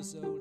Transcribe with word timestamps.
episode. 0.00 0.39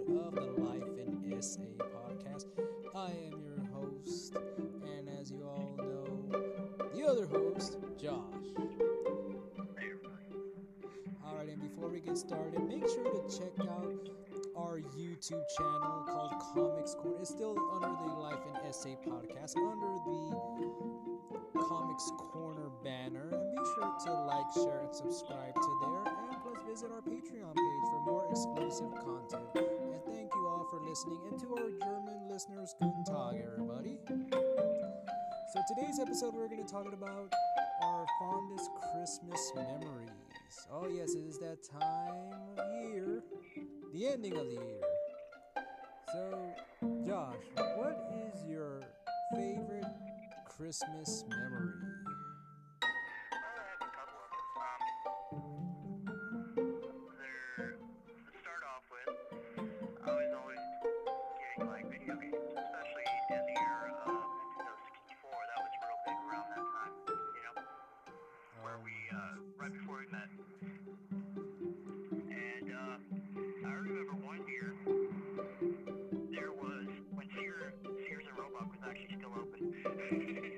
Oh, 40.89 40.91
yes, 40.91 41.13
it 41.13 41.19
is 41.27 41.37
that 41.39 41.57
time 41.63 42.33
of 42.57 42.93
year. 42.93 43.21
The 43.93 44.07
ending 44.07 44.35
of 44.37 44.47
the 44.47 44.53
year. 44.55 44.81
So, 46.11 46.55
Josh, 47.05 47.35
what 47.75 48.11
is 48.33 48.43
your 48.49 48.81
favorite 49.35 49.85
Christmas 50.47 51.25
memory? 51.29 51.78
happen. 79.57 79.73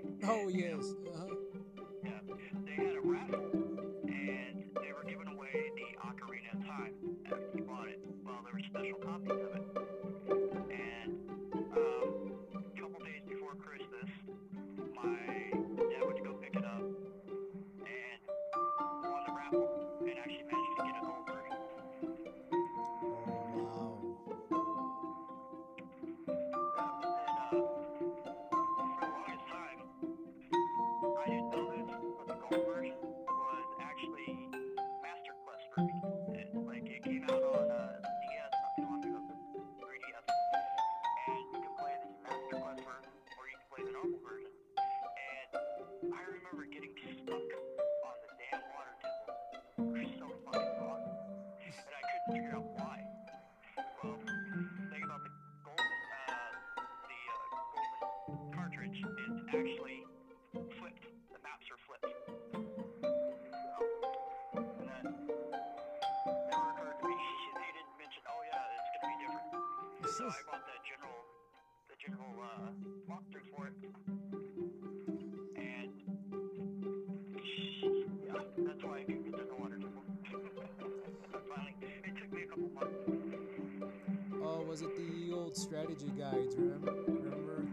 guys. 86.31 86.55
Remember? 86.57 86.93
remember? 87.07 87.65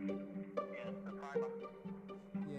Yes, 0.57 0.95
the. 1.05 1.13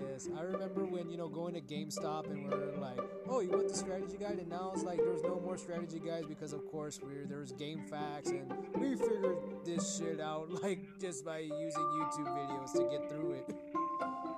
Yes, 0.01 0.29
I 0.37 0.41
remember 0.41 0.85
when 0.85 1.09
you 1.09 1.17
know 1.17 1.27
going 1.27 1.53
to 1.53 1.61
GameStop 1.61 2.29
and 2.29 2.49
we're 2.49 2.77
like, 2.79 2.99
oh, 3.27 3.41
you 3.41 3.49
want 3.51 3.67
the 3.67 3.75
strategy 3.75 4.17
guide, 4.17 4.39
and 4.39 4.49
now 4.49 4.71
it's 4.73 4.83
like 4.83 4.97
there's 4.97 5.23
no 5.23 5.39
more 5.39 5.57
strategy 5.57 5.99
guides 5.99 6.27
because 6.27 6.53
of 6.53 6.65
course 6.71 6.99
we're 7.01 7.25
there's 7.25 7.51
game 7.53 7.83
facts 7.89 8.29
and 8.29 8.51
we 8.75 8.95
figured 8.95 9.37
this 9.65 9.97
shit 9.97 10.19
out 10.19 10.49
like 10.63 10.79
just 10.99 11.25
by 11.25 11.39
using 11.39 11.87
YouTube 11.99 12.27
videos 12.27 12.73
to 12.73 12.87
get 12.89 13.09
through 13.09 13.33
it. 13.33 13.45
Well, 13.47 14.29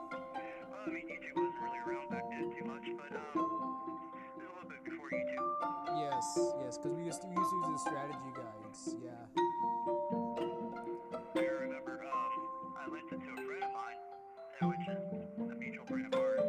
I 0.85 0.89
mean, 0.89 1.03
YouTube 1.05 1.35
wasn't 1.35 1.55
really 1.61 1.79
around 1.85 2.09
back 2.09 2.23
then 2.29 2.51
too 2.57 2.65
much, 2.65 2.85
but 2.97 3.17
um, 3.17 3.29
a 3.35 4.39
little 4.39 4.69
bit 4.69 4.83
before 4.83 5.09
YouTube. 5.11 5.99
Yes, 5.99 6.39
yes, 6.63 6.77
because 6.77 6.93
we 6.97 7.05
used 7.05 7.21
we 7.27 7.35
used 7.35 7.51
to 7.51 7.57
use 7.57 7.83
the 7.83 7.89
strategy 7.89 8.31
guides, 8.35 8.95
yeah. 9.03 9.40
Mutual 14.71 15.85
Friend 15.85 16.05
of 16.05 16.13
ours. 16.19 16.39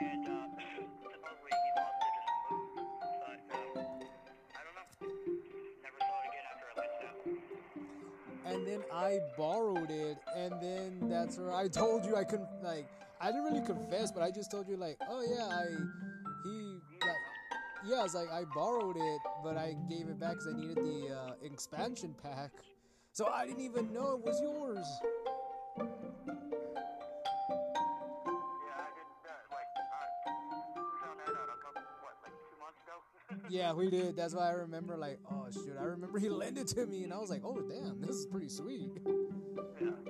And 0.00 0.26
uh, 0.28 0.30
supposedly 1.02 1.50
he 1.50 1.70
lost 1.76 1.98
it, 2.06 2.12
just 2.16 2.30
moved. 2.50 2.70
But 3.02 3.40
uh, 3.50 3.82
I 4.54 4.62
don't 4.62 4.76
know. 4.78 4.86
Never 5.82 5.98
saw 5.98 6.16
it 6.22 6.26
again 6.30 6.46
after 6.54 6.66
I. 6.70 8.52
And 8.52 8.66
then 8.66 8.82
I 8.92 9.18
borrowed 9.36 9.90
it, 9.90 10.18
and 10.36 10.52
then 10.62 11.08
that's 11.08 11.36
where 11.36 11.52
I 11.52 11.66
told 11.80 12.04
you 12.04 12.14
I 12.14 12.22
couldn't 12.22 12.48
like 12.62 12.86
I 13.20 13.26
didn't 13.32 13.44
really 13.44 13.66
confess, 13.66 14.12
but 14.12 14.22
I 14.22 14.30
just 14.30 14.50
told 14.52 14.68
you 14.68 14.76
like, 14.76 14.96
oh 15.08 15.22
yeah, 15.22 15.46
I 15.46 15.66
he 16.44 16.78
yeah, 17.86 18.00
I 18.00 18.02
was 18.02 18.14
like, 18.14 18.30
I 18.30 18.44
borrowed 18.54 18.96
it, 18.96 19.20
but 19.42 19.56
I 19.56 19.74
gave 19.88 20.08
it 20.08 20.20
back 20.20 20.32
because 20.32 20.46
I 20.46 20.52
needed 20.52 20.76
the 20.76 21.14
uh, 21.14 21.32
expansion 21.42 22.14
pack. 22.22 22.52
So 23.12 23.26
I 23.26 23.46
didn't 23.46 23.64
even 23.64 23.92
know 23.92 24.12
it 24.12 24.24
was 24.24 24.40
yours. 24.40 24.86
yeah, 33.50 33.72
we 33.72 33.90
did. 33.90 34.16
That's 34.16 34.34
why 34.34 34.48
I 34.48 34.52
remember, 34.52 34.96
like, 34.96 35.18
oh 35.30 35.46
shoot, 35.52 35.76
I 35.78 35.84
remember 35.84 36.18
he 36.18 36.28
lent 36.42 36.58
it 36.58 36.68
to 36.68 36.86
me, 36.86 37.04
and 37.04 37.12
I 37.12 37.18
was 37.18 37.30
like, 37.30 37.42
oh 37.44 37.60
damn, 37.60 38.00
this 38.00 38.16
is 38.16 38.26
pretty 38.26 38.48
sweet. 38.48 38.90
Yeah. 39.80 40.09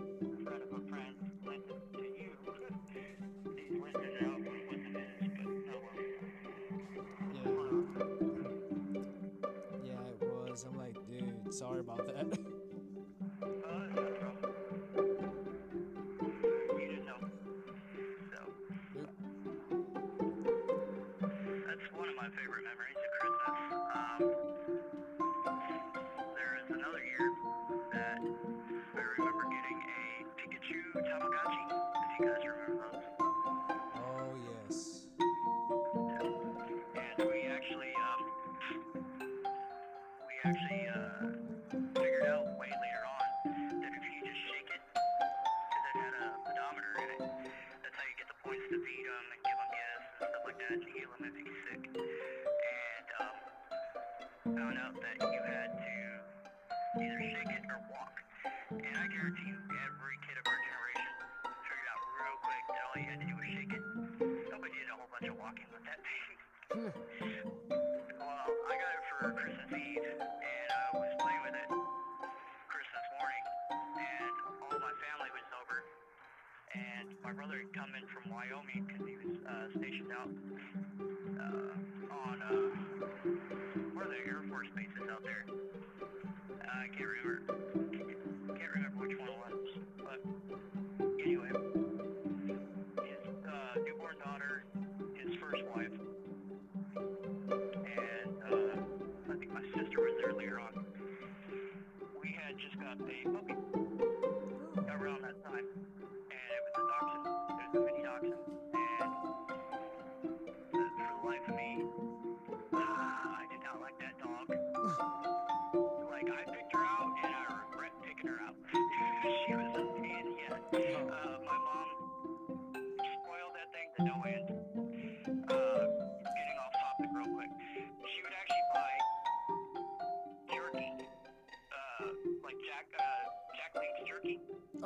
My 77.31 77.37
brother 77.37 77.63
had 77.63 77.73
come 77.73 77.95
in 77.95 78.03
from 78.11 78.35
Wyoming 78.35 78.91
because 78.91 79.07
he 79.07 79.15
was 79.23 79.39
uh, 79.47 79.71
stationed 79.79 80.11
out 80.11 80.31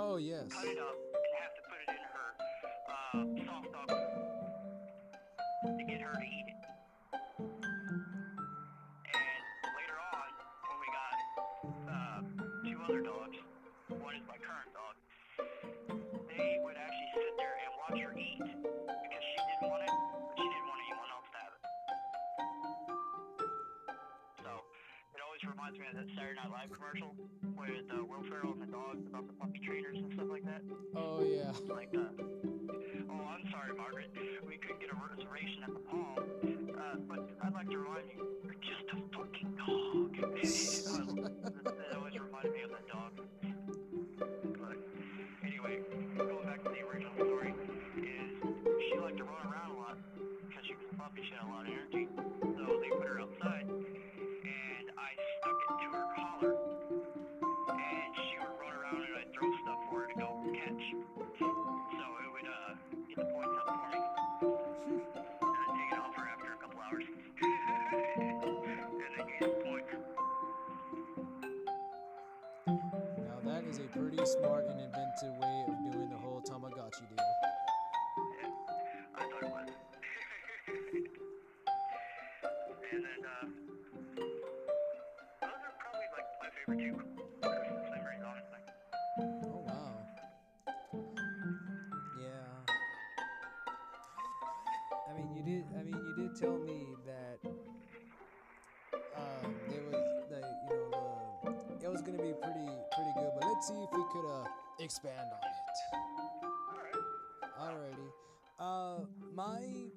Oh 0.07 0.17
yes. 0.19 0.53
Expand 104.85 105.31
on 105.33 105.41
it. 105.49 105.57
Alrighty. 107.61 108.11
Uh, 108.59 109.05
my 109.35 109.89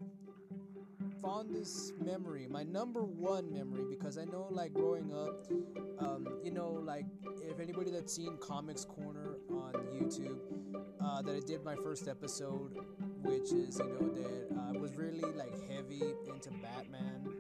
fondest 1.21 1.93
memory, 1.99 2.47
my 2.49 2.63
number 2.63 3.03
one 3.03 3.51
memory, 3.51 3.83
because 3.89 4.17
I 4.17 4.25
know, 4.25 4.47
like, 4.49 4.73
growing 4.73 5.13
up, 5.13 5.45
um, 5.99 6.27
you 6.43 6.51
know, 6.51 6.69
like, 6.69 7.05
if 7.41 7.59
anybody 7.59 7.91
that's 7.91 8.13
seen 8.13 8.37
Comics 8.37 8.85
Corner 8.85 9.37
on 9.51 9.73
YouTube, 9.93 10.39
uh, 11.01 11.21
that 11.21 11.35
I 11.35 11.39
did 11.45 11.63
my 11.63 11.75
first 11.75 12.07
episode, 12.07 12.77
which 13.23 13.51
is, 13.51 13.79
you 13.79 13.89
know, 13.89 14.13
that 14.13 14.47
I 14.69 14.71
was 14.77 14.95
really, 14.95 15.21
like, 15.33 15.53
heavy 15.69 16.15
into 16.27 16.49
Batman. 16.61 17.33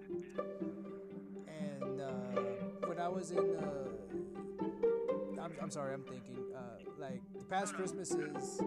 And 1.47 2.01
uh, 2.01 2.41
when 2.87 2.99
I 2.99 3.07
was 3.07 3.31
in, 3.31 3.55
uh, 3.55 3.87
I'm, 5.41 5.53
I'm 5.61 5.69
sorry, 5.69 5.93
I'm 5.93 6.03
thinking, 6.03 6.37
uh, 6.37 6.46
past 7.49 7.73
Christmases, 7.73 8.61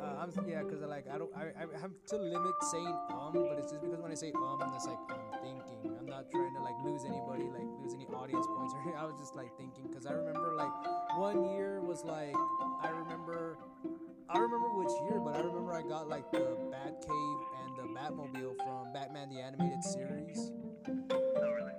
uh, 0.00 0.16
I'm 0.18 0.30
yeah, 0.48 0.62
cause 0.62 0.82
I 0.82 0.86
like 0.86 1.06
I 1.12 1.18
don't 1.18 1.30
I, 1.36 1.52
I 1.58 1.80
have 1.80 1.92
to 2.08 2.16
limit 2.16 2.54
saying 2.70 2.98
um, 3.10 3.32
but 3.32 3.58
it's 3.58 3.70
just 3.72 3.82
because 3.82 4.00
when 4.00 4.10
I 4.10 4.14
say 4.14 4.32
um, 4.36 4.58
it's 4.74 4.86
like 4.86 4.98
I'm 5.10 5.40
thinking. 5.42 5.96
I'm 5.98 6.06
not 6.06 6.30
trying 6.30 6.54
to 6.54 6.62
like 6.62 6.74
lose 6.84 7.04
anybody, 7.04 7.44
like 7.44 7.66
lose 7.80 7.94
any 7.94 8.06
audience 8.06 8.46
points 8.56 8.74
or 8.74 8.96
I 8.96 9.04
was 9.04 9.14
just 9.18 9.36
like 9.36 9.56
thinking 9.56 9.86
because 9.88 10.06
I 10.06 10.12
remember 10.12 10.54
like 10.54 10.72
one 11.16 11.54
year 11.54 11.80
was 11.80 12.04
like 12.04 12.34
I 12.82 12.88
remember 12.90 13.58
I 14.28 14.38
remember 14.38 14.68
which 14.74 14.92
year, 15.10 15.20
but 15.20 15.36
I 15.36 15.40
remember 15.40 15.74
I 15.74 15.82
got 15.82 16.08
like 16.08 16.30
the 16.32 16.56
Batcave 16.72 17.40
and 17.62 17.76
the 17.76 18.00
Batmobile 18.00 18.56
from 18.64 18.92
Batman 18.92 19.28
the 19.28 19.40
Animated 19.40 19.84
Series. 19.84 20.50
Oh, 20.88 21.52
really? 21.52 21.72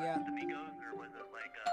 Yeah, 0.00 0.18
The 0.18 0.30
Migos, 0.30 0.76
or 0.84 0.98
was 0.98 1.08
it 1.16 1.26
like, 1.32 1.54
uh, 1.66 1.70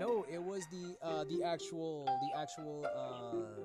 no, 0.00 0.24
it 0.32 0.42
was 0.42 0.66
the 0.72 0.96
uh 1.02 1.24
the 1.24 1.44
actual 1.44 2.04
the 2.06 2.38
actual 2.40 2.86
uh 2.96 3.60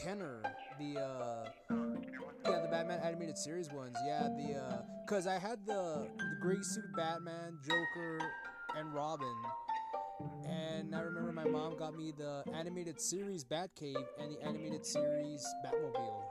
Kenner, 0.00 0.42
the 0.78 1.00
uh 1.00 1.44
the? 2.44 2.50
Yeah, 2.50 2.60
the 2.60 2.68
Batman 2.68 3.00
animated 3.04 3.38
series 3.38 3.70
ones. 3.70 3.96
Yeah, 4.06 4.28
the 4.28 4.58
uh, 4.58 4.82
cause 5.06 5.26
I 5.26 5.38
had 5.38 5.64
the 5.66 6.08
the 6.18 6.36
gray 6.40 6.62
suit 6.62 6.84
Batman, 6.96 7.58
Joker, 7.64 8.18
and 8.76 8.92
Robin, 8.94 9.34
and 10.48 10.94
I 10.94 11.00
remember 11.00 11.32
my 11.32 11.44
mom 11.44 11.76
got 11.76 11.94
me 11.96 12.12
the 12.16 12.42
animated 12.54 13.00
series 13.00 13.44
Batcave 13.44 14.06
and 14.18 14.32
the 14.32 14.42
animated 14.42 14.84
series 14.84 15.44
Batmobile. 15.64 16.24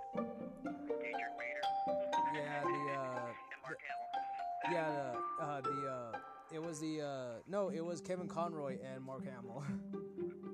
Yeah, 2.34 2.64
the 2.64 2.94
uh, 2.94 3.28
And 4.66 4.74
yeah, 4.74 5.14
the 5.40 5.44
uh, 5.44 5.62
the 5.62 5.90
uh, 5.90 6.18
it 6.54 6.62
was 6.62 6.80
the 6.80 7.02
uh, 7.02 7.40
no, 7.48 7.70
it 7.70 7.84
was 7.84 8.02
Kevin 8.02 8.28
Conroy 8.28 8.78
and 8.94 9.04
Mark 9.04 9.26
Hamill. 9.26 9.64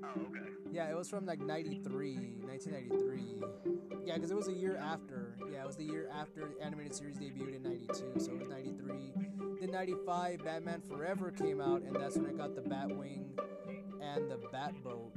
Oh, 0.00 0.20
okay. 0.30 0.48
Yeah, 0.70 0.88
it 0.88 0.96
was 0.96 1.08
from 1.08 1.26
like 1.26 1.40
93, 1.40 2.14
1993. 2.40 3.42
Yeah, 4.06 4.14
because 4.14 4.30
it 4.30 4.36
was 4.36 4.46
a 4.46 4.52
year 4.52 4.76
after. 4.76 5.34
Yeah, 5.52 5.62
it 5.62 5.66
was 5.66 5.76
the 5.76 5.84
year 5.84 6.08
after 6.14 6.48
the 6.48 6.64
animated 6.64 6.94
series 6.94 7.18
debuted 7.18 7.56
in 7.56 7.62
92, 7.64 8.20
so 8.20 8.32
it 8.32 8.38
was 8.38 8.48
93. 8.48 9.12
Then 9.60 9.72
95, 9.72 10.44
Batman 10.44 10.80
Forever 10.88 11.32
came 11.32 11.60
out, 11.60 11.82
and 11.82 11.96
that's 11.96 12.16
when 12.16 12.26
I 12.26 12.32
got 12.32 12.54
the 12.54 12.62
Batwing 12.62 13.24
and 14.00 14.30
the 14.30 14.36
Batboat. 14.54 15.10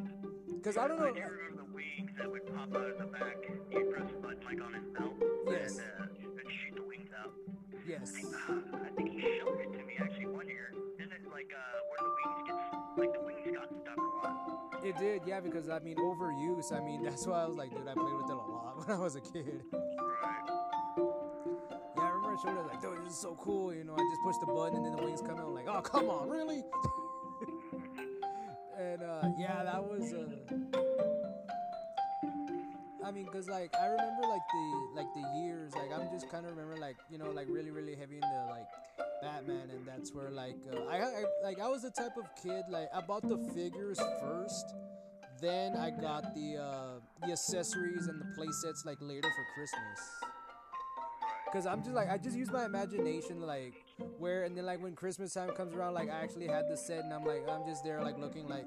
Because 0.55 0.77
I 0.77 0.87
don't 0.87 0.99
know. 0.99 1.05
I 1.05 1.11
do 1.11 1.21
remember 1.21 1.63
the 1.63 1.73
wings 1.73 2.11
that 2.17 2.29
would 2.29 2.45
pop 2.47 2.75
out 2.75 2.89
of 2.89 2.97
the 2.97 3.05
back. 3.05 3.37
You'd 3.71 3.91
press 3.91 4.09
a 4.09 4.19
button 4.19 4.43
like 4.43 4.61
on 4.61 4.73
his 4.73 4.83
belt. 4.97 5.13
Yes. 5.47 5.77
And, 5.77 5.81
uh, 5.99 6.39
it'd 6.39 6.51
shoot 6.51 6.75
the 6.75 6.83
wings 6.83 7.09
out. 7.17 7.31
Yes. 7.87 8.13
I 8.15 8.21
think, 8.21 8.35
uh, 8.35 8.77
I 8.77 8.89
think 8.95 9.09
he 9.11 9.21
showed 9.39 9.59
it 9.61 9.77
to 9.77 9.85
me 9.85 9.90
like 11.41 11.53
uh, 11.57 11.79
where 11.89 12.01
the 12.05 12.13
wings 12.21 12.41
get, 12.45 12.55
like 12.97 13.13
the 13.13 13.21
wings 13.25 13.57
got 13.57 13.69
stuck 13.81 13.97
a 13.97 14.27
lot. 14.27 14.85
It 14.85 14.97
did, 14.97 15.21
yeah, 15.25 15.39
because 15.39 15.69
I 15.69 15.79
mean 15.79 15.97
overuse. 15.97 16.71
I 16.71 16.79
mean 16.83 17.03
that's 17.05 17.25
why 17.25 17.43
I 17.43 17.47
was 17.47 17.57
like, 17.57 17.71
dude, 17.71 17.87
I 17.87 17.93
played 17.93 18.13
with 18.13 18.29
it 18.29 18.33
a 18.33 18.35
lot 18.35 18.77
when 18.87 18.97
I 18.97 18.99
was 18.99 19.15
a 19.15 19.21
kid. 19.21 19.63
Right. 19.73 20.47
Yeah, 21.97 22.03
I 22.03 22.09
remember 22.09 22.37
I 22.37 22.41
showed 22.43 22.59
it 22.59 22.67
like, 22.67 22.81
dude, 22.81 23.03
this 23.05 23.13
is 23.13 23.19
so 23.19 23.35
cool. 23.39 23.73
You 23.73 23.83
know, 23.83 23.93
I 23.93 23.97
just 23.97 24.21
pushed 24.23 24.39
the 24.41 24.47
button 24.47 24.77
and 24.77 24.85
then 24.85 24.95
the 24.95 25.03
wings 25.03 25.21
come 25.21 25.37
out. 25.37 25.47
I'm 25.47 25.53
like, 25.53 25.67
oh, 25.67 25.81
come 25.81 26.09
on, 26.09 26.29
really? 26.29 26.63
and 28.77 29.01
uh, 29.01 29.29
yeah, 29.39 29.63
that 29.63 29.83
was. 29.83 30.13
Uh, 30.13 30.90
I 33.03 33.11
mean, 33.11 33.25
cause 33.27 33.49
like 33.49 33.73
I 33.75 33.87
remember 33.87 34.21
like 34.27 34.41
the 34.53 34.87
like 34.95 35.13
the 35.13 35.39
years. 35.39 35.73
Like 35.75 35.91
I'm 35.93 36.09
just 36.11 36.29
kind 36.29 36.45
of 36.45 36.51
remember 36.55 36.77
like 36.79 36.97
you 37.09 37.17
know 37.17 37.31
like 37.31 37.47
really 37.49 37.71
really 37.71 37.95
heavy 37.95 38.15
in 38.15 38.21
the 38.21 38.45
like 38.49 38.67
Batman, 39.21 39.69
and 39.71 39.85
that's 39.85 40.13
where 40.13 40.29
like 40.29 40.55
uh, 40.71 40.81
I, 40.89 40.97
I 40.97 41.23
like 41.43 41.59
I 41.59 41.67
was 41.67 41.81
the 41.81 41.91
type 41.91 42.17
of 42.17 42.25
kid 42.41 42.63
like 42.69 42.89
I 42.93 43.01
bought 43.01 43.27
the 43.27 43.37
figures 43.55 43.99
first. 44.19 44.75
Then 45.41 45.75
I 45.75 45.89
got 45.89 46.35
the 46.35 46.57
uh, 46.57 47.25
the 47.25 47.31
accessories 47.31 48.07
and 48.07 48.21
the 48.21 48.25
playsets 48.39 48.85
like 48.85 48.97
later 49.01 49.27
for 49.29 49.45
Christmas. 49.55 49.99
Cause 51.51 51.65
I'm 51.65 51.83
just 51.83 51.93
like 51.93 52.09
I 52.09 52.17
just 52.17 52.37
use 52.37 52.49
my 52.49 52.65
imagination 52.65 53.41
like 53.41 53.73
where 54.19 54.43
and 54.43 54.55
then 54.55 54.65
like 54.65 54.81
when 54.81 54.95
Christmas 54.95 55.33
time 55.33 55.49
comes 55.49 55.73
around 55.73 55.95
like 55.95 56.09
I 56.09 56.21
actually 56.21 56.47
had 56.47 56.69
the 56.69 56.77
set 56.77 57.03
and 57.03 57.13
I'm 57.13 57.25
like 57.25 57.43
I'm 57.49 57.65
just 57.65 57.83
there 57.83 58.01
like 58.01 58.17
looking 58.17 58.47
like 58.47 58.65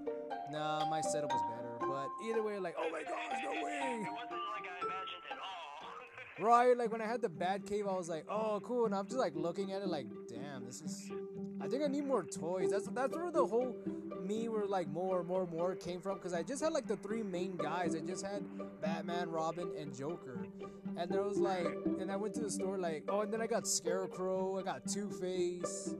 nah 0.50 0.86
my 0.90 1.00
setup 1.00 1.32
was 1.32 1.40
better 1.50 1.73
but 1.94 2.10
either 2.26 2.42
way 2.42 2.58
like 2.58 2.74
oh 2.76 2.90
my 2.90 3.02
gosh 3.02 3.38
no 3.44 3.50
way. 3.64 4.02
It 4.02 4.12
wasn't 4.12 4.42
like 4.50 4.66
I 4.66 4.84
imagined 4.84 5.26
at 5.30 5.38
all. 5.38 6.44
right 6.44 6.76
like 6.76 6.90
when 6.90 7.00
I 7.00 7.06
had 7.06 7.22
the 7.22 7.28
Bat 7.28 7.66
Cave 7.66 7.86
I 7.86 7.92
was 7.92 8.08
like 8.08 8.24
oh 8.28 8.60
cool. 8.64 8.86
And 8.86 8.94
I'm 8.94 9.06
just 9.06 9.18
like 9.18 9.36
looking 9.36 9.72
at 9.72 9.82
it 9.82 9.86
like 9.86 10.06
damn 10.28 10.64
this 10.64 10.80
is 10.82 11.12
I 11.60 11.68
think 11.68 11.84
I 11.84 11.86
need 11.86 12.04
more 12.04 12.24
toys. 12.24 12.72
That's 12.72 12.88
that's 12.88 13.14
where 13.14 13.30
the 13.30 13.46
whole 13.46 13.76
me 14.20 14.48
were 14.48 14.66
like 14.66 14.88
more 14.88 15.22
more 15.22 15.46
more 15.46 15.76
came 15.76 16.00
from. 16.00 16.14
Because 16.14 16.34
I 16.34 16.42
just 16.42 16.64
had 16.64 16.72
like 16.72 16.88
the 16.88 16.96
three 16.96 17.22
main 17.22 17.56
guys. 17.56 17.94
I 17.94 18.00
just 18.00 18.26
had 18.26 18.42
Batman 18.80 19.30
Robin 19.30 19.70
and 19.78 19.94
Joker. 19.94 20.48
And 20.96 21.08
there 21.08 21.22
was 21.22 21.38
like 21.38 21.68
and 22.00 22.10
I 22.10 22.16
went 22.16 22.34
to 22.34 22.40
the 22.40 22.50
store 22.50 22.76
like 22.76 23.04
oh 23.08 23.20
and 23.20 23.32
then 23.32 23.40
I 23.40 23.46
got 23.46 23.68
Scarecrow. 23.68 24.58
I 24.58 24.62
got 24.62 24.88
Two 24.88 25.10
Face 25.10 25.94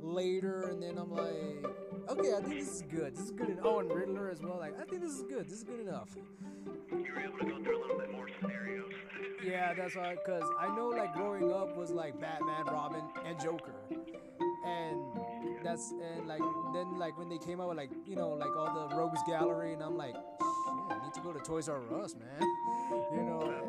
later. 0.00 0.68
And 0.70 0.80
then 0.80 0.96
I'm 0.96 1.10
like 1.10 1.89
okay 2.08 2.34
I 2.34 2.40
think 2.40 2.60
this 2.60 2.74
is 2.76 2.82
good. 2.82 3.14
This 3.14 3.24
is 3.24 3.30
good 3.30 3.50
enough. 3.50 3.64
Oh 3.64 3.80
and 3.80 3.92
Riddler 3.92 4.30
as 4.30 4.40
well 4.40 4.58
like 4.58 4.78
I 4.80 4.84
think 4.84 5.02
this 5.02 5.12
is 5.12 5.22
good. 5.22 5.46
This 5.46 5.58
is 5.58 5.64
good 5.64 5.80
enough. 5.80 6.10
You 6.90 6.96
were 7.14 7.20
able 7.20 7.38
to 7.38 7.44
go 7.44 7.62
through 7.62 7.78
a 7.78 7.82
little 7.82 7.98
bit 7.98 8.12
more 8.12 8.28
scenarios. 8.40 8.92
yeah 9.44 9.74
that's 9.74 9.96
why 9.96 10.14
because 10.14 10.44
I 10.58 10.74
know 10.74 10.88
like 10.88 11.14
growing 11.14 11.52
up 11.52 11.76
was 11.76 11.90
like 11.90 12.20
Batman 12.20 12.66
Robin 12.66 13.02
and 13.26 13.38
Joker. 13.40 13.74
And 14.64 15.00
that's 15.64 15.92
and 15.92 16.26
like 16.26 16.42
then 16.74 16.98
like 16.98 17.18
when 17.18 17.28
they 17.28 17.38
came 17.38 17.60
out 17.60 17.68
with 17.68 17.76
like 17.76 17.90
you 18.06 18.16
know 18.16 18.30
like 18.30 18.54
all 18.56 18.88
the 18.88 18.94
Rogues 18.94 19.20
Gallery 19.26 19.72
and 19.72 19.82
I'm 19.82 19.96
like 19.96 20.14
shit 20.14 20.98
I 20.98 21.04
need 21.04 21.14
to 21.14 21.20
go 21.20 21.32
to 21.32 21.40
Toys 21.40 21.68
R 21.68 21.80
Us 22.02 22.14
man. 22.14 22.48
You 23.12 23.22
know 23.22 23.59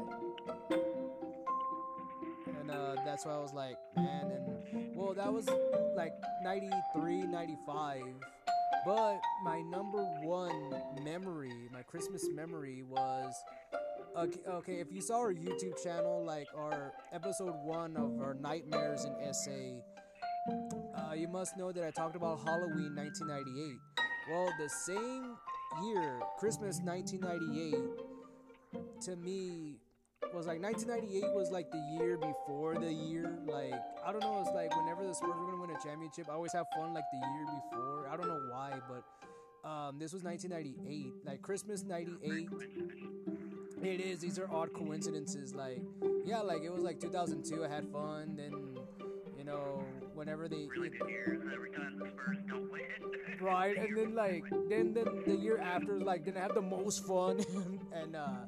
that's 3.12 3.26
why 3.26 3.34
I 3.34 3.40
was 3.40 3.54
like, 3.54 3.76
man, 3.98 4.32
and 4.32 4.96
well, 4.96 5.14
that 5.14 5.34
was 5.34 5.50
like 5.98 6.14
93, 6.44 7.24
95. 7.24 8.02
But 8.86 9.20
my 9.44 9.62
number 9.64 10.02
one 10.24 10.74
memory, 11.04 11.52
my 11.74 11.82
Christmas 11.82 12.26
memory 12.34 12.84
was 12.90 13.34
okay, 14.18 14.40
okay, 14.48 14.74
if 14.80 14.94
you 14.94 15.02
saw 15.02 15.18
our 15.18 15.34
YouTube 15.34 15.84
channel, 15.84 16.24
like 16.26 16.48
our 16.56 16.94
episode 17.12 17.54
one 17.66 17.98
of 17.98 18.18
our 18.22 18.34
Nightmares 18.34 19.04
in 19.04 19.34
SA, 19.34 19.82
uh, 20.98 21.14
you 21.14 21.28
must 21.28 21.58
know 21.58 21.74
that 21.74 21.84
I 21.84 21.92
talked 21.92 22.16
about 22.16 22.40
Halloween 22.46 22.96
1998. 22.96 23.78
Well, 24.32 24.54
the 24.58 24.70
same 24.70 25.36
year, 25.84 26.22
Christmas 26.40 26.80
1998, 26.82 27.76
to 29.02 29.16
me 29.18 29.82
was 30.34 30.48
like 30.48 30.62
1998 30.62 31.34
was 31.34 31.52
like 31.52 31.72
the 31.72 31.82
year 31.98 32.18
before 32.18 32.76
the 32.76 32.92
year. 32.92 33.38
Like 33.46 33.74
I 34.06 34.12
don't 34.12 34.22
know, 34.22 34.42
it's 34.46 34.56
like 34.56 34.76
whenever 34.76 35.06
the 35.06 35.14
Spurs 35.14 35.36
were 35.38 35.46
gonna 35.46 35.62
win 35.62 35.72
a 35.72 35.84
championship, 35.84 36.28
I 36.30 36.34
always 36.34 36.54
have 36.54 36.66
fun 36.76 36.94
like 36.94 37.04
the 37.12 37.18
year 37.18 37.46
before. 37.46 38.08
I 38.12 38.18
don't 38.18 38.28
know 38.28 38.42
why, 38.52 38.80
but 38.88 39.68
um, 39.68 40.00
this 40.00 40.14
was 40.14 40.24
1998, 40.24 41.26
like 41.26 41.42
Christmas 41.42 41.84
'98. 41.84 42.50
It 43.84 44.00
is. 44.00 44.20
These 44.20 44.38
are 44.40 44.50
odd 44.52 44.74
coincidences. 44.74 45.54
Like 45.54 45.82
yeah, 46.26 46.40
like 46.40 46.62
it 46.64 46.72
was 46.72 46.84
like 46.84 47.00
2002. 47.00 47.66
I 47.66 47.68
had 47.68 47.88
fun. 47.92 48.36
Then 48.36 48.78
you 49.38 49.44
know 49.44 49.84
whenever 50.14 50.48
they 50.48 50.68
Really 50.68 50.90
good 50.90 51.10
years 51.10 51.42
every 51.52 51.72
time 51.72 51.98
the 51.98 52.08
Spurs 52.10 52.38
don't 52.48 52.72
win. 52.72 52.82
right 53.42 53.76
and 53.76 53.98
then 53.98 54.14
like 54.14 54.44
then 54.70 54.94
then 54.94 55.24
the 55.26 55.36
year 55.36 55.58
after 55.58 56.00
like 56.00 56.26
then 56.26 56.38
I 56.38 56.42
have 56.42 56.54
the 56.54 56.62
most 56.62 57.06
fun 57.08 57.44
and 57.92 58.16
uh 58.16 58.46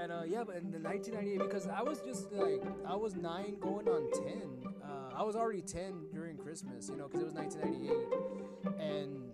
and 0.00 0.12
uh 0.12 0.22
yeah 0.26 0.44
but 0.44 0.56
in 0.56 0.70
the 0.70 0.78
1998 0.78 1.38
because 1.38 1.66
I 1.66 1.82
was 1.82 2.00
just 2.00 2.30
like 2.32 2.62
I 2.86 2.94
was 2.94 3.14
nine 3.14 3.56
going 3.60 3.88
on 3.88 4.10
10 4.12 4.72
uh 4.82 5.16
I 5.16 5.22
was 5.22 5.36
already 5.36 5.62
10 5.62 6.06
during 6.12 6.36
Christmas 6.36 6.88
you 6.88 6.96
know 6.96 7.08
because 7.08 7.22
it 7.22 7.24
was 7.24 7.34
1998 7.34 8.78
and 8.80 9.30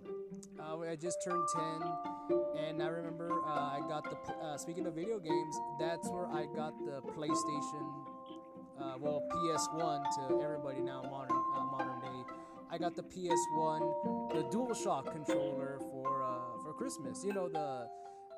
uh, 0.59 0.79
I 0.79 0.95
just 0.95 1.17
turned 1.23 1.47
10 1.55 2.37
and 2.67 2.81
I 2.81 2.87
remember 2.87 3.29
uh, 3.45 3.49
I 3.49 3.81
got 3.87 4.03
the 4.03 4.33
uh, 4.33 4.57
speaking 4.57 4.87
of 4.87 4.95
video 4.95 5.19
games 5.19 5.55
that's 5.79 6.09
where 6.09 6.27
I 6.27 6.45
got 6.55 6.73
the 6.85 7.01
PlayStation 7.11 7.85
uh, 8.79 8.95
well 8.99 9.21
PS1 9.31 10.03
to 10.15 10.41
everybody 10.43 10.81
now 10.81 11.01
modern 11.03 11.37
modern 11.71 11.99
day. 12.01 12.31
I 12.71 12.77
got 12.77 12.95
the 12.95 13.03
PS1, 13.03 14.33
the 14.33 14.43
DualShock 14.49 15.11
controller 15.11 15.77
for 15.79 16.05
for 16.63 16.73
Christmas. 16.73 17.23
You 17.23 17.33
know 17.33 17.47
the 17.47 17.87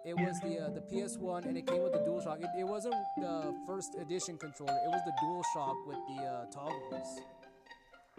it 0.07 0.15
was 0.17 0.39
the 0.41 0.59
uh, 0.59 0.69
the 0.69 0.81
PS1 0.81 1.45
and 1.45 1.57
it 1.57 1.67
came 1.67 1.83
with 1.83 1.93
the 1.93 1.99
DualShock. 1.99 2.39
It, 2.41 2.49
it 2.59 2.63
wasn't 2.67 2.95
the 3.17 3.53
first 3.67 3.95
edition 3.99 4.37
controller. 4.37 4.71
It 4.85 4.89
was 4.89 5.01
the 5.05 5.13
DualShock 5.23 5.75
with 5.87 5.97
the 6.07 6.23
uh, 6.23 6.45
toggles. 6.51 7.19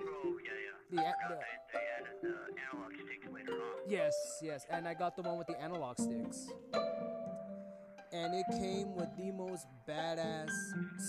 Oh, 0.00 0.04
yeah, 0.44 0.50
yeah. 0.52 0.76
The, 0.90 1.00
a- 1.00 1.28
the 1.28 1.34
that 1.34 1.68
they 1.72 1.86
added 1.98 2.16
the 2.22 2.34
analog 2.70 2.92
sticks 2.94 3.26
later 3.32 3.52
on. 3.52 3.90
yes, 3.90 4.14
yes, 4.42 4.66
and 4.70 4.86
I 4.86 4.94
got 4.94 5.16
the 5.16 5.22
one 5.22 5.38
with 5.38 5.46
the 5.46 5.60
analog 5.60 5.98
sticks. 5.98 6.46
And 8.12 8.34
it 8.34 8.46
came 8.52 8.94
with 8.94 9.08
the 9.18 9.30
most 9.32 9.66
badass 9.86 10.48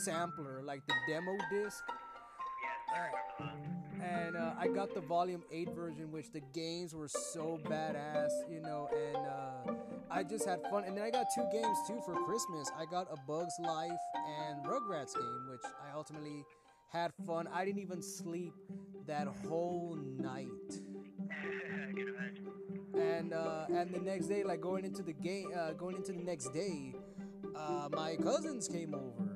sampler, 0.04 0.62
like 0.64 0.82
the 0.88 0.94
demo 1.08 1.32
disc. 1.50 1.82
Yes, 1.88 2.80
I 2.94 3.00
remember 3.00 3.66
those. 3.66 3.69
And 4.02 4.36
uh, 4.36 4.54
I 4.58 4.68
got 4.68 4.94
the 4.94 5.02
Volume 5.02 5.44
8 5.52 5.70
version, 5.76 6.12
which 6.12 6.32
the 6.32 6.42
games 6.54 6.94
were 6.96 7.08
so 7.08 7.60
badass, 7.66 8.30
you 8.50 8.62
know, 8.62 8.90
and 8.94 9.18
uh, 9.18 9.74
I 10.10 10.24
just 10.24 10.46
had 10.46 10.60
fun. 10.70 10.84
And 10.86 10.98
then 10.98 11.04
I 11.04 11.10
got 11.10 11.28
two 11.34 11.46
games 11.52 11.78
too 11.88 12.02
for 12.06 12.16
Christmas. 12.26 12.72
I 12.78 12.86
got 12.86 13.08
a 13.12 13.18
Bug's 13.28 13.54
Life 13.60 13.92
and 14.16 14.66
Rugrats 14.66 15.14
game, 15.14 15.48
which 15.50 15.62
I 15.64 15.96
ultimately 15.96 16.46
had 16.92 17.12
fun. 17.26 17.48
I 17.54 17.66
didn't 17.66 17.82
even 17.82 18.02
sleep 18.02 18.54
that 19.08 19.28
whole 19.48 19.98
night. 20.18 20.48
And 22.96 23.34
uh, 23.34 23.66
and 23.70 23.94
the 23.94 24.00
next 24.00 24.28
day, 24.28 24.44
like 24.44 24.62
going 24.62 24.86
into 24.86 25.04
the 25.04 25.14
game, 25.14 25.50
uh, 25.56 25.74
going 25.74 25.96
into 25.96 26.12
the 26.12 26.24
next 26.24 26.50
day, 26.54 26.94
uh, 27.56 27.90
my 27.92 28.16
cousins 28.16 28.68
came 28.68 28.94
over, 28.94 29.29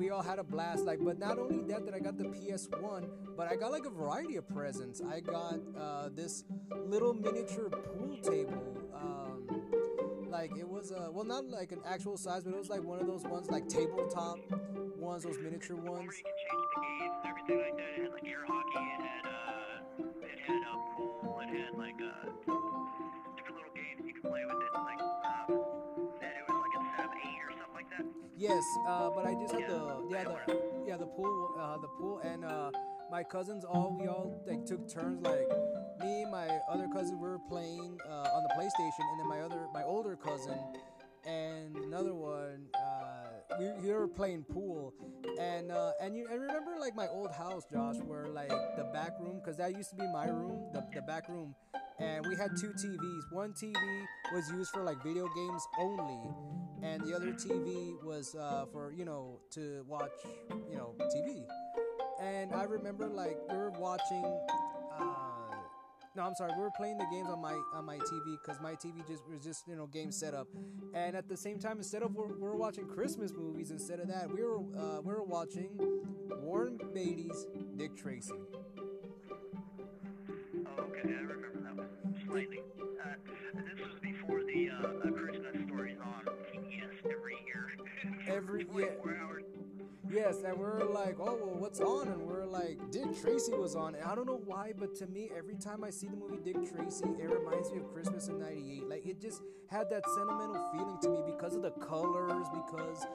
we 0.00 0.08
all 0.08 0.22
had 0.22 0.38
a 0.38 0.42
blast. 0.42 0.86
Like, 0.86 0.98
but 1.04 1.18
not 1.18 1.38
only 1.38 1.62
that, 1.70 1.84
that 1.84 1.94
I 1.94 1.98
got 1.98 2.16
the 2.16 2.24
PS1, 2.24 3.06
but 3.36 3.52
I 3.52 3.54
got 3.54 3.70
like 3.70 3.84
a 3.84 3.90
variety 3.90 4.36
of 4.36 4.48
presents. 4.48 5.02
I 5.02 5.20
got 5.20 5.60
uh, 5.78 6.08
this 6.14 6.44
little 6.86 7.12
miniature 7.12 7.68
pool 7.68 8.16
table. 8.22 8.62
Um, 8.94 9.46
like 10.26 10.56
it 10.56 10.66
was 10.66 10.90
a 10.90 11.10
well, 11.10 11.24
not 11.24 11.44
like 11.48 11.72
an 11.72 11.80
actual 11.86 12.16
size, 12.16 12.44
but 12.44 12.54
it 12.54 12.58
was 12.58 12.70
like 12.70 12.82
one 12.82 12.98
of 12.98 13.06
those 13.06 13.24
ones, 13.24 13.50
like 13.50 13.68
tabletop 13.68 14.38
ones, 14.96 15.24
those 15.24 15.38
miniature 15.38 15.76
Where 15.76 15.92
ones. 15.92 16.16
you 16.16 16.24
can 16.24 16.36
change 16.48 16.66
the 16.74 16.80
games 16.80 17.14
and 17.20 17.28
everything 17.28 17.58
like 17.58 17.76
that. 17.76 18.04
It 18.04 18.12
like 18.12 18.24
air 18.24 18.44
hockey. 18.48 18.86
It 18.96 19.02
had 19.04 19.26
uh, 19.28 20.26
it 20.32 20.40
had 20.46 20.62
a 20.64 20.96
pool. 20.96 21.40
It 21.42 21.48
had 21.60 21.76
like 21.76 22.00
uh, 22.00 22.24
different 23.36 23.56
little 23.56 23.74
games 23.76 24.00
you 24.06 24.14
could 24.14 24.24
play 24.24 24.44
with 24.46 24.56
it. 24.56 24.72
Like 24.72 25.09
Yes, 28.36 28.62
uh, 28.86 29.10
but 29.10 29.26
I 29.26 29.34
just 29.34 29.52
had 29.52 29.68
the 29.68 30.06
yeah 30.10 30.24
the 30.24 30.36
yeah 30.86 30.96
the 30.96 31.06
pool 31.06 31.54
uh, 31.58 31.76
the 31.78 31.88
pool 31.88 32.20
and 32.24 32.44
uh, 32.44 32.70
my 33.10 33.22
cousins 33.22 33.64
all 33.64 33.96
we 34.00 34.06
all 34.06 34.42
like 34.46 34.64
took 34.64 34.88
turns 34.88 35.20
like 35.22 35.48
me 36.00 36.24
my 36.30 36.48
other 36.70 36.88
cousin 36.92 37.20
we 37.20 37.28
were 37.28 37.38
playing 37.48 37.98
uh, 38.08 38.28
on 38.36 38.42
the 38.44 38.50
PlayStation 38.56 39.04
and 39.10 39.20
then 39.20 39.28
my 39.28 39.40
other 39.40 39.66
my 39.74 39.82
older 39.82 40.16
cousin 40.16 40.58
and 41.26 41.76
another 41.76 42.14
one 42.14 42.66
uh, 42.74 43.29
we, 43.58 43.70
we 43.82 43.92
were 43.92 44.08
playing 44.08 44.44
pool 44.44 44.94
and 45.38 45.70
uh, 45.70 45.92
and 46.00 46.16
you 46.16 46.26
and 46.30 46.40
remember 46.40 46.72
like 46.78 46.94
my 46.94 47.08
old 47.08 47.32
house 47.32 47.64
Josh 47.70 47.96
where 48.06 48.28
like 48.28 48.52
the 48.76 48.84
back 48.92 49.12
room 49.20 49.40
because 49.42 49.56
that 49.58 49.76
used 49.76 49.90
to 49.90 49.96
be 49.96 50.06
my 50.12 50.26
room 50.26 50.70
the, 50.72 50.84
the 50.94 51.02
back 51.02 51.28
room 51.28 51.54
and 51.98 52.26
we 52.26 52.36
had 52.36 52.50
two 52.56 52.70
TVs 52.70 53.32
one 53.32 53.52
TV 53.52 53.74
was 54.32 54.50
used 54.50 54.70
for 54.70 54.82
like 54.82 55.02
video 55.02 55.28
games 55.34 55.62
only 55.78 56.30
and 56.82 57.02
the 57.02 57.14
other 57.14 57.32
TV 57.32 58.02
was 58.02 58.34
uh, 58.34 58.64
for 58.72 58.92
you 58.92 59.04
know 59.04 59.38
to 59.50 59.84
watch 59.86 60.10
you 60.70 60.76
know 60.76 60.94
TV. 61.14 61.44
And 62.22 62.52
I 62.54 62.64
remember 62.64 63.08
like 63.08 63.36
we 63.50 63.56
were 63.56 63.70
watching 63.70 64.24
uh, 64.98 65.29
I'm 66.18 66.34
sorry, 66.34 66.52
we 66.56 66.62
were 66.62 66.70
playing 66.76 66.98
the 66.98 67.06
games 67.10 67.28
on 67.28 67.40
my 67.40 67.54
on 67.74 67.84
my 67.86 67.96
TV 67.98 68.36
because 68.42 68.60
my 68.60 68.72
TV 68.74 69.06
just 69.06 69.22
was 69.28 69.42
just 69.42 69.66
you 69.68 69.76
know 69.76 69.86
game 69.86 70.10
setup, 70.10 70.48
and 70.94 71.14
at 71.16 71.28
the 71.28 71.36
same 71.36 71.58
time, 71.58 71.78
instead 71.78 72.02
of 72.02 72.14
we're, 72.14 72.36
we're 72.36 72.56
watching 72.56 72.86
Christmas 72.86 73.32
movies, 73.32 73.70
instead 73.70 74.00
of 74.00 74.08
that, 74.08 74.28
we 74.30 74.42
were 74.42 74.58
uh, 74.58 75.00
we 75.02 75.12
were 75.14 75.22
watching 75.22 75.68
Warren 76.42 76.78
Beatty's 76.92 77.46
Dick 77.76 77.96
Tracy. 77.96 78.34
Oh, 80.66 80.82
okay, 80.82 81.08
I 81.08 81.20
remember 81.22 81.60
that 81.62 81.76
one 81.76 81.88
slightly. 82.26 82.60
Uh, 82.78 83.14
this 83.54 83.78
was 83.80 84.00
before 84.02 84.40
the 84.44 84.70
uh, 84.70 85.08
uh, 85.08 85.10
Christmas 85.12 85.66
stories 85.66 85.98
on 86.02 86.24
PBS 86.52 87.10
every 87.10 87.36
year. 87.46 87.70
Every- 88.28 88.66
yeah. 88.76 89.49
24 90.10 90.26
hours. 90.26 90.36
Yes, 90.36 90.50
and 90.50 90.58
we're 90.58 90.84
like, 90.84 91.16
oh 91.20 91.38
well, 91.40 91.56
what's 91.58 91.80
on? 91.80 92.08
And 92.08 92.22
we're 92.22 92.46
like, 92.46 92.78
Dick 92.90 93.20
Tracy 93.20 93.52
was 93.52 93.74
on, 93.74 93.94
and 93.94 94.04
I 94.04 94.14
don't 94.14 94.26
know 94.26 94.40
why, 94.44 94.72
but 94.76 94.94
to 94.96 95.06
me, 95.06 95.30
every 95.36 95.56
time 95.56 95.84
I 95.84 95.90
see 95.90 96.08
the 96.08 96.16
movie 96.16 96.38
Dick 96.44 96.56
Tracy, 96.56 97.04
it 97.18 97.30
reminds 97.30 97.70
me 97.72 97.78
of 97.78 97.92
Christmas 97.92 98.28
in 98.28 98.38
'98. 98.38 98.88
Like 98.88 99.06
it 99.06 99.20
just 99.20 99.42
had 99.68 99.88
that 99.90 100.02
sentimental 100.16 100.70
feeling 100.72 100.98
to 101.02 101.08
me 101.10 101.22
because 101.26 101.54
of 101.54 101.62
the 101.62 101.70
colors, 101.72 102.46
because 102.52 103.06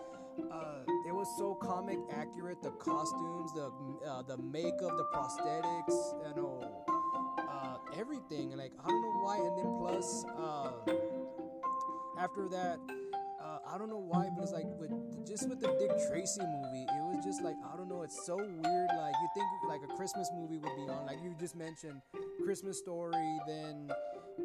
uh, 0.51 0.83
it 1.07 1.13
was 1.13 1.27
so 1.37 1.55
comic 1.55 1.99
accurate. 2.11 2.61
The 2.61 2.71
costumes, 2.71 3.53
the 3.53 3.71
uh, 4.07 4.21
the 4.23 4.37
makeup, 4.37 4.97
the 4.97 5.05
prosthetics, 5.13 6.27
you 6.27 6.41
know, 6.41 6.85
uh, 7.37 7.77
everything. 7.99 8.55
Like 8.55 8.71
I 8.83 8.87
don't 8.87 9.01
know 9.01 9.21
why, 9.23 9.37
and 9.37 9.57
then 9.57 9.77
plus, 9.79 10.25
uh, 10.37 10.71
after 12.17 12.47
that 12.49 12.79
I 13.75 13.77
don't 13.77 13.89
know 13.89 14.07
why, 14.07 14.29
but 14.33 14.43
it's 14.43 14.53
like 14.53 14.67
with 14.79 14.91
just 15.27 15.49
with 15.49 15.59
the 15.59 15.67
Dick 15.67 15.91
Tracy 16.07 16.39
movie, 16.39 16.87
it 16.87 17.03
was 17.03 17.25
just 17.25 17.43
like 17.43 17.55
I 17.61 17.75
don't 17.75 17.89
know. 17.89 18.03
It's 18.03 18.25
so 18.25 18.37
weird. 18.37 18.89
Like 18.95 19.13
you 19.19 19.27
think 19.35 19.47
like 19.67 19.81
a 19.83 19.93
Christmas 19.97 20.29
movie 20.33 20.57
would 20.57 20.75
be 20.77 20.83
on, 20.83 21.05
like 21.05 21.17
you 21.21 21.35
just 21.37 21.57
mentioned, 21.57 22.01
Christmas 22.41 22.79
Story, 22.79 23.37
then 23.45 23.91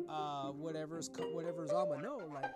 uh, 0.09 0.49
whatever's 0.51 1.09
whatever's 1.33 1.71
on, 1.71 1.91
but 1.91 2.03
no, 2.03 2.17
like 2.35 2.51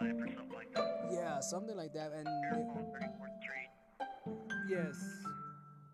Wonderful 0.00 0.26
Life 0.26 0.34
or 0.34 0.34
something 0.34 0.56
like 0.56 0.74
that. 0.74 1.10
yeah, 1.12 1.38
something 1.38 1.76
like 1.76 1.92
that. 1.94 2.10
And 2.10 2.26
Miracle 2.42 2.74
on 2.74 2.84
34th 2.90 3.38
Street. 3.38 3.70
yes, 4.68 4.98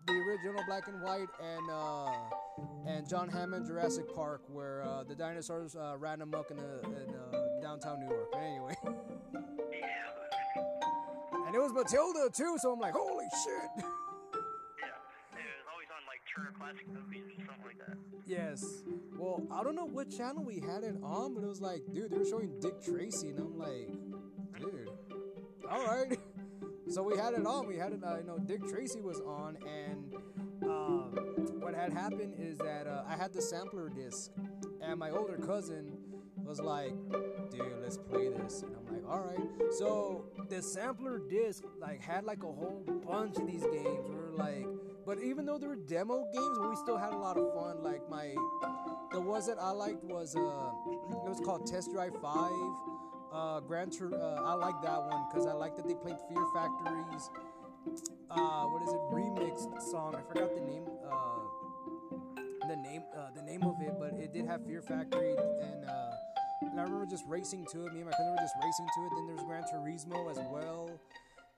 the 0.07 0.13
original 0.13 0.63
black 0.65 0.87
and 0.87 0.99
white, 1.03 1.29
and 1.43 1.69
uh, 1.69 2.11
and 2.87 3.07
John 3.07 3.29
Hammond 3.29 3.65
Jurassic 3.65 4.13
Park, 4.13 4.41
where 4.51 4.83
uh, 4.83 5.03
the 5.03 5.15
dinosaurs 5.15 5.75
uh, 5.75 5.95
ran 5.97 6.21
amok 6.21 6.51
in, 6.51 6.57
the, 6.57 6.81
in 6.83 7.13
uh, 7.15 7.61
downtown 7.61 7.99
New 7.99 8.07
York. 8.07 8.29
But 8.31 8.39
anyway. 8.41 8.75
Yeah. 9.71 9.87
And 11.47 11.55
it 11.55 11.59
was 11.59 11.73
Matilda 11.73 12.29
too, 12.31 12.57
so 12.59 12.73
I'm 12.73 12.79
like, 12.79 12.93
holy 12.93 13.25
shit. 13.43 13.85
Yeah. 14.79 15.39
It 15.39 15.57
was 15.57 15.67
always 15.73 15.87
on 15.89 16.05
like 16.07 16.21
Turner 16.35 16.53
Classic 16.59 16.87
Movies 16.87 17.23
or 17.25 17.45
something 17.45 17.65
like 17.65 17.79
that. 17.87 17.97
yes. 18.27 18.83
Well, 19.17 19.41
I 19.51 19.63
don't 19.63 19.75
know 19.75 19.85
what 19.87 20.15
channel 20.15 20.43
we 20.43 20.59
had 20.59 20.83
it 20.83 20.95
on, 21.01 21.33
but 21.33 21.43
it 21.43 21.47
was 21.47 21.59
like, 21.59 21.81
dude, 21.91 22.11
they 22.11 22.17
were 22.19 22.25
showing 22.25 22.51
Dick 22.61 22.83
Tracy, 22.83 23.29
and 23.29 23.39
I'm 23.39 23.57
like, 23.57 23.89
dude, 24.59 24.89
all 25.69 25.85
right. 25.87 26.19
So 26.91 27.03
we 27.03 27.15
had 27.15 27.33
it 27.33 27.45
on. 27.45 27.67
We 27.67 27.77
had 27.77 27.93
it, 27.93 28.03
uh, 28.03 28.17
you 28.17 28.23
know, 28.25 28.39
Dick 28.39 28.67
Tracy 28.67 28.99
was 28.99 29.19
on, 29.19 29.57
and 29.57 30.11
uh, 30.69 31.21
what 31.59 31.73
had 31.73 31.93
happened 31.93 32.33
is 32.37 32.57
that 32.59 32.87
uh, 32.87 33.03
I 33.07 33.15
had 33.15 33.33
the 33.33 33.41
sampler 33.41 33.89
disc, 33.89 34.31
and 34.81 34.99
my 34.99 35.09
older 35.09 35.37
cousin 35.37 35.97
was 36.37 36.59
like, 36.59 36.93
dude, 37.51 37.61
let's 37.81 37.97
play 37.97 38.29
this. 38.29 38.63
And 38.63 38.75
I'm 38.75 38.93
like, 38.93 39.09
all 39.09 39.21
right. 39.21 39.71
So 39.77 40.25
the 40.49 40.61
sampler 40.61 41.19
disc 41.29 41.63
like 41.79 42.01
had 42.01 42.23
like 42.23 42.43
a 42.43 42.47
whole 42.47 42.83
bunch 43.07 43.37
of 43.37 43.47
these 43.47 43.63
games. 43.63 44.07
We 44.07 44.15
were 44.15 44.31
like, 44.35 44.65
but 45.05 45.19
even 45.19 45.45
though 45.45 45.57
they 45.57 45.67
were 45.67 45.75
demo 45.75 46.25
games, 46.33 46.57
we 46.59 46.75
still 46.75 46.97
had 46.97 47.13
a 47.13 47.17
lot 47.17 47.37
of 47.37 47.53
fun. 47.53 47.83
Like 47.83 48.07
my, 48.09 48.33
the 49.11 49.19
ones 49.19 49.47
that 49.47 49.57
I 49.59 49.71
liked 49.71 50.03
was 50.03 50.35
uh, 50.35 50.39
it 50.39 51.29
was 51.29 51.41
called 51.43 51.65
Test 51.65 51.91
Drive 51.91 52.13
Five. 52.21 52.51
Uh, 53.31 53.59
Gran 53.59 53.91
Tur- 53.91 54.15
uh, 54.15 54.41
I 54.43 54.53
like 54.53 54.81
that 54.81 55.03
one 55.03 55.25
because 55.29 55.45
I 55.45 55.53
like 55.53 55.75
that 55.75 55.87
they 55.87 55.93
played 55.93 56.15
Fear 56.29 56.45
Factory's. 56.53 57.29
Uh, 58.29 58.65
what 58.65 58.81
is 58.83 58.89
it? 58.93 58.99
Remixed 59.11 59.81
song. 59.91 60.15
I 60.15 60.21
forgot 60.31 60.53
the 60.53 60.61
name. 60.61 60.83
Uh, 61.09 61.39
the 62.67 62.75
name 62.75 63.03
uh, 63.17 63.29
the 63.35 63.41
name 63.41 63.63
of 63.63 63.75
it, 63.81 63.93
but 63.99 64.13
it 64.19 64.33
did 64.33 64.45
have 64.45 64.65
Fear 64.65 64.81
Factory 64.81 65.31
and 65.31 65.85
uh, 65.85 66.11
and 66.61 66.79
I 66.79 66.83
remember 66.83 67.05
just 67.09 67.23
racing 67.27 67.65
to 67.71 67.85
it. 67.87 67.93
Me 67.93 68.01
and 68.01 68.05
my 68.05 68.11
cousin 68.11 68.31
were 68.31 68.37
just 68.37 68.53
racing 68.61 68.87
to 68.95 69.05
it. 69.05 69.11
Then 69.15 69.27
there's 69.27 69.43
Gran 69.43 69.63
Turismo 69.73 70.29
as 70.29 70.37
well, 70.51 70.89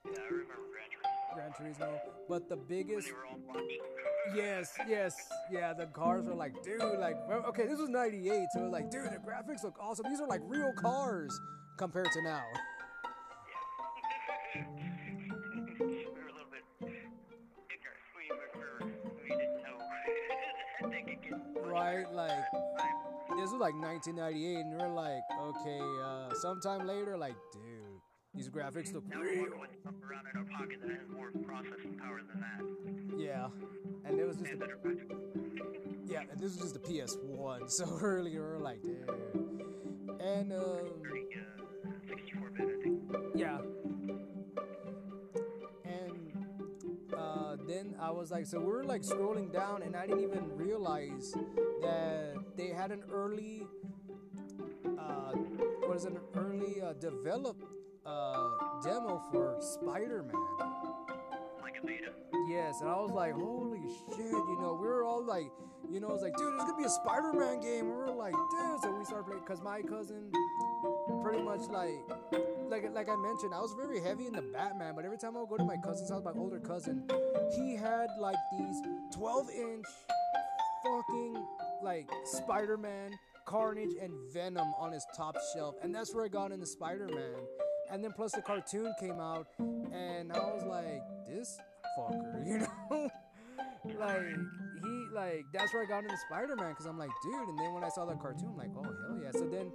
Yeah, 0.06 0.12
I 0.18 0.24
remember 0.24 0.54
Gran 0.72 0.88
Turismo. 0.88 1.34
Gran 1.34 1.52
Turismo. 1.52 1.98
But 2.28 2.48
the 2.48 2.56
biggest, 2.56 3.08
they 3.08 3.12
were 3.12 3.26
all 3.26 3.38
blocky. 3.52 3.78
yes, 4.34 4.72
yes, 4.88 5.14
yeah, 5.50 5.74
the 5.74 5.86
cars 5.86 6.26
were 6.26 6.34
like, 6.34 6.62
dude, 6.62 6.80
like, 6.98 7.16
okay, 7.48 7.66
this 7.66 7.78
was 7.78 7.88
'98, 7.90 8.46
so 8.54 8.60
like, 8.70 8.90
dude, 8.90 9.04
the 9.06 9.16
graphics 9.18 9.64
look 9.64 9.76
awesome. 9.80 10.06
These 10.08 10.20
are 10.20 10.28
like 10.28 10.40
real 10.44 10.72
cars 10.80 11.38
compared 11.76 12.08
to 12.12 12.22
now. 12.22 12.42
Right, 21.96 22.12
like- 22.12 22.30
at 22.30 22.50
the 22.52 22.82
time. 22.82 23.38
This 23.38 23.50
was 23.50 23.60
like 23.60 23.74
1998, 23.74 24.56
and 24.56 24.78
we're 24.78 24.88
like, 24.88 25.22
okay, 25.40 25.80
uh, 26.04 26.34
sometime 26.34 26.86
later, 26.86 27.16
like, 27.16 27.34
dude, 27.52 27.62
these 28.34 28.50
graphics 28.50 28.92
look 28.92 29.04
real. 29.08 29.44
with 29.58 29.70
stuff 29.80 29.94
around 30.06 30.26
in 30.32 30.38
our 30.38 30.44
pocket 30.58 30.78
that 30.82 30.90
has 30.90 31.08
more 31.08 31.30
processing 31.44 31.94
power 31.98 32.20
than 32.28 32.40
that. 32.40 33.18
Yeah, 33.18 33.48
and 34.04 34.18
it 34.20 34.26
was 34.26 34.36
just 34.36 34.50
And 34.50 34.60
better. 34.60 34.78
Yeah, 36.04 36.20
and 36.30 36.38
this 36.38 36.52
was 36.52 36.58
just 36.58 36.74
the 36.74 36.80
PS1, 36.80 37.70
so 37.70 37.86
earlier 38.02 38.42
we 38.42 38.48
were 38.48 38.58
like, 38.58 38.82
dude. 38.82 39.08
And, 40.20 40.50
30, 40.52 40.90
64 42.08 42.50
bit, 42.50 42.68
I 42.68 42.82
think. 42.82 43.00
yeah. 43.34 43.58
Then 47.82 47.94
I 48.00 48.10
was 48.10 48.30
like, 48.30 48.46
so 48.46 48.60
we 48.60 48.66
were 48.66 48.84
like 48.84 49.02
scrolling 49.02 49.52
down, 49.52 49.82
and 49.82 49.96
I 49.96 50.06
didn't 50.06 50.22
even 50.22 50.56
realize 50.56 51.34
that 51.80 52.34
they 52.56 52.68
had 52.68 52.90
an 52.90 53.02
early, 53.12 53.66
uh, 54.98 55.32
it, 55.34 56.04
an 56.04 56.18
early 56.34 56.80
uh, 56.80 56.92
developed 56.94 57.64
uh, 58.06 58.50
demo 58.82 59.22
for 59.30 59.56
Spider 59.60 60.22
Man. 60.22 60.34
Like 61.62 61.76
a 61.82 61.86
beta. 61.86 62.12
Yes, 62.48 62.80
and 62.80 62.90
I 62.90 62.96
was 62.96 63.10
like, 63.10 63.34
holy 63.34 63.80
shit, 64.10 64.18
you 64.18 64.58
know, 64.60 64.76
we 64.80 64.86
were 64.86 65.04
all 65.04 65.24
like, 65.24 65.50
you 65.90 66.00
know, 66.00 66.12
it's 66.12 66.22
like, 66.22 66.36
dude, 66.36 66.52
there's 66.52 66.70
gonna 66.70 66.76
be 66.76 66.84
a 66.84 66.88
Spider 66.88 67.32
Man 67.32 67.60
game. 67.60 67.86
We 67.86 67.92
were 67.92 68.10
like, 68.10 68.32
dude, 68.32 68.80
so 68.82 68.94
we 68.96 69.04
started 69.04 69.24
playing, 69.26 69.42
because 69.44 69.60
my 69.62 69.82
cousin 69.82 70.30
pretty 71.22 71.42
much 71.42 71.60
like, 71.70 71.94
like, 72.68 72.84
like 72.92 73.08
I 73.08 73.16
mentioned, 73.16 73.54
I 73.54 73.60
was 73.60 73.74
very 73.76 74.00
heavy 74.00 74.26
in 74.26 74.32
the 74.32 74.42
Batman, 74.42 74.94
but 74.94 75.04
every 75.04 75.18
time 75.18 75.36
I 75.36 75.40
would 75.40 75.48
go 75.48 75.56
to 75.56 75.64
my 75.64 75.76
cousin's 75.76 76.10
house, 76.10 76.22
my 76.24 76.32
older 76.32 76.60
cousin, 76.60 77.08
he 77.54 77.76
had 77.76 78.08
like 78.18 78.36
these 78.58 78.76
12 79.14 79.50
inch 79.50 79.86
fucking 80.84 81.46
like 81.82 82.10
Spider 82.24 82.76
Man, 82.76 83.12
Carnage, 83.46 83.94
and 84.00 84.12
Venom 84.32 84.72
on 84.78 84.92
his 84.92 85.06
top 85.16 85.36
shelf, 85.54 85.76
and 85.82 85.94
that's 85.94 86.14
where 86.14 86.24
I 86.24 86.28
got 86.28 86.52
into 86.52 86.66
Spider 86.66 87.08
Man. 87.08 87.34
And 87.90 88.02
then 88.02 88.12
plus 88.12 88.32
the 88.32 88.40
cartoon 88.40 88.94
came 88.98 89.20
out, 89.20 89.46
and 89.58 90.32
I 90.32 90.38
was 90.38 90.64
like, 90.64 91.02
this 91.28 91.58
fucker, 91.98 92.46
you 92.46 92.58
know? 92.58 93.10
like, 93.98 94.22
he, 94.82 95.06
like, 95.12 95.44
that's 95.52 95.72
where 95.72 95.82
I 95.82 95.86
got 95.86 96.04
into 96.04 96.16
Spider 96.28 96.56
Man, 96.56 96.70
because 96.70 96.86
I'm 96.86 96.98
like, 96.98 97.10
dude. 97.22 97.48
And 97.48 97.58
then 97.58 97.74
when 97.74 97.84
I 97.84 97.88
saw 97.88 98.04
the 98.04 98.14
cartoon, 98.14 98.50
I'm 98.50 98.56
like, 98.56 98.70
oh, 98.76 98.82
hell 98.82 99.20
yeah. 99.22 99.30
So 99.32 99.46
then 99.46 99.72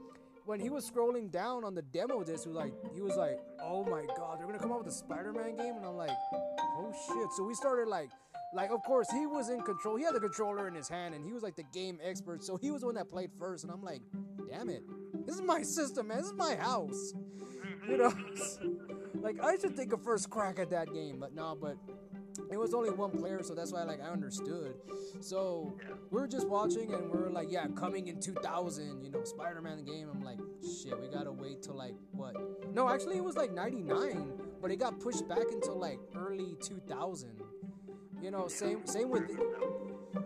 when 0.48 0.60
he 0.62 0.70
was 0.70 0.90
scrolling 0.90 1.30
down 1.30 1.66
on 1.66 1.76
the 1.76 1.82
demo 1.82 2.24
disc, 2.24 2.44
he 2.44 2.50
was 2.50 2.58
like, 2.58 2.74
he 2.96 3.02
was 3.02 3.18
like, 3.18 3.38
oh 3.62 3.84
my 3.84 4.06
god, 4.16 4.40
they're 4.40 4.48
gonna 4.48 4.58
come 4.58 4.72
out 4.72 4.80
with 4.80 4.94
a 4.94 4.98
Spider 4.98 5.34
Man 5.34 5.56
game? 5.58 5.76
And 5.76 5.86
I'm 5.86 5.98
like, 5.98 6.12
oh 6.32 6.94
shit. 7.08 7.32
So 7.36 7.44
we 7.44 7.54
started 7.54 7.90
like, 7.90 8.10
like, 8.54 8.72
of 8.72 8.82
course, 8.84 9.12
he 9.12 9.26
was 9.26 9.50
in 9.50 9.62
control. 9.62 9.98
He 9.98 10.06
had 10.06 10.16
the 10.16 10.22
controller 10.22 10.70
in 10.70 10.74
his 10.74 10.88
hand, 10.88 11.14
and 11.14 11.26
he 11.26 11.34
was 11.34 11.44
like 11.44 11.58
the 11.58 11.66
game 11.74 12.00
expert. 12.02 12.46
So 12.46 12.56
he 12.56 12.72
was 12.72 12.82
the 12.82 12.88
one 12.88 12.96
that 12.96 13.10
played 13.10 13.32
first. 13.38 13.66
And 13.66 13.74
I'm 13.74 13.84
like, 13.84 14.02
damn 14.50 14.70
it, 14.70 14.84
this 15.26 15.36
is 15.36 15.42
my 15.42 15.62
system, 15.62 16.08
man. 16.08 16.20
This 16.20 16.28
is 16.28 16.34
my 16.34 16.56
house. 16.56 17.14
You 17.90 17.98
know, 17.98 18.14
like 19.22 19.44
I 19.44 19.58
should 19.58 19.76
take 19.76 19.92
a 19.92 19.98
first 19.98 20.30
crack 20.30 20.60
at 20.60 20.70
that 20.70 20.94
game. 20.94 21.18
But 21.20 21.36
no, 21.36 21.58
but 21.60 21.76
it 22.52 22.58
was 22.58 22.74
only 22.74 22.90
one 22.90 23.12
player, 23.12 23.42
so 23.44 23.54
that's 23.54 23.72
why 23.72 23.84
like 23.84 24.02
I 24.02 24.10
understood. 24.10 24.76
So 25.20 25.78
we 26.12 26.22
were 26.22 26.28
just 26.28 26.48
watching, 26.48 26.94
and 26.94 27.12
we 27.12 27.20
are 27.20 27.30
like, 27.30 27.48
yeah, 27.52 27.68
coming 27.76 28.08
in 28.08 28.20
2000, 28.20 29.04
you 29.04 29.12
know, 29.12 29.24
Spider-Man 29.24 29.84
game. 29.84 30.10
I'm 30.14 30.24
like, 30.24 30.40
shit, 30.62 31.00
we 31.00 31.08
gotta 31.08 31.32
wait 31.32 31.64
till 31.64 31.76
like 31.76 31.96
what? 32.12 32.36
No, 32.74 32.90
actually, 32.90 33.18
it 33.18 33.24
was 33.24 33.36
like 33.36 33.52
99, 33.52 34.32
but 34.62 34.72
it 34.72 34.78
got 34.78 35.00
pushed 35.00 35.28
back 35.28 35.46
until 35.52 35.80
like 35.80 36.00
early 36.16 36.56
2000. 36.62 37.30
You 38.22 38.32
know, 38.32 38.48
same 38.48 38.86
same 38.86 39.10
with 39.10 39.30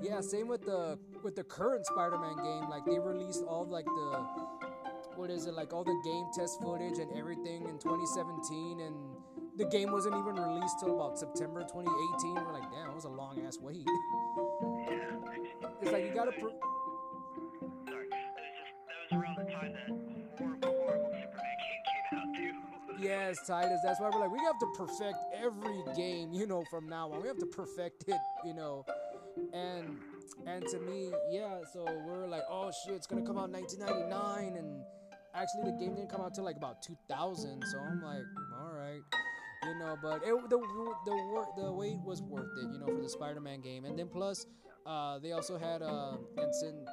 yeah, 0.02 0.21
same 0.21 0.47
with 0.47 0.65
the 0.65 0.97
with 1.24 1.36
the 1.36 1.43
current 1.43 1.86
Spider-Man 1.86 2.38
game. 2.38 2.69
Like 2.69 2.86
they 2.86 3.00
released 3.00 3.43
all 3.47 3.65
like 3.65 3.86
the 3.86 4.26
what 5.15 5.30
is 5.30 5.45
it 5.45 5.54
like 5.54 5.74
all 5.74 5.84
the 5.84 6.00
game 6.04 6.26
test 6.34 6.62
footage 6.62 7.00
and 7.00 7.12
everything 7.17 7.67
in 7.67 7.78
2017 7.78 8.80
and 8.80 8.95
the 9.62 9.67
game 9.69 9.91
wasn't 9.91 10.15
even 10.15 10.36
released 10.36 10.80
till 10.80 10.95
about 10.95 11.19
September 11.19 11.62
2018. 11.62 12.34
We're 12.34 12.54
like, 12.54 12.71
damn, 12.71 12.89
it 12.89 12.95
was 12.95 13.06
a 13.06 13.10
long 13.10 13.39
ass 13.45 13.60
wait. 13.62 13.86
Yeah. 13.86 15.69
it's 15.82 15.91
like 15.91 16.04
you 16.04 16.12
gotta. 16.13 16.32
Pro- 16.32 16.50
Sorry, 17.88 18.08
that 18.10 19.12
was 19.12 19.21
around 19.21 19.38
the 19.38 19.52
time 19.52 19.74
that 19.74 19.88
horrible, 20.39 20.84
horrible 20.88 21.12
Superman 21.12 21.54
out 22.17 22.36
too. 22.36 22.54
yes, 23.00 23.38
Titus. 23.45 23.80
That's 23.84 24.00
why 24.00 24.10
we're 24.12 24.19
like, 24.19 24.32
we 24.32 24.39
have 24.39 24.58
to 24.60 24.67
perfect 24.76 25.17
every 25.36 25.84
game, 25.95 26.34
you 26.34 26.47
know, 26.47 26.63
from 26.71 26.89
now 26.89 27.12
on. 27.12 27.21
We 27.21 27.28
have 27.28 27.38
to 27.38 27.45
perfect 27.45 28.06
it, 28.08 28.17
you 28.43 28.56
know, 28.56 28.84
and 29.54 30.00
and 30.47 30.65
to 30.69 30.80
me, 30.80 31.12
yeah. 31.30 31.60
So 31.71 31.86
we're 32.08 32.26
like, 32.28 32.43
oh 32.50 32.71
shit, 32.84 32.95
it's 32.95 33.06
gonna 33.06 33.26
come 33.26 33.38
out 33.38 33.52
1999, 33.52 34.58
and 34.58 34.82
actually 35.36 35.71
the 35.71 35.78
game 35.78 35.93
didn't 35.93 36.10
come 36.10 36.21
out 36.21 36.34
till 36.34 36.45
like 36.45 36.58
about 36.58 36.82
2000. 36.82 37.63
So 37.71 37.78
I'm 37.78 38.02
like, 38.02 38.24
all 38.60 38.74
right 38.74 39.02
you 39.63 39.80
know. 39.80 39.97
But 40.02 40.24
it, 40.24 40.50
the 40.50 40.58
the 41.06 41.15
wor- 41.15 41.54
the 41.58 41.71
wait 41.71 41.97
was 42.04 42.21
worth 42.21 42.52
it, 42.58 42.71
you 42.71 42.80
know, 42.80 42.88
for 42.88 43.02
the 43.02 43.10
Spider-Man 43.10 43.62
game. 43.62 43.86
And 43.86 43.97
then 43.97 44.08
plus, 44.08 44.45
uh, 44.86 45.19
they 45.19 45.32
also 45.32 45.58
had 45.58 45.82
uh, 45.82 46.17
and 46.38 46.54
since 46.56 46.89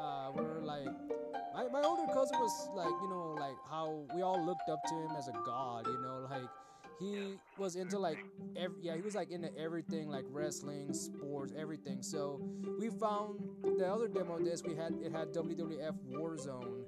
uh, 0.00 0.30
we're 0.34 0.62
like 0.62 0.88
my, 1.54 1.68
my 1.68 1.82
older 1.82 2.10
cousin 2.12 2.38
was 2.38 2.68
like 2.74 2.94
you 3.02 3.08
know 3.08 3.36
like 3.38 3.56
how 3.68 4.04
we 4.14 4.22
all 4.22 4.44
looked 4.44 4.68
up 4.70 4.80
to 4.88 4.94
him 4.94 5.10
as 5.18 5.28
a 5.28 5.32
god 5.44 5.86
you 5.86 6.00
know 6.00 6.26
like 6.30 6.48
he 6.98 7.34
was 7.58 7.76
into 7.76 7.98
like 7.98 8.18
every, 8.56 8.76
yeah 8.80 8.94
he 8.94 9.02
was 9.02 9.14
like 9.14 9.30
into 9.30 9.56
everything 9.58 10.08
like 10.08 10.24
wrestling 10.30 10.92
sports 10.92 11.52
everything 11.56 12.02
so 12.02 12.40
we 12.78 12.88
found 12.88 13.38
the 13.78 13.86
other 13.86 14.08
demo 14.08 14.38
disc 14.38 14.66
we 14.66 14.74
had 14.74 14.94
it 15.02 15.12
had 15.12 15.32
wwf 15.32 15.94
warzone 16.10 16.84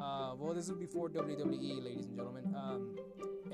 uh, 0.00 0.34
well 0.38 0.54
this 0.54 0.68
was 0.68 0.78
before 0.78 1.08
wwe 1.08 1.84
ladies 1.84 2.06
and 2.06 2.16
gentlemen 2.16 2.44
um, 2.56 2.96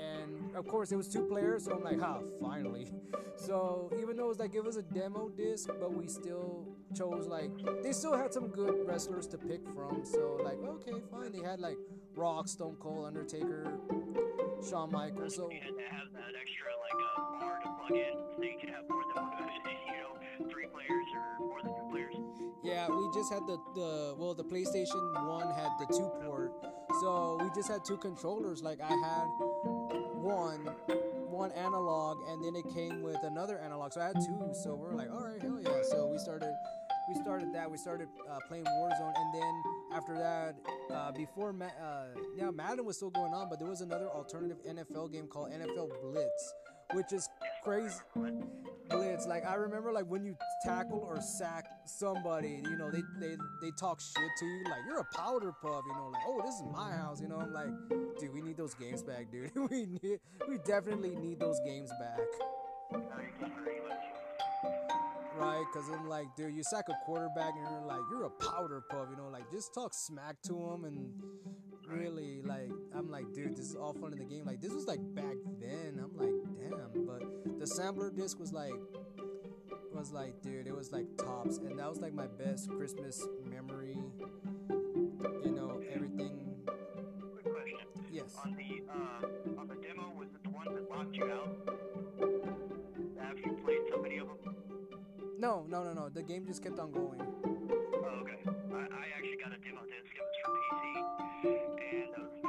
and 0.00 0.56
of 0.56 0.66
course 0.66 0.92
it 0.92 0.96
was 0.96 1.08
two 1.08 1.24
players 1.26 1.64
so 1.64 1.72
i'm 1.72 1.82
like 1.82 2.00
ha 2.00 2.18
finally. 2.40 2.90
So 3.36 3.90
even 3.98 4.18
though 4.18 4.26
it 4.26 4.28
was 4.28 4.38
like 4.38 4.54
it 4.54 4.62
was 4.62 4.76
a 4.76 4.82
demo 4.82 5.30
disc 5.30 5.70
but 5.80 5.94
we 5.94 6.06
still 6.08 6.66
chose 6.94 7.26
like 7.26 7.50
they 7.82 7.92
still 7.92 8.14
had 8.14 8.34
some 8.34 8.48
good 8.48 8.86
wrestlers 8.86 9.26
to 9.28 9.38
pick 9.38 9.62
from. 9.74 10.04
So 10.04 10.38
like 10.44 10.58
okay 10.76 11.00
fine. 11.10 11.32
They 11.32 11.40
had 11.40 11.58
like 11.58 11.78
rock 12.14 12.48
stone 12.48 12.76
cold 12.78 13.06
undertaker 13.06 13.78
shawn 14.68 14.92
michaels 14.92 15.36
so 15.36 15.48
You 15.50 15.56
had 15.58 15.72
to 15.72 15.88
have 15.96 16.12
that 16.12 16.32
extra 16.36 16.68
like 16.84 17.00
uh, 17.00 17.40
bar 17.40 17.60
to 17.64 17.70
plug 17.80 17.96
in, 17.96 18.14
so 18.36 18.42
you 18.42 18.58
could 18.60 18.68
have 18.76 18.84
more 18.90 19.04
than 19.14 19.24
one, 19.24 19.48
you 19.88 20.44
know, 20.44 20.50
three 20.52 20.66
players 20.66 21.08
or 21.40 21.46
more 21.46 21.62
than 21.62 21.69
just 23.20 23.30
had 23.30 23.46
the 23.46 23.58
the 23.74 24.14
well, 24.16 24.32
the 24.32 24.44
PlayStation 24.44 25.28
One 25.28 25.52
had 25.52 25.68
the 25.78 25.84
two 25.94 26.10
port, 26.24 26.52
so 27.02 27.38
we 27.42 27.50
just 27.54 27.68
had 27.68 27.84
two 27.84 27.98
controllers. 27.98 28.62
Like 28.62 28.80
I 28.80 28.88
had 28.88 29.26
one 30.16 30.64
one 31.28 31.52
analog, 31.52 32.16
and 32.28 32.42
then 32.42 32.56
it 32.56 32.64
came 32.72 33.02
with 33.02 33.22
another 33.22 33.58
analog, 33.58 33.92
so 33.92 34.00
I 34.00 34.06
had 34.06 34.16
two. 34.24 34.54
So 34.54 34.74
we're 34.74 34.94
like, 34.94 35.10
all 35.10 35.22
right, 35.22 35.40
hell 35.42 35.60
yeah! 35.62 35.82
So 35.82 36.06
we 36.06 36.16
started 36.16 36.50
we 37.10 37.20
started 37.20 37.52
that. 37.52 37.70
We 37.70 37.76
started 37.76 38.08
uh, 38.30 38.38
playing 38.48 38.64
Warzone, 38.64 39.12
and 39.14 39.34
then 39.34 39.62
after 39.92 40.14
that, 40.14 40.56
uh, 40.90 41.12
before 41.12 41.52
Ma- 41.52 41.66
uh, 41.66 42.06
yeah, 42.38 42.50
Madden 42.50 42.86
was 42.86 42.96
still 42.96 43.10
going 43.10 43.34
on, 43.34 43.50
but 43.50 43.58
there 43.58 43.68
was 43.68 43.82
another 43.82 44.08
alternative 44.08 44.56
NFL 44.66 45.12
game 45.12 45.26
called 45.26 45.52
NFL 45.52 45.90
Blitz, 46.00 46.54
which 46.94 47.12
is 47.12 47.28
crazy. 47.64 47.96
Blitz, 48.88 49.26
like 49.26 49.44
I 49.44 49.56
remember, 49.56 49.92
like 49.92 50.06
when 50.06 50.24
you 50.24 50.36
tackle 50.64 51.04
or 51.06 51.20
sack 51.20 51.66
somebody, 51.84 52.62
you 52.64 52.76
know, 52.76 52.90
they 52.90 53.02
they 53.18 53.36
they 53.60 53.70
talk 53.78 54.00
shit 54.00 54.30
to 54.38 54.46
you, 54.46 54.64
like 54.64 54.80
you're 54.86 55.00
a 55.00 55.16
powder 55.16 55.52
puff, 55.62 55.82
you 55.86 55.94
know, 55.94 56.08
like 56.12 56.22
oh 56.26 56.40
this 56.44 56.54
is 56.54 56.62
my 56.72 56.92
house, 56.92 57.20
you 57.20 57.28
know. 57.28 57.38
I'm 57.38 57.52
like, 57.52 57.68
dude, 58.18 58.32
we 58.32 58.42
need 58.42 58.56
those 58.56 58.74
games 58.74 59.02
back, 59.02 59.30
dude. 59.30 59.50
we 59.70 59.86
need, 59.86 60.20
we 60.48 60.58
definitely 60.64 61.16
need 61.16 61.40
those 61.40 61.60
games 61.64 61.90
back. 62.00 62.20
Right? 65.36 65.64
Because 65.72 65.88
I'm 65.90 66.08
like, 66.08 66.26
dude, 66.36 66.54
you 66.54 66.62
sack 66.62 66.84
a 66.88 66.94
quarterback 67.06 67.54
and 67.56 67.62
you're 67.62 67.86
like, 67.86 68.00
you're 68.10 68.24
a 68.24 68.30
powder 68.30 68.82
puff, 68.90 69.08
you 69.10 69.16
know, 69.16 69.28
like 69.30 69.50
just 69.50 69.72
talk 69.72 69.94
smack 69.94 70.36
to 70.42 70.54
him 70.54 70.84
and 70.84 71.10
really 71.86 72.42
like, 72.42 72.70
I'm 72.94 73.10
like, 73.10 73.32
dude, 73.32 73.56
this 73.56 73.70
is 73.70 73.74
all 73.76 73.94
fun 73.94 74.12
in 74.12 74.18
the 74.18 74.24
game. 74.24 74.44
Like 74.44 74.60
this 74.60 74.72
was 74.72 74.86
like 74.86 75.00
back 75.14 75.36
then. 75.60 75.98
I'm 76.02 76.16
like, 76.16 76.34
damn. 76.58 77.06
But 77.06 77.58
the 77.58 77.66
sampler 77.66 78.10
disc 78.10 78.38
was 78.38 78.52
like, 78.52 78.72
was 79.94 80.12
like, 80.12 80.40
dude, 80.42 80.66
it 80.66 80.74
was 80.74 80.92
like 80.92 81.06
tops, 81.16 81.58
and 81.58 81.78
that 81.78 81.88
was 81.88 82.00
like 82.00 82.14
my 82.14 82.26
best 82.26 82.70
Christmas 82.70 83.26
memory. 83.44 83.98
You 85.44 85.52
know, 85.52 85.80
everything. 85.92 86.54
Quick 87.32 87.44
question. 87.44 87.78
Yes. 88.10 88.36
On 88.44 88.54
the 88.54 88.82
uh, 88.92 89.60
on 89.60 89.68
the 89.68 89.74
demo, 89.76 90.12
was 90.16 90.28
it 90.34 90.42
the 90.42 90.50
one 90.50 90.66
that 90.74 90.88
locked 90.90 91.14
you 91.16 91.24
out? 91.30 91.56
After 93.20 93.40
you 93.40 93.58
played 93.64 93.80
so 93.90 94.00
many 94.00 94.18
of 94.18 94.28
them? 94.28 94.56
No, 95.38 95.64
no, 95.68 95.82
no, 95.82 95.92
no. 95.92 96.08
The 96.08 96.22
game 96.22 96.46
just 96.46 96.62
kept 96.62 96.78
on 96.78 96.92
going. 96.92 97.20
Oh, 97.20 98.22
okay. 98.22 98.38
I, 98.46 98.76
I 98.76 99.06
actually 99.16 99.38
got 99.42 99.52
a 99.52 99.58
demo 99.58 99.80
disc. 99.84 100.12
It 100.14 100.22
was 100.22 100.36
for 100.42 100.50
PC, 100.60 101.54
and 101.92 102.14
uh, 102.14 102.39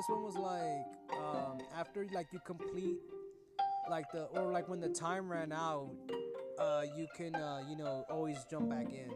this 0.00 0.08
one 0.08 0.22
was 0.22 0.36
like 0.36 0.86
um 1.18 1.58
after 1.76 2.06
like 2.14 2.28
you 2.32 2.40
complete 2.46 2.96
like 3.90 4.10
the 4.12 4.22
or 4.32 4.50
like 4.50 4.66
when 4.66 4.80
the 4.80 4.88
time 4.88 5.30
ran 5.30 5.52
out, 5.52 5.90
uh 6.58 6.84
you 6.96 7.06
can 7.14 7.34
uh 7.34 7.60
you 7.68 7.76
know 7.76 8.06
always 8.08 8.38
jump 8.50 8.70
back 8.70 8.86
in. 8.86 9.10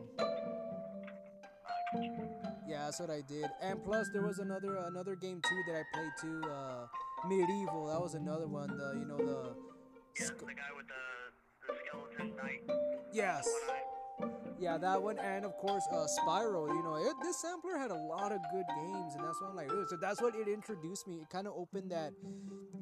Yeah, 2.68 2.84
that's 2.84 3.00
what 3.00 3.08
I 3.08 3.22
did. 3.26 3.46
And 3.62 3.82
plus 3.82 4.10
there 4.12 4.20
was 4.20 4.40
another 4.40 4.76
another 4.86 5.16
game 5.16 5.40
too 5.48 5.62
that 5.68 5.76
I 5.78 5.84
played 5.94 6.12
too, 6.20 6.42
uh 6.50 6.86
MediEvil. 7.28 7.90
That 7.90 8.00
was 8.02 8.14
another 8.14 8.46
one, 8.46 8.76
the 8.76 8.98
you 8.98 9.06
know 9.06 9.16
the 9.16 9.56
Yeah, 10.20 10.28
the 10.38 10.52
guy 10.52 10.70
with 10.76 10.86
the, 10.86 11.72
the 11.72 11.78
skeleton 11.80 12.36
knight. 12.36 12.60
Yes. 13.10 13.48
Yeah, 14.64 14.78
that 14.78 15.02
one, 15.02 15.18
and 15.18 15.44
of 15.44 15.54
course, 15.58 15.86
uh, 15.92 16.06
Spyro. 16.06 16.68
You 16.68 16.82
know, 16.82 16.96
it, 16.96 17.14
this 17.22 17.36
sampler 17.36 17.76
had 17.76 17.90
a 17.90 17.94
lot 17.94 18.32
of 18.32 18.38
good 18.50 18.64
games, 18.74 19.14
and 19.14 19.22
that's 19.22 19.38
why 19.38 19.48
I'm 19.48 19.56
like, 19.56 19.68
so 19.90 19.96
that's 20.00 20.22
what 20.22 20.34
it 20.34 20.48
introduced 20.48 21.06
me. 21.06 21.16
It 21.16 21.28
kind 21.28 21.46
of 21.46 21.52
opened 21.54 21.90
that, 21.90 22.14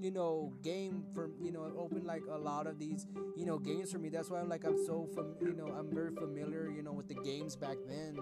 you 0.01 0.12
know, 0.12 0.53
game 0.62 1.03
for 1.12 1.31
you 1.42 1.51
know, 1.51 1.64
it 1.64 1.73
opened 1.77 2.05
like 2.05 2.23
a 2.31 2.38
lot 2.38 2.68
of 2.68 2.79
these, 2.79 3.05
you 3.37 3.45
know, 3.45 3.59
games 3.59 3.90
for 3.90 3.99
me. 3.99 4.11
That's 4.11 4.31
why 4.31 4.38
I'm 4.38 4.49
like, 4.49 4.62
I'm 4.64 4.79
so, 4.87 5.09
fam- 5.12 5.35
you 5.40 5.55
know, 5.55 5.75
I'm 5.77 5.92
very 5.92 6.14
familiar, 6.14 6.71
you 6.71 6.85
know, 6.85 6.92
with 6.92 7.09
the 7.09 7.16
games 7.16 7.57
back 7.57 7.79
then. 7.88 8.16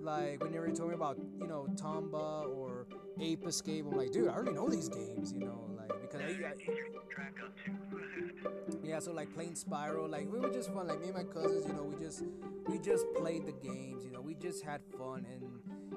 Like 0.00 0.42
whenever 0.42 0.66
you 0.66 0.74
told 0.74 0.88
me 0.88 0.96
about, 0.96 1.16
you 1.40 1.46
know, 1.46 1.68
Tomba 1.76 2.48
or 2.48 2.88
Ape 3.20 3.46
Escape, 3.46 3.84
I'm 3.88 3.96
like, 3.96 4.10
dude, 4.10 4.26
I 4.26 4.32
already 4.32 4.52
know 4.52 4.68
these 4.68 4.88
games, 4.88 5.32
you 5.32 5.44
know, 5.44 5.77
because 6.10 6.22
I, 6.22 6.48
I, 6.48 6.52
Easier 6.54 6.86
to 6.92 7.14
track 7.14 7.34
of 7.44 7.52
too. 7.64 8.78
yeah, 8.88 8.98
so 8.98 9.12
like 9.12 9.32
playing 9.34 9.54
Spyro, 9.54 10.08
like 10.08 10.30
we 10.30 10.38
were 10.38 10.50
just 10.50 10.72
fun. 10.72 10.86
Like 10.86 11.00
me 11.00 11.08
and 11.08 11.16
my 11.16 11.24
cousins, 11.24 11.66
you 11.66 11.72
know, 11.72 11.82
we 11.82 12.02
just 12.02 12.24
we 12.66 12.78
just 12.78 13.06
played 13.16 13.46
the 13.46 13.52
games. 13.52 14.04
You 14.04 14.12
know, 14.12 14.20
we 14.20 14.34
just 14.34 14.64
had 14.64 14.80
fun, 14.98 15.26
and 15.32 15.42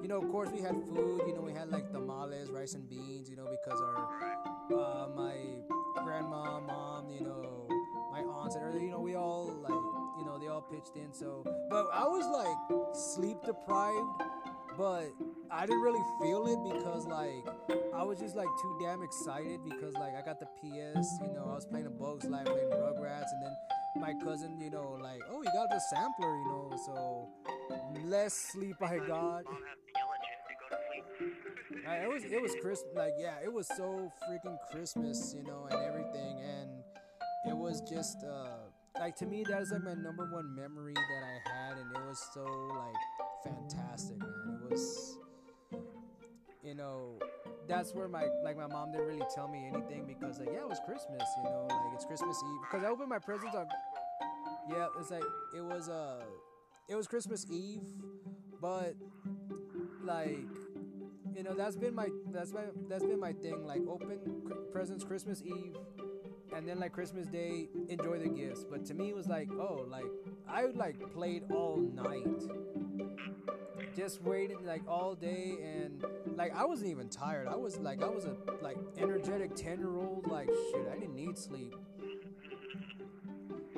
you 0.02 0.08
know, 0.08 0.20
of 0.20 0.30
course, 0.30 0.50
we 0.50 0.60
had 0.60 0.74
food. 0.74 1.22
You 1.26 1.34
know, 1.34 1.42
we 1.42 1.52
had 1.52 1.70
like 1.70 1.92
tamales, 1.92 2.50
rice 2.50 2.74
and 2.74 2.88
beans. 2.88 3.28
You 3.30 3.36
know, 3.36 3.48
because 3.50 3.80
our 3.80 4.08
uh, 4.72 5.08
my 5.14 5.34
grandma, 6.02 6.60
mom, 6.60 7.10
you 7.10 7.20
know, 7.24 7.68
my 8.10 8.20
aunts, 8.20 8.54
and 8.56 8.64
everything. 8.64 8.88
You 8.88 8.94
know, 8.94 9.00
we 9.00 9.14
all 9.14 9.54
like, 9.62 9.70
you 10.18 10.24
know, 10.24 10.38
they 10.38 10.48
all 10.48 10.62
pitched 10.62 10.96
in. 10.96 11.12
So, 11.12 11.42
but 11.70 11.86
I 11.92 12.04
was 12.06 12.26
like 12.26 12.96
sleep 12.96 13.38
deprived, 13.44 14.22
but 14.76 15.12
I 15.50 15.66
didn't 15.66 15.82
really 15.82 16.02
feel 16.20 16.46
it 16.46 16.74
because 16.74 17.06
like 17.06 17.44
I 17.94 18.02
was 18.02 18.18
just 18.18 18.36
like 18.36 18.48
too 18.60 18.78
damn 18.80 19.02
excited 19.02 19.60
because 19.64 19.94
like 19.94 20.14
I 20.14 20.22
got 20.24 20.40
the 20.40 20.46
PS, 20.46 21.06
you 21.20 21.32
know, 21.34 21.48
I 21.50 21.54
was 21.54 21.66
playing 21.66 21.86
a 21.86 21.90
Bugs 21.90 22.24
Life, 22.26 22.46
playing 22.46 22.70
Rugrats, 22.70 23.30
and 23.32 23.42
then 23.42 23.54
my 23.96 24.14
cousin, 24.24 24.58
you 24.60 24.70
know, 24.70 24.98
like, 25.00 25.20
oh, 25.30 25.42
you 25.42 25.50
got 25.52 25.68
the 25.70 25.80
sampler, 25.90 26.36
you 26.36 26.46
know, 26.46 26.72
so 26.86 27.28
less 28.04 28.34
sleep 28.34 28.76
I 28.80 28.98
got. 28.98 29.44
Mom 29.44 29.62
had 29.62 29.76
to 29.76 29.92
yell 29.94 30.10
at 30.14 30.22
you 30.26 30.36
to 30.48 30.54
go 30.60 30.76
to 30.76 30.82
sleep. 30.88 31.32
It 31.84 32.08
was 32.08 32.24
it 32.24 32.40
was 32.40 32.54
Christmas, 32.60 32.94
like 32.94 33.12
yeah, 33.18 33.36
it 33.42 33.52
was 33.52 33.66
so 33.76 34.12
freaking 34.28 34.56
Christmas, 34.70 35.34
you 35.36 35.42
know, 35.44 35.66
and 35.70 35.82
everything, 35.82 36.40
and 36.40 36.70
it 37.48 37.56
was 37.56 37.80
just 37.82 38.24
uh 38.24 38.68
like 39.00 39.16
to 39.16 39.26
me 39.26 39.44
that 39.48 39.62
is 39.62 39.72
like 39.72 39.82
my 39.82 39.94
number 39.94 40.28
one 40.32 40.54
memory 40.54 40.94
that 40.94 41.22
I 41.24 41.50
had, 41.50 41.78
and 41.78 41.90
it 41.96 42.02
was 42.06 42.22
so 42.34 42.44
like 42.44 42.94
fantastic, 43.44 44.18
man. 44.18 44.41
You 46.62 46.74
know, 46.74 47.18
that's 47.68 47.94
where 47.94 48.08
my 48.08 48.24
like 48.42 48.56
my 48.56 48.66
mom 48.66 48.92
didn't 48.92 49.06
really 49.06 49.26
tell 49.34 49.48
me 49.48 49.66
anything 49.66 50.06
because 50.06 50.38
like 50.38 50.48
yeah, 50.52 50.60
it 50.60 50.68
was 50.68 50.80
Christmas, 50.86 51.22
you 51.38 51.44
know, 51.44 51.66
like 51.68 51.94
it's 51.94 52.04
Christmas 52.04 52.36
Eve. 52.44 52.60
Because 52.70 52.84
I 52.86 52.88
opened 52.88 53.08
my 53.08 53.18
presents 53.18 53.54
on 53.54 53.66
yeah, 54.70 54.86
it's 54.98 55.10
like 55.10 55.24
it 55.56 55.60
was 55.60 55.88
uh 55.88 56.22
it 56.88 56.94
was 56.94 57.06
Christmas 57.06 57.46
Eve, 57.50 57.82
but 58.60 58.94
like 60.04 60.38
you 61.36 61.42
know 61.42 61.54
that's 61.54 61.76
been 61.76 61.94
my 61.94 62.08
that's 62.30 62.52
my 62.52 62.62
that's 62.88 63.04
been 63.04 63.20
my 63.20 63.32
thing 63.32 63.66
like 63.66 63.82
open 63.88 64.18
presents 64.72 65.04
Christmas 65.04 65.42
Eve 65.44 65.76
and 66.54 66.68
then 66.68 66.78
like 66.78 66.92
Christmas 66.92 67.26
Day, 67.26 67.68
enjoy 67.88 68.18
the 68.18 68.28
gifts. 68.28 68.64
But 68.64 68.84
to 68.86 68.94
me, 68.94 69.08
it 69.10 69.16
was 69.16 69.26
like, 69.26 69.48
oh, 69.52 69.86
like 69.88 70.04
I 70.48 70.66
like 70.66 70.96
played 71.12 71.44
all 71.50 71.78
night, 71.78 72.26
just 73.94 74.22
waiting 74.22 74.64
like 74.64 74.82
all 74.88 75.14
day, 75.14 75.56
and 75.62 76.04
like 76.36 76.52
I 76.54 76.64
wasn't 76.64 76.90
even 76.90 77.08
tired. 77.08 77.46
I 77.48 77.56
was 77.56 77.78
like 77.78 78.02
I 78.02 78.08
was 78.08 78.24
a 78.24 78.36
like 78.62 78.78
energetic 78.98 79.54
ten 79.54 79.78
year 79.78 79.96
old. 79.96 80.26
Like 80.26 80.48
shit, 80.48 80.88
I 80.90 80.94
didn't 80.98 81.14
need 81.14 81.38
sleep. 81.38 81.74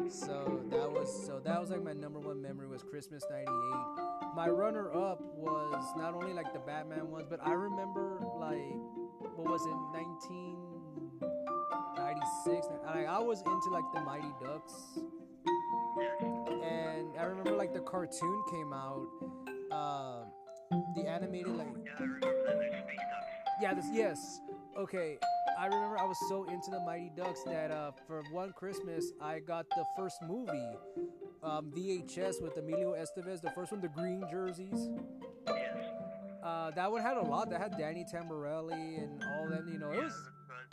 So 0.09 0.62
that 0.70 0.90
was 0.90 1.27
so 1.27 1.40
that 1.44 1.61
was 1.61 1.70
like 1.70 1.83
my 1.83 1.92
number 1.92 2.20
one 2.20 2.40
memory 2.42 2.68
was 2.68 2.83
Christmas 2.83 3.24
'98. 3.31 3.46
My 4.37 4.48
runner 4.48 4.92
up 4.92 5.22
was 5.37 5.85
not 5.96 6.14
only 6.14 6.33
like 6.33 6.53
the 6.53 6.59
Batman 6.59 7.11
ones, 7.11 7.27
but 7.29 7.40
I 7.44 7.53
remember 7.53 8.18
like 8.38 8.74
what 9.37 9.48
was 9.48 9.64
it 9.66 9.74
1996? 9.96 12.66
Like 12.87 13.07
I 13.07 13.18
was 13.18 13.40
into 13.40 13.70
like 13.70 13.85
the 13.94 14.00
Mighty 14.03 14.33
Ducks, 14.40 14.98
and 16.62 17.09
I 17.18 17.24
remember 17.24 17.57
like 17.57 17.72
the 17.72 17.81
cartoon 17.81 18.44
came 18.50 18.72
out, 18.72 19.09
uh, 19.74 20.24
the 20.94 21.06
animated 21.08 21.48
like 21.56 21.68
Yeah, 21.84 21.92
I 21.98 22.02
remember 22.02 22.20
that. 22.46 22.58
There's 22.58 22.82
Space 22.84 22.96
Ducks. 22.98 23.60
yeah, 23.62 23.74
this 23.74 23.87
yes. 23.92 24.40
Okay. 24.78 25.18
I 25.58 25.66
remember 25.66 25.96
I 25.98 26.04
was 26.04 26.16
so 26.28 26.44
into 26.48 26.70
the 26.70 26.80
Mighty 26.80 27.12
Ducks 27.16 27.42
that 27.44 27.70
uh, 27.70 27.92
for 28.08 28.22
one 28.32 28.52
Christmas 28.52 29.12
I 29.20 29.38
got 29.38 29.66
the 29.70 29.84
first 29.96 30.16
movie, 30.26 30.68
um, 31.44 31.70
VHS 31.76 32.42
with 32.42 32.56
Emilio 32.56 32.94
Estevez, 32.94 33.40
the 33.40 33.52
first 33.52 33.70
one, 33.70 33.80
the 33.80 33.88
green 33.88 34.24
jerseys. 34.30 34.88
Yes. 35.46 35.76
Uh, 36.42 36.70
that 36.72 36.90
one 36.90 37.02
had 37.02 37.16
a 37.16 37.22
lot. 37.22 37.50
That 37.50 37.60
had 37.60 37.78
Danny 37.78 38.04
Tamberelli 38.12 38.98
and 39.02 39.22
all 39.38 39.48
them. 39.48 39.68
You 39.72 39.78
know, 39.78 39.90
it 39.92 39.96
Yeah, 39.98 40.04
was 40.04 40.12
I 40.12 40.56
was 40.58 40.66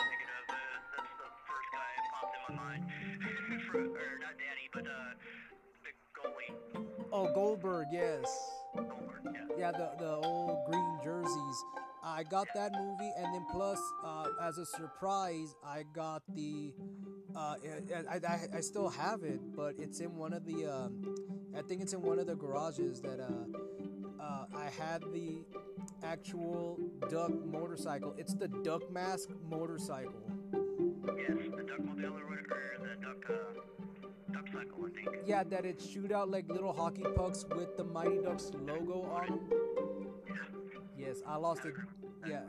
that's 0.97 1.13
the 1.19 1.29
first 1.47 1.69
guy 1.71 1.91
that 1.95 2.11
popped 2.19 2.35
in 2.49 2.55
my 2.55 2.63
mind. 2.63 2.83
For, 3.71 3.77
or 3.77 4.19
not 4.19 4.35
Danny, 4.39 4.67
but 4.73 4.87
uh, 4.87 5.13
the 5.85 5.91
goalie 6.19 6.85
oh 7.13 7.31
Goldberg, 7.35 7.87
yes. 7.91 8.25
Yeah. 9.23 9.31
yeah, 9.57 9.71
the 9.71 9.91
the 9.99 10.15
old 10.15 10.65
green 10.65 10.99
jerseys. 11.03 11.63
I 12.03 12.23
got 12.23 12.47
that 12.55 12.71
movie, 12.73 13.11
and 13.15 13.33
then 13.33 13.45
plus, 13.51 13.79
uh, 14.03 14.29
as 14.41 14.57
a 14.57 14.65
surprise, 14.65 15.55
I 15.63 15.83
got 15.93 16.23
the. 16.33 16.73
Uh, 17.35 17.55
I, 18.09 18.19
I, 18.27 18.39
I 18.55 18.59
still 18.59 18.89
have 18.89 19.23
it, 19.23 19.39
but 19.55 19.75
it's 19.77 19.99
in 19.99 20.15
one 20.15 20.33
of 20.33 20.45
the. 20.45 20.65
Um, 20.65 21.15
I 21.55 21.61
think 21.61 21.81
it's 21.81 21.93
in 21.93 22.01
one 22.01 22.17
of 22.17 22.25
the 22.25 22.35
garages 22.35 23.01
that 23.01 23.19
uh, 23.19 24.21
uh, 24.21 24.45
I 24.55 24.69
had 24.79 25.03
the 25.13 25.43
actual 26.03 26.79
duck 27.09 27.31
motorcycle. 27.45 28.15
It's 28.17 28.33
the 28.33 28.47
Duck 28.47 28.91
Mask 28.91 29.29
motorcycle. 29.49 30.23
Yes, 31.17 31.37
the 31.55 31.63
Duckmobile 31.63 32.19
or 32.19 32.37
the 32.79 32.95
Duck 33.01 33.29
uh, 33.29 33.61
Duck 34.31 34.45
I 34.53 34.89
think. 34.95 35.17
Yeah, 35.25 35.43
that 35.43 35.65
it 35.65 35.81
shoot 35.81 36.11
out 36.11 36.29
like 36.29 36.47
little 36.49 36.73
hockey 36.73 37.03
pucks 37.15 37.45
with 37.55 37.77
the 37.77 37.83
Mighty 37.83 38.17
Ducks 38.19 38.51
logo 38.53 39.03
on 39.03 39.25
them. 39.27 39.39
Yes, 40.97 41.21
I 41.27 41.35
lost 41.37 41.65
it. 41.65 41.73
Yeah, 42.27 42.41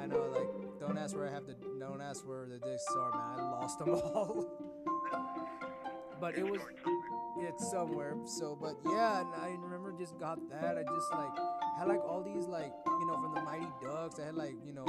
I 0.00 0.06
know. 0.06 0.24
Like, 0.34 0.48
don't 0.80 0.96
ask 0.96 1.14
where 1.14 1.28
I 1.28 1.32
have 1.32 1.46
the. 1.46 1.54
Don't 1.78 2.00
ask 2.00 2.26
where 2.26 2.46
the 2.46 2.58
discs 2.58 2.94
are, 2.96 3.10
man. 3.10 3.40
I 3.40 3.50
lost 3.50 3.78
them 3.78 3.90
all. 3.94 4.46
but 6.20 6.36
it 6.38 6.44
was. 6.48 6.60
It's 7.42 7.70
somewhere. 7.70 8.16
So, 8.24 8.56
but 8.60 8.76
yeah, 8.86 9.20
and 9.20 9.28
I 9.34 9.56
remember 9.60 9.92
just 9.98 10.18
got 10.18 10.38
that. 10.50 10.76
I 10.78 10.82
just 10.82 11.12
like 11.12 11.38
had 11.78 11.88
like 11.88 12.00
all 12.00 12.22
these 12.22 12.46
like 12.46 12.72
you 12.86 13.06
know 13.06 13.20
from 13.20 13.34
the 13.34 13.42
Mighty 13.42 13.68
Ducks. 13.82 14.18
I 14.18 14.26
had 14.26 14.34
like 14.36 14.54
you 14.64 14.72
know. 14.72 14.86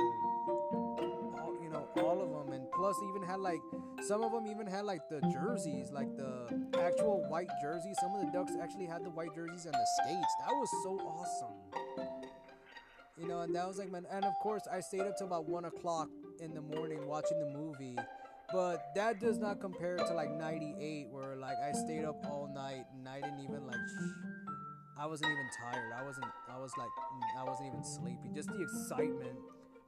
Plus 2.81 2.97
even 3.09 3.21
had 3.21 3.39
like 3.39 3.61
some 4.07 4.23
of 4.23 4.31
them 4.31 4.47
even 4.47 4.65
had 4.65 4.85
like 4.85 5.07
the 5.07 5.21
jerseys 5.31 5.91
like 5.91 6.09
the 6.17 6.49
actual 6.81 7.23
white 7.29 7.49
jerseys 7.61 7.95
some 7.99 8.11
of 8.15 8.25
the 8.25 8.31
ducks 8.31 8.53
actually 8.59 8.87
had 8.87 9.05
the 9.05 9.09
white 9.11 9.29
jerseys 9.35 9.65
and 9.65 9.73
the 9.75 9.87
skates 10.01 10.33
that 10.41 10.49
was 10.49 10.69
so 10.83 10.97
awesome 11.05 11.53
you 13.17 13.27
know, 13.27 13.41
and 13.41 13.53
that 13.53 13.67
was 13.67 13.77
like, 13.77 13.91
man, 13.91 14.07
and 14.11 14.25
of 14.25 14.33
course, 14.41 14.63
I 14.71 14.79
stayed 14.79 15.01
up 15.01 15.15
till 15.15 15.27
about 15.27 15.47
one 15.47 15.65
o'clock 15.65 16.09
in 16.39 16.55
the 16.55 16.61
morning 16.61 17.05
watching 17.05 17.39
the 17.39 17.45
movie. 17.45 17.95
But 18.51 18.95
that 18.95 19.19
does 19.19 19.37
not 19.37 19.61
compare 19.61 19.97
to 19.97 20.13
like 20.13 20.31
'98, 20.31 21.07
where 21.11 21.35
like 21.35 21.55
I 21.63 21.71
stayed 21.71 22.03
up 22.03 22.25
all 22.25 22.51
night 22.51 22.85
and 22.97 23.07
I 23.07 23.21
didn't 23.21 23.41
even 23.41 23.67
like. 23.67 23.75
Sh- 23.75 24.57
I 24.97 25.05
wasn't 25.05 25.31
even 25.31 25.47
tired. 25.61 25.93
I 25.93 26.03
wasn't. 26.03 26.25
I 26.49 26.57
was 26.57 26.71
like, 26.77 26.89
I 27.39 27.43
wasn't 27.43 27.67
even 27.67 27.83
sleepy. 27.83 28.29
Just 28.33 28.49
the 28.49 28.61
excitement 28.61 29.37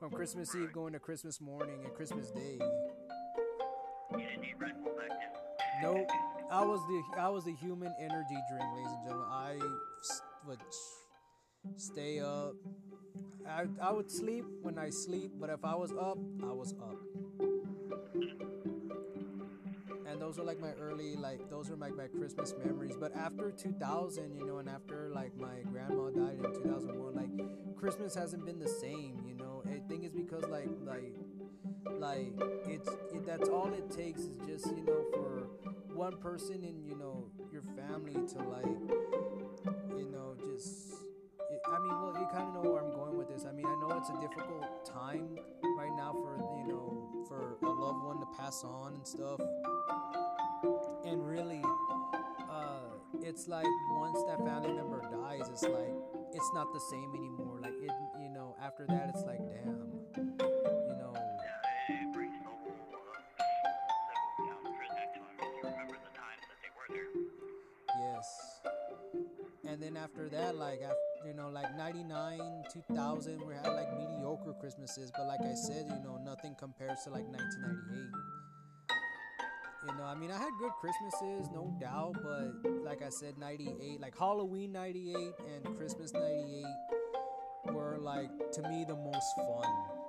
from 0.03 0.11
Christmas 0.11 0.53
Eve 0.53 0.73
going 0.73 0.91
to 0.91 0.99
Christmas 0.99 1.39
morning 1.39 1.79
and 1.85 1.93
Christmas 1.93 2.29
Day. 2.31 2.59
Nope. 5.81 6.09
I 6.51 6.65
was 6.65 6.81
the 6.89 7.21
I 7.21 7.29
was 7.29 7.45
the 7.45 7.53
human 7.53 7.95
energy 7.97 8.37
drink, 8.51 8.65
ladies 8.75 8.91
and 8.91 9.03
gentlemen. 9.05 9.29
I 9.31 9.57
would 10.45 10.59
stay 11.77 12.19
up. 12.19 12.55
I, 13.47 13.63
I 13.81 13.93
would 13.93 14.11
sleep 14.11 14.43
when 14.61 14.77
I 14.77 14.89
sleep, 14.89 15.31
but 15.39 15.49
if 15.49 15.63
I 15.63 15.73
was 15.73 15.93
up, 15.93 16.17
I 16.43 16.51
was 16.51 16.73
up. 16.73 16.97
And 20.05 20.21
those 20.21 20.37
are 20.37 20.43
like 20.43 20.59
my 20.59 20.73
early, 20.73 21.15
like 21.15 21.49
those 21.49 21.71
are 21.71 21.77
like 21.77 21.95
my 21.95 22.07
Christmas 22.07 22.53
memories. 22.61 22.97
But 22.99 23.15
after 23.15 23.51
2000, 23.51 24.35
you 24.35 24.45
know, 24.45 24.57
and 24.57 24.67
after 24.67 25.09
like 25.15 25.31
my 25.37 25.61
grandma 25.71 26.09
died 26.09 26.39
in 26.43 26.53
2001, 26.53 27.15
like 27.15 27.77
Christmas 27.77 28.13
hasn't 28.15 28.45
been 28.45 28.59
the 28.59 28.67
same. 28.67 29.23
You 29.25 29.32
know, 29.89 29.95
I 29.95 29.99
think 29.99 30.03
it's 30.03 30.15
because 30.15 30.43
like 30.49 30.69
like 30.85 31.13
like 31.99 32.33
it's 32.67 32.89
it, 33.13 33.25
that's 33.25 33.49
all 33.49 33.73
it 33.73 33.89
takes 33.91 34.21
is 34.21 34.37
just 34.47 34.67
you 34.75 34.83
know 34.83 35.05
for 35.13 35.47
one 35.93 36.17
person 36.17 36.63
in 36.63 36.83
you 36.85 36.95
know 36.97 37.25
your 37.51 37.61
family 37.61 38.13
to 38.13 38.37
like 38.39 38.65
you 39.97 40.09
know 40.11 40.35
just 40.51 40.93
i 41.67 41.79
mean 41.79 42.01
well 42.01 42.15
you 42.19 42.27
kind 42.31 42.47
of 42.47 42.53
know 42.63 42.71
where 42.71 42.83
i'm 42.83 42.91
going 42.91 43.17
with 43.17 43.27
this. 43.29 43.45
I 43.47 43.51
mean 43.51 43.65
i 43.65 43.75
know 43.75 43.97
it's 43.97 44.09
a 44.09 44.19
difficult 44.19 44.85
time 44.85 45.37
right 45.77 45.91
now 45.95 46.13
for 46.13 46.37
you 46.65 46.73
know 46.73 47.25
for 47.27 47.57
a 47.61 47.69
loved 47.69 48.03
one 48.03 48.19
to 48.19 48.27
pass 48.37 48.63
on 48.63 48.95
and 48.95 49.07
stuff. 49.07 49.39
And 51.05 51.25
really 51.27 51.61
uh 52.49 52.89
it's 53.21 53.47
like 53.47 53.67
once 53.91 54.19
that 54.27 54.39
family 54.45 54.73
member 54.73 55.01
dies 55.11 55.47
it's 55.49 55.63
like 55.63 55.93
it's 56.33 56.51
not 56.53 56.73
the 56.73 56.79
same 56.91 57.13
anymore. 57.15 57.59
Like 57.61 57.73
it 57.81 57.91
after 58.73 58.87
that 58.87 59.09
it's 59.13 59.23
like 59.25 59.37
damn 59.37 59.85
you 60.17 60.95
know 60.97 61.13
Yeah, 61.13 61.93
it 61.93 62.13
brings 62.13 62.33
the 62.41 62.49
whole 62.49 62.73
the 62.89 62.97
whole 62.97 63.13
town 63.37 64.63
back 64.97 65.13
to. 65.13 65.19
You 65.19 65.61
remember 65.61 65.93
the 65.93 66.13
times 66.17 66.41
that 66.49 66.57
they 66.63 66.71
were 66.73 66.89
there. 66.89 67.13
Yes. 68.01 68.25
And 69.69 69.81
then 69.81 69.95
after 69.95 70.27
that, 70.29 70.55
like 70.55 70.81
after 70.81 70.97
you 71.27 71.33
know, 71.35 71.49
like 71.49 71.75
'99, 71.77 72.63
2000, 72.73 73.45
we 73.45 73.53
had 73.53 73.67
like 73.67 73.95
mediocre 73.95 74.53
Christmases. 74.59 75.11
But 75.15 75.27
like 75.27 75.41
I 75.41 75.53
said, 75.53 75.85
you 75.87 75.99
know, 76.03 76.17
nothing 76.23 76.55
compares 76.57 76.99
to 77.03 77.11
like 77.11 77.25
1998. 77.27 78.09
You 79.85 79.97
know, 79.97 80.03
I 80.05 80.15
mean, 80.15 80.31
I 80.31 80.37
had 80.39 80.51
good 80.59 80.71
Christmases, 80.81 81.51
no 81.53 81.75
doubt. 81.79 82.15
But 82.23 82.71
like 82.83 83.03
I 83.03 83.09
said, 83.09 83.37
'98, 83.37 84.01
like 84.01 84.17
Halloween 84.17 84.71
'98 84.71 85.15
and 85.53 85.77
Christmas 85.77 86.11
'98 86.11 86.65
were 87.71 87.97
like 87.99 88.29
to 88.53 88.61
me 88.63 88.83
the 88.87 88.95
most 88.95 89.35
fun. 89.35 89.61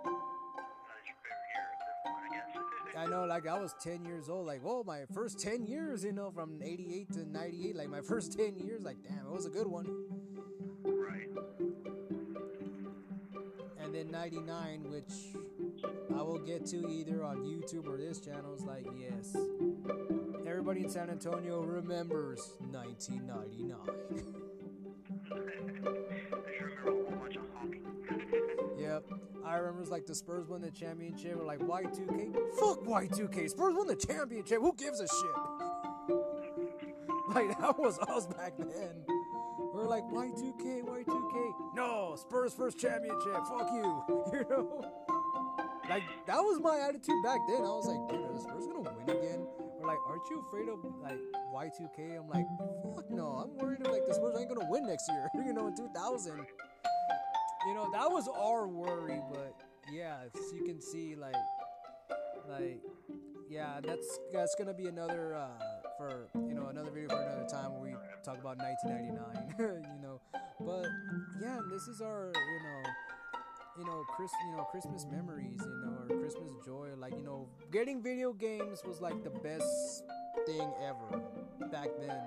That 0.05 0.99
is 1.01 1.07
your 1.07 1.17
favorite 1.23 1.49
year 1.53 1.67
at 1.73 1.79
this 1.81 1.97
point, 2.05 2.97
I. 2.97 3.03
I 3.05 3.07
know, 3.07 3.25
like 3.27 3.47
I 3.47 3.59
was 3.59 3.75
10 3.83 4.05
years 4.05 4.29
old, 4.29 4.47
like, 4.47 4.63
whoa, 4.63 4.83
my 4.85 5.03
first 5.13 5.39
10 5.41 5.67
years, 5.67 6.05
you 6.05 6.13
know, 6.13 6.31
from 6.31 6.61
88 6.63 7.13
to 7.13 7.25
98, 7.31 7.77
like 7.77 7.89
my 7.89 8.01
first 8.01 8.33
10 8.39 8.57
years, 8.59 8.83
like, 8.83 8.97
damn, 9.03 9.27
it 9.27 9.31
was 9.31 9.47
a 9.47 9.51
good 9.51 9.67
one. 9.67 9.87
right. 10.85 11.29
And 13.83 13.95
then 13.95 14.11
99, 14.11 14.91
which 14.91 15.13
I 16.17 16.23
will 16.23 16.39
get 16.39 16.65
to 16.67 16.89
either 16.89 17.23
on 17.23 17.45
YouTube 17.45 17.87
or 17.87 17.97
this 17.99 18.19
channel, 18.21 18.55
is 18.55 18.63
like, 18.63 18.87
yes, 18.99 19.37
everybody 20.47 20.81
in 20.83 20.89
San 20.89 21.11
Antonio 21.11 21.61
remembers 21.63 22.55
1999. 22.71 23.79
I 29.47 29.57
remember 29.57 29.83
it's 29.83 29.91
like 29.91 30.07
the 30.07 30.15
Spurs 30.15 30.49
won 30.49 30.63
the 30.63 30.71
championship. 30.71 31.37
We're 31.37 31.45
like, 31.45 31.61
Y2K? 31.61 32.35
Fuck 32.59 32.85
Y2K. 32.85 33.51
Spurs 33.51 33.75
won 33.75 33.87
the 33.87 33.97
championship. 33.97 34.61
Who 34.61 34.75
gives 34.75 35.01
a 35.01 35.07
shit? 35.07 35.37
like, 37.35 37.59
that 37.59 37.79
was 37.79 37.99
us 37.99 38.27
back 38.27 38.57
then. 38.57 39.05
We're 39.75 39.87
like, 39.87 40.05
Y2K, 40.05 40.85
Y2K. 40.85 41.53
No, 41.75 42.17
Spurs 42.17 42.55
first 42.55 42.79
championship. 42.79 43.35
Fuck 43.49 43.71
you. 43.73 44.03
You 44.33 44.45
know? 44.49 44.91
Like, 45.89 46.03
that 46.27 46.39
was 46.39 46.61
my 46.61 46.79
attitude 46.79 47.23
back 47.23 47.41
then. 47.47 47.59
I 47.59 47.69
was 47.69 47.87
like, 47.87 48.09
dude, 48.09 48.25
are 48.25 48.33
the 48.33 48.41
Spurs 48.41 48.67
gonna 48.67 48.81
win 48.81 49.17
again? 49.17 49.47
Or 49.79 49.87
like, 49.87 49.99
aren't 50.09 50.23
you 50.31 50.43
afraid 50.49 50.69
of 50.69 50.79
like 51.03 51.21
Y2K? 51.53 52.19
I'm 52.19 52.29
like, 52.29 52.47
fuck 52.97 53.11
no. 53.11 53.45
I'm 53.45 53.59
worried 53.59 53.87
like 53.87 54.07
the 54.09 54.15
Spurs 54.15 54.37
ain't 54.39 54.49
gonna 54.49 54.69
win 54.71 54.87
next 54.87 55.09
year. 55.11 55.29
you 55.47 55.53
know, 55.53 55.67
in 55.67 55.77
2000. 55.77 56.47
You 57.67 57.75
know, 57.75 57.91
that 57.93 58.11
was 58.11 58.29
our 58.29 58.67
worry, 58.67 59.21
but 59.33 59.55
yeah, 59.93 60.19
as 60.35 60.53
you 60.53 60.65
can 60.65 60.81
see, 60.81 61.15
like, 61.17 61.35
like, 62.49 62.81
yeah, 63.49 63.81
that's 63.83 64.19
that's 64.33 64.55
gonna 64.55 64.75
be 64.75 64.87
another 64.87 65.35
uh, 65.35 65.49
for 65.97 66.29
you 66.47 66.55
know 66.55 66.67
another 66.67 66.91
video 66.91 67.09
for 67.09 67.23
another 67.23 67.49
time 67.49 67.73
where 67.73 67.81
we 67.81 67.97
talk 68.23 68.39
about 68.39 68.59
1999. 68.59 69.55
you 69.95 70.03
know, 70.03 70.21
but 70.61 70.87
yeah, 71.41 71.61
this 71.71 71.89
is 71.89 72.01
our 72.01 72.33
you 72.35 72.63
know 72.63 72.91
you 73.79 73.85
know 73.87 74.05
Chris 74.15 74.31
you 74.51 74.57
know 74.57 74.65
Christmas 74.65 75.07
memories. 75.11 75.61
You 75.63 75.87
know, 75.87 76.15
or 76.15 76.21
Christmas 76.21 76.53
joy. 76.67 76.91
Like 76.99 77.17
you 77.17 77.23
know, 77.23 77.49
getting 77.73 78.03
video 78.03 78.33
games 78.33 78.83
was 78.87 79.01
like 79.01 79.23
the 79.25 79.31
best 79.31 80.05
thing 80.47 80.71
ever 80.83 81.23
back 81.71 81.89
then. 81.99 82.21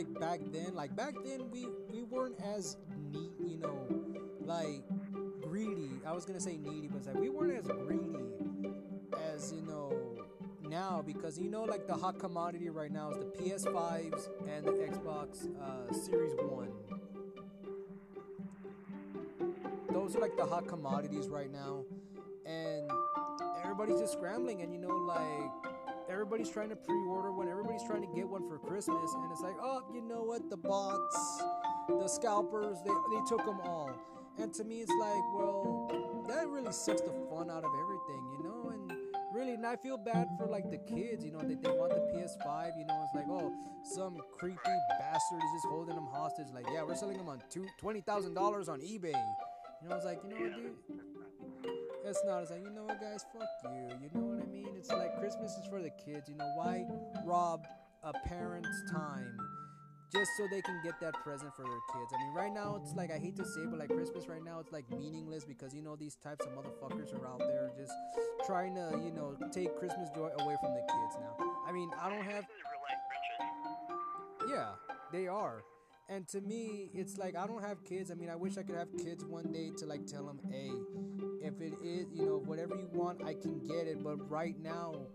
Like 0.00 0.18
back 0.20 0.40
then 0.50 0.74
like 0.74 0.96
back 0.96 1.14
then 1.24 1.50
we 1.50 1.66
we 1.92 2.02
weren't 2.04 2.40
as 2.56 2.78
neat 3.12 3.32
you 3.46 3.58
know 3.58 3.86
like 4.40 4.82
greedy. 5.42 5.90
I 6.06 6.12
was 6.12 6.24
gonna 6.24 6.40
say 6.40 6.56
needy 6.56 6.88
but 6.88 7.04
like 7.06 7.16
we 7.20 7.28
weren't 7.28 7.58
as 7.58 7.66
greedy 7.66 8.16
as 9.34 9.52
you 9.52 9.60
know 9.60 9.92
now 10.62 11.02
because 11.06 11.38
you 11.38 11.50
know 11.50 11.64
like 11.64 11.86
the 11.86 11.92
hot 11.92 12.18
commodity 12.18 12.70
right 12.70 12.90
now 12.90 13.10
is 13.10 13.18
the 13.18 13.24
ps5s 13.26 14.28
and 14.48 14.64
the 14.64 14.72
xbox 14.72 15.48
uh, 15.60 15.92
series 15.92 16.32
one. 16.36 16.70
Those 19.92 20.16
are 20.16 20.20
like 20.20 20.36
the 20.36 20.46
hot 20.46 20.66
commodities 20.66 21.28
right 21.28 21.52
now. 21.52 21.84
And 22.46 22.90
everybody's 23.62 24.00
just 24.00 24.14
scrambling 24.14 24.62
and 24.62 24.72
you 24.72 24.78
know 24.78 24.96
like 24.96 25.69
everybody's 26.20 26.50
trying 26.50 26.68
to 26.68 26.76
pre-order 26.76 27.32
one 27.32 27.48
everybody's 27.48 27.82
trying 27.82 28.02
to 28.02 28.14
get 28.14 28.28
one 28.28 28.46
for 28.46 28.58
christmas 28.58 29.10
and 29.14 29.32
it's 29.32 29.40
like 29.40 29.56
oh 29.62 29.80
you 29.94 30.02
know 30.02 30.22
what? 30.22 30.50
The 30.50 30.56
bots 30.56 31.42
the 31.88 32.06
scalpers 32.06 32.76
they, 32.84 32.90
they 32.90 33.22
took 33.26 33.44
them 33.46 33.58
all. 33.64 33.90
And 34.36 34.52
to 34.54 34.64
me 34.64 34.82
it's 34.82 34.92
like 35.00 35.24
well 35.32 36.24
that 36.28 36.46
really 36.46 36.72
sucks 36.72 37.00
the 37.00 37.14
fun 37.30 37.50
out 37.50 37.64
of 37.64 37.70
everything 37.82 38.22
you 38.36 38.44
know? 38.44 38.68
And 38.68 38.92
really 39.32 39.54
and 39.54 39.66
i 39.66 39.76
feel 39.76 39.96
bad 39.96 40.28
for 40.36 40.46
like 40.46 40.70
the 40.70 40.76
kids 40.78 41.24
you 41.24 41.32
know 41.32 41.38
that 41.38 41.62
they 41.62 41.70
want 41.70 41.94
the 41.94 42.00
ps5 42.12 42.78
you 42.78 42.84
know? 42.84 43.02
It's 43.06 43.14
like 43.14 43.28
oh 43.28 43.50
some 43.82 44.18
creepy 44.38 44.58
bastard 44.98 45.38
is 45.38 45.50
just 45.54 45.68
holding 45.70 45.94
them 45.94 46.06
hostage. 46.12 46.48
Like 46.52 46.66
yeah 46.70 46.82
we're 46.82 46.96
selling 46.96 47.16
them 47.16 47.30
on 47.30 47.42
two 47.48 47.66
$20000 47.82 48.68
on 48.68 48.80
ebay. 48.80 49.14
You 49.82 49.88
know 49.88 49.96
it's 49.96 50.04
like 50.04 50.20
you 50.22 50.28
know 50.28 50.36
what 50.36 50.54
dude 50.54 51.09
it's 52.10 52.24
not. 52.24 52.42
It's 52.42 52.50
like, 52.50 52.62
you 52.62 52.70
know 52.70 52.84
what, 52.84 53.00
guys? 53.00 53.24
Fuck 53.32 53.48
you. 53.72 53.88
You 54.02 54.10
know 54.12 54.26
what 54.26 54.42
I 54.42 54.46
mean? 54.46 54.68
It's 54.76 54.90
like 54.90 55.16
Christmas 55.18 55.52
is 55.52 55.66
for 55.70 55.80
the 55.80 55.90
kids. 55.90 56.28
You 56.28 56.34
know, 56.34 56.50
why 56.56 56.84
rob 57.24 57.66
a 58.02 58.12
parent's 58.26 58.82
time 58.90 59.36
just 60.12 60.30
so 60.36 60.48
they 60.50 60.60
can 60.62 60.80
get 60.82 60.98
that 61.00 61.14
present 61.22 61.54
for 61.54 61.62
their 61.62 61.80
kids? 61.94 62.12
I 62.12 62.18
mean, 62.18 62.34
right 62.34 62.52
now, 62.52 62.80
it's 62.82 62.94
like, 62.96 63.12
I 63.12 63.18
hate 63.18 63.36
to 63.36 63.44
say, 63.44 63.62
but 63.70 63.78
like 63.78 63.90
Christmas 63.90 64.26
right 64.26 64.42
now, 64.44 64.58
it's 64.58 64.72
like 64.72 64.90
meaningless 64.90 65.44
because, 65.44 65.72
you 65.72 65.82
know, 65.82 65.94
these 65.94 66.16
types 66.16 66.44
of 66.44 66.52
motherfuckers 66.52 67.14
are 67.14 67.26
out 67.28 67.38
there 67.38 67.70
just 67.78 67.92
trying 68.44 68.74
to, 68.74 69.00
you 69.04 69.12
know, 69.12 69.36
take 69.52 69.76
Christmas 69.78 70.10
joy 70.10 70.30
away 70.40 70.56
from 70.60 70.74
the 70.74 70.82
kids 70.82 71.14
now. 71.20 71.36
I 71.66 71.72
mean, 71.72 71.90
I 72.00 72.10
don't 72.10 72.24
have. 72.24 72.42
This 72.42 72.58
is 72.58 72.66
real 72.66 72.82
life 72.88 74.50
riches. 74.50 74.52
Yeah, 74.52 74.70
they 75.12 75.28
are. 75.28 75.62
And 76.10 76.26
to 76.28 76.40
me, 76.40 76.90
it's 76.92 77.18
like 77.18 77.36
I 77.36 77.46
don't 77.46 77.62
have 77.62 77.84
kids. 77.84 78.10
I 78.10 78.14
mean, 78.14 78.28
I 78.28 78.34
wish 78.34 78.58
I 78.58 78.62
could 78.62 78.74
have 78.74 78.88
kids 78.98 79.24
one 79.24 79.52
day 79.52 79.70
to 79.78 79.86
like 79.86 80.06
tell 80.06 80.26
them, 80.26 80.40
hey, 80.50 80.72
if 81.40 81.60
it 81.60 81.74
is, 81.84 82.06
you 82.12 82.26
know, 82.26 82.42
whatever 82.44 82.74
you 82.74 82.88
want, 82.92 83.22
I 83.24 83.34
can 83.34 83.60
get 83.60 83.86
it. 83.86 84.02
But 84.02 84.28
right 84.28 84.58
now, 84.60 85.06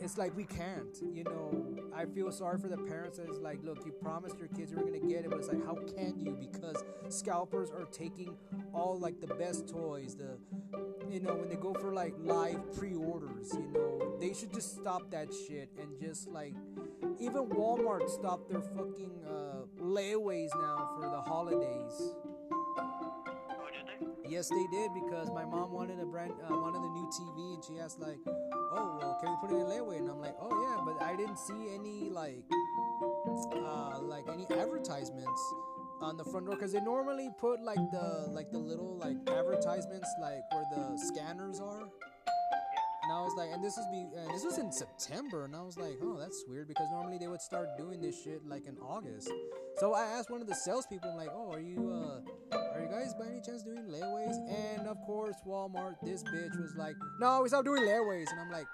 it's 0.00 0.18
like 0.18 0.36
we 0.36 0.42
can't. 0.42 0.98
You 1.12 1.22
know, 1.22 1.76
I 1.94 2.06
feel 2.06 2.32
sorry 2.32 2.58
for 2.58 2.66
the 2.66 2.76
parents. 2.76 3.18
That 3.18 3.28
it's 3.28 3.38
like, 3.38 3.62
look, 3.62 3.86
you 3.86 3.92
promised 3.92 4.40
your 4.40 4.48
kids 4.48 4.72
you 4.72 4.78
were 4.78 4.84
gonna 4.84 4.98
get 4.98 5.24
it, 5.24 5.30
but 5.30 5.38
it's 5.38 5.48
like, 5.48 5.64
how 5.64 5.74
can 5.74 6.18
you? 6.18 6.32
Because 6.32 6.82
scalpers 7.10 7.70
are 7.70 7.84
taking 7.84 8.36
all 8.74 8.98
like 8.98 9.20
the 9.20 9.32
best 9.34 9.68
toys. 9.68 10.16
The, 10.16 10.36
you 11.08 11.20
know, 11.20 11.34
when 11.34 11.48
they 11.48 11.56
go 11.56 11.74
for 11.74 11.92
like 11.92 12.14
live 12.18 12.76
pre-orders, 12.76 13.52
you 13.52 13.70
know, 13.72 14.16
they 14.20 14.34
should 14.34 14.52
just 14.52 14.74
stop 14.74 15.12
that 15.12 15.28
shit 15.32 15.70
and 15.80 15.96
just 16.00 16.28
like, 16.28 16.54
even 17.20 17.46
Walmart 17.48 18.08
stopped 18.08 18.50
their 18.50 18.62
fucking 18.62 19.24
uh, 19.26 19.82
layaways 19.82 20.50
now 20.60 20.90
for 20.96 21.08
the 21.08 21.20
holidays. 21.20 22.14
Oh, 22.78 23.66
did 23.72 24.08
they? 24.24 24.30
Yes, 24.30 24.48
they 24.48 24.66
did 24.70 24.90
because 24.94 25.30
my 25.30 25.44
mom 25.44 25.72
wanted 25.72 26.00
a 26.00 26.06
brand, 26.06 26.32
uh, 26.32 26.54
wanted 26.54 26.78
a 26.78 26.90
new 26.90 27.08
TV, 27.12 27.54
and 27.54 27.64
she 27.64 27.78
asked 27.80 27.98
like, 27.98 28.18
"Oh, 28.26 28.98
well, 29.00 29.18
can 29.20 29.30
we 29.30 29.36
put 29.40 29.50
it 29.50 29.60
in 29.60 29.66
layaway?" 29.66 29.98
And 29.98 30.10
I'm 30.10 30.20
like, 30.20 30.36
"Oh 30.40 30.62
yeah," 30.62 30.82
but 30.84 31.02
I 31.02 31.16
didn't 31.16 31.38
see 31.38 31.74
any 31.74 32.10
like, 32.10 32.44
uh, 33.54 33.98
like 34.00 34.24
any 34.32 34.46
advertisements 34.50 35.40
on 36.00 36.16
the 36.16 36.24
front 36.24 36.46
door 36.46 36.54
because 36.54 36.72
they 36.72 36.80
normally 36.80 37.30
put 37.38 37.60
like 37.62 37.80
the 37.90 38.28
like 38.30 38.50
the 38.52 38.58
little 38.58 38.96
like 38.96 39.16
advertisements 39.28 40.08
like 40.20 40.42
where 40.52 40.64
the 40.74 40.96
scanners 40.98 41.60
are. 41.60 41.88
Was 43.28 43.36
like, 43.36 43.50
and 43.52 43.62
this 43.62 43.76
was 43.76 43.84
be, 43.92 44.08
and 44.16 44.30
this 44.34 44.42
was 44.42 44.56
in 44.56 44.72
September, 44.72 45.44
and 45.44 45.54
I 45.54 45.60
was 45.60 45.76
like, 45.76 45.98
oh, 46.02 46.16
that's 46.16 46.44
weird 46.48 46.66
because 46.66 46.86
normally 46.90 47.18
they 47.18 47.26
would 47.28 47.42
start 47.42 47.68
doing 47.76 48.00
this 48.00 48.22
shit 48.24 48.40
like 48.48 48.64
in 48.66 48.78
August. 48.78 49.30
So 49.76 49.92
I 49.92 50.04
asked 50.04 50.30
one 50.30 50.40
of 50.40 50.46
the 50.46 50.54
salespeople, 50.54 51.10
I'm 51.10 51.16
like, 51.18 51.28
oh, 51.30 51.52
are 51.52 51.60
you, 51.60 51.92
uh, 51.92 52.56
are 52.56 52.80
you 52.80 52.88
guys 52.88 53.12
by 53.20 53.26
any 53.26 53.42
chance 53.42 53.62
doing 53.64 53.84
layaways? 53.84 54.34
And 54.48 54.88
of 54.88 54.96
course, 55.04 55.36
Walmart, 55.46 55.96
this 56.02 56.22
bitch 56.22 56.58
was 56.58 56.74
like, 56.78 56.96
no, 57.20 57.42
we 57.42 57.50
stopped 57.50 57.66
doing 57.66 57.82
layaways, 57.82 58.30
and 58.30 58.40
I'm 58.40 58.50
like, 58.50 58.66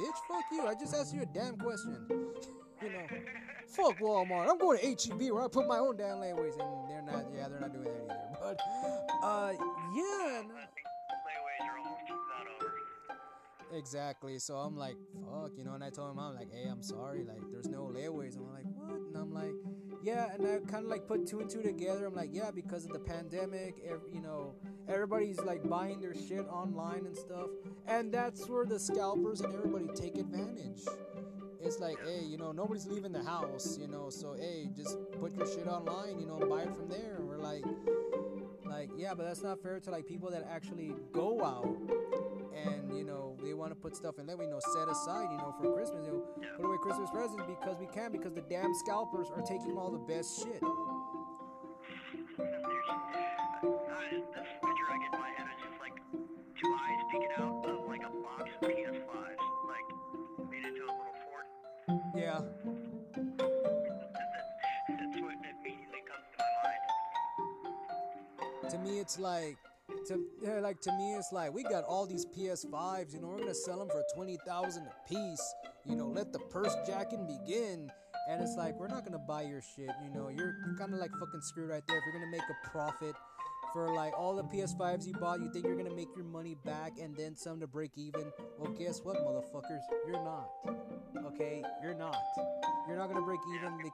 bitch, 0.00 0.18
fuck 0.28 0.42
you, 0.50 0.66
I 0.66 0.74
just 0.74 0.92
asked 0.92 1.14
you 1.14 1.22
a 1.22 1.26
damn 1.26 1.56
question, 1.56 2.08
you 2.82 2.90
know. 2.90 3.06
Fuck 3.68 4.00
Walmart. 4.00 4.50
I'm 4.50 4.58
going 4.58 4.80
to 4.80 5.10
HEB 5.10 5.30
where 5.30 5.44
I 5.44 5.48
put 5.48 5.68
my 5.68 5.78
own 5.78 5.96
damn 5.96 6.16
layaways, 6.16 6.58
and 6.58 6.90
they're 6.90 7.02
not. 7.02 7.24
Yeah, 7.32 7.48
they're 7.48 7.60
not 7.60 7.72
doing 7.72 7.84
that 7.84 8.02
either. 8.02 8.22
But, 8.40 8.60
uh, 9.22 9.52
yeah. 9.94 10.42
no- 10.42 10.75
Exactly. 13.72 14.38
So 14.38 14.54
I'm 14.56 14.76
like, 14.76 14.96
fuck, 15.14 15.52
you 15.56 15.64
know, 15.64 15.74
and 15.74 15.82
I 15.82 15.90
told 15.90 16.10
him, 16.10 16.18
I'm 16.18 16.34
like, 16.34 16.52
hey, 16.52 16.68
I'm 16.70 16.82
sorry, 16.82 17.24
like, 17.24 17.42
there's 17.50 17.68
no 17.68 17.90
layaways. 17.94 18.36
And 18.36 18.46
I'm 18.46 18.52
like, 18.52 18.64
what? 18.76 19.00
And 19.00 19.16
I'm 19.16 19.32
like, 19.32 19.52
yeah, 20.02 20.32
and 20.32 20.46
I 20.46 20.58
kind 20.70 20.84
of 20.84 20.90
like 20.90 21.06
put 21.06 21.26
two 21.26 21.40
and 21.40 21.50
two 21.50 21.62
together. 21.62 22.06
I'm 22.06 22.14
like, 22.14 22.30
yeah, 22.32 22.50
because 22.50 22.84
of 22.84 22.92
the 22.92 22.98
pandemic, 23.00 23.82
you 24.12 24.20
know, 24.20 24.54
everybody's 24.88 25.40
like 25.40 25.68
buying 25.68 26.00
their 26.00 26.14
shit 26.14 26.46
online 26.48 27.06
and 27.06 27.16
stuff. 27.16 27.48
And 27.88 28.12
that's 28.12 28.48
where 28.48 28.64
the 28.64 28.78
scalpers 28.78 29.40
and 29.40 29.52
everybody 29.52 29.88
take 29.94 30.16
advantage. 30.16 30.82
It's 31.60 31.80
like, 31.80 31.98
hey, 32.06 32.22
you 32.24 32.38
know, 32.38 32.52
nobody's 32.52 32.86
leaving 32.86 33.10
the 33.10 33.24
house, 33.24 33.76
you 33.80 33.88
know, 33.88 34.10
so 34.10 34.34
hey, 34.38 34.68
just 34.76 34.96
put 35.18 35.36
your 35.36 35.46
shit 35.46 35.66
online, 35.66 36.20
you 36.20 36.26
know, 36.26 36.38
buy 36.38 36.62
it 36.62 36.76
from 36.76 36.88
there. 36.88 37.16
And 37.18 37.26
we're 37.26 37.38
like, 37.38 37.64
like, 38.64 38.90
yeah, 38.96 39.14
but 39.14 39.24
that's 39.24 39.42
not 39.42 39.60
fair 39.60 39.80
to 39.80 39.90
like 39.90 40.06
people 40.06 40.30
that 40.30 40.46
actually 40.48 40.94
go 41.12 41.44
out 41.44 41.76
and 42.64 42.96
you 42.96 43.04
know 43.04 43.36
they 43.42 43.54
want 43.54 43.70
to 43.70 43.74
put 43.76 43.96
stuff 43.96 44.18
in 44.18 44.26
there, 44.26 44.36
We 44.36 44.46
know, 44.46 44.60
set 44.74 44.88
aside, 44.88 45.28
you 45.30 45.38
know, 45.38 45.54
for 45.60 45.72
Christmas, 45.74 46.04
you 46.04 46.12
know, 46.12 46.22
put 46.56 46.64
away 46.66 46.76
Christmas 46.82 47.10
presents 47.10 47.42
because 47.46 47.76
we 47.78 47.86
can 47.86 48.12
because 48.12 48.32
the 48.34 48.42
damn 48.42 48.74
scalpers 48.74 49.28
are 49.34 49.42
taking 49.42 49.76
all 49.78 49.90
the 49.90 49.98
best 49.98 50.40
shit. 50.42 50.60
There's, 53.62 54.22
this 54.34 54.48
picture 54.62 54.88
I 54.88 54.98
get 55.02 55.12
in 55.14 55.20
my 55.20 55.28
head 55.36 55.46
is 55.50 55.56
just 55.64 55.78
like 55.80 55.96
two 56.60 56.70
eyes 56.72 57.00
peeking 57.10 57.32
out 57.38 57.66
of 57.66 57.86
like 57.88 58.02
a 58.04 58.10
box 58.22 58.44
of 58.62 58.68
PS5s, 58.68 59.42
like 59.68 59.88
made 60.50 60.64
into 60.64 60.82
a 60.82 60.92
little 60.92 61.16
fort. 61.24 61.46
Yeah, 62.16 62.40
That's 64.88 65.16
what 65.20 65.34
immediately 65.34 66.02
comes 66.06 66.26
to 66.32 66.38
my 66.38 66.50
mind. 66.64 66.82
to 68.70 68.76
me 68.78 68.98
it's 69.00 69.18
like 69.18 69.56
to 70.08 70.60
like 70.60 70.80
to 70.82 70.92
me 70.92 71.14
it's 71.14 71.32
like 71.32 71.52
we 71.52 71.62
got 71.62 71.84
all 71.84 72.06
these 72.06 72.26
PS5s, 72.26 73.14
you 73.14 73.20
know, 73.20 73.28
we're 73.28 73.38
gonna 73.38 73.54
sell 73.54 73.78
them 73.78 73.88
for 73.88 74.04
twenty 74.14 74.38
thousand 74.46 74.86
a 74.86 75.08
piece. 75.08 75.54
You 75.84 75.96
know, 75.96 76.08
let 76.08 76.32
the 76.32 76.38
purse 76.38 76.74
jacking 76.86 77.26
begin. 77.26 77.90
And 78.28 78.42
it's 78.42 78.56
like 78.56 78.78
we're 78.78 78.88
not 78.88 79.04
gonna 79.04 79.18
buy 79.18 79.42
your 79.42 79.62
shit. 79.62 79.90
You 80.02 80.10
know, 80.14 80.28
you're 80.28 80.54
kind 80.78 80.92
of 80.92 80.98
like 81.00 81.10
fucking 81.12 81.40
screwed 81.42 81.70
right 81.70 81.82
there. 81.86 81.98
If 81.98 82.04
you're 82.04 82.14
gonna 82.14 82.30
make 82.30 82.42
a 82.42 82.68
profit 82.68 83.14
for 83.72 83.94
like 83.94 84.12
all 84.16 84.34
the 84.34 84.44
PS5s 84.44 85.06
you 85.06 85.12
bought, 85.14 85.40
you 85.40 85.50
think 85.52 85.64
you're 85.64 85.76
gonna 85.76 85.94
make 85.94 86.08
your 86.16 86.24
money 86.24 86.56
back 86.64 86.98
and 87.00 87.16
then 87.16 87.36
some 87.36 87.60
to 87.60 87.66
break 87.66 87.92
even. 87.96 88.32
Well, 88.58 88.72
guess 88.72 89.00
what, 89.02 89.16
motherfuckers? 89.18 89.80
You're 90.06 90.24
not. 90.24 90.48
Okay, 91.34 91.62
you're 91.82 91.94
not. 91.94 92.16
You're 92.88 92.96
not 92.96 93.08
gonna 93.08 93.24
break 93.24 93.40
even. 93.54 93.90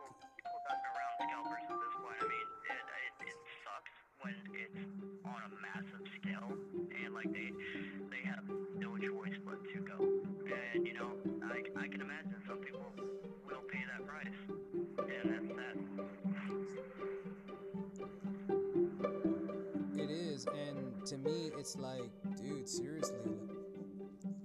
It's 21.62 21.76
like, 21.76 22.10
dude, 22.42 22.68
seriously, 22.68 23.36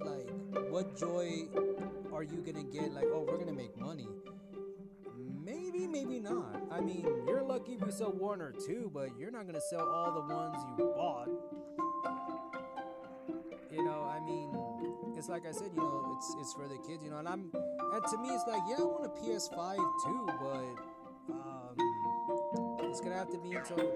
like, 0.01 0.29
what 0.69 0.95
joy 0.95 1.47
are 2.13 2.21
you 2.21 2.43
gonna 2.45 2.63
get 2.63 2.93
like, 2.93 3.05
oh, 3.11 3.25
we're 3.27 3.39
gonna 3.39 3.51
make 3.51 3.75
money? 3.75 4.07
Maybe, 5.43 5.87
maybe 5.87 6.19
not. 6.19 6.61
I 6.69 6.79
mean, 6.79 7.07
you're 7.25 7.41
lucky 7.41 7.71
if 7.73 7.81
you 7.81 7.91
sell 7.91 8.11
one 8.11 8.39
or 8.39 8.51
two, 8.51 8.91
but 8.93 9.17
you're 9.17 9.31
not 9.31 9.47
gonna 9.47 9.59
sell 9.59 9.89
all 9.89 10.11
the 10.13 10.31
ones 10.31 10.57
you 10.77 10.85
bought. 10.95 11.29
You 13.71 13.83
know, 13.83 14.03
I 14.03 14.19
mean, 14.23 14.53
it's 15.17 15.27
like 15.27 15.47
I 15.47 15.53
said, 15.53 15.71
you 15.73 15.81
know, 15.81 16.15
it's 16.17 16.35
it's 16.39 16.53
for 16.53 16.67
the 16.67 16.77
kids, 16.87 17.03
you 17.03 17.09
know, 17.09 17.17
and 17.17 17.27
I'm 17.27 17.49
and 17.93 18.05
to 18.11 18.17
me, 18.19 18.29
it's 18.29 18.45
like, 18.47 18.61
yeah, 18.69 18.75
I 18.77 18.83
want 18.83 19.05
a 19.05 19.09
PS5 19.09 19.77
too, 20.05 20.29
but 20.39 21.33
um, 21.33 22.77
it's 22.83 23.01
gonna 23.01 23.17
have 23.17 23.31
to 23.31 23.39
be 23.39 23.53
until 23.53 23.91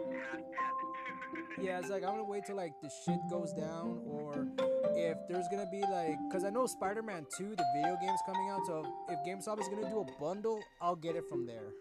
yeah, 1.61 1.79
it's 1.79 1.89
like 1.89 2.03
I'm 2.03 2.11
gonna 2.11 2.23
wait 2.23 2.45
till 2.45 2.55
like 2.55 2.73
the 2.81 2.89
shit 3.05 3.19
goes 3.29 3.53
down, 3.53 4.01
or 4.05 4.47
if 4.95 5.17
there's 5.29 5.47
gonna 5.49 5.69
be 5.71 5.81
like, 5.81 6.17
cause 6.31 6.43
I 6.43 6.49
know 6.49 6.65
Spider-Man 6.65 7.25
2, 7.37 7.55
the 7.55 7.65
video 7.75 7.97
game's 8.01 8.19
coming 8.25 8.49
out, 8.49 8.65
so 8.65 8.85
if 9.09 9.19
GameStop 9.25 9.59
is 9.59 9.67
gonna 9.67 9.89
do 9.89 9.99
a 9.99 10.19
bundle, 10.19 10.59
I'll 10.81 10.95
get 10.95 11.15
it 11.15 11.23
from 11.29 11.45
there. 11.45 11.73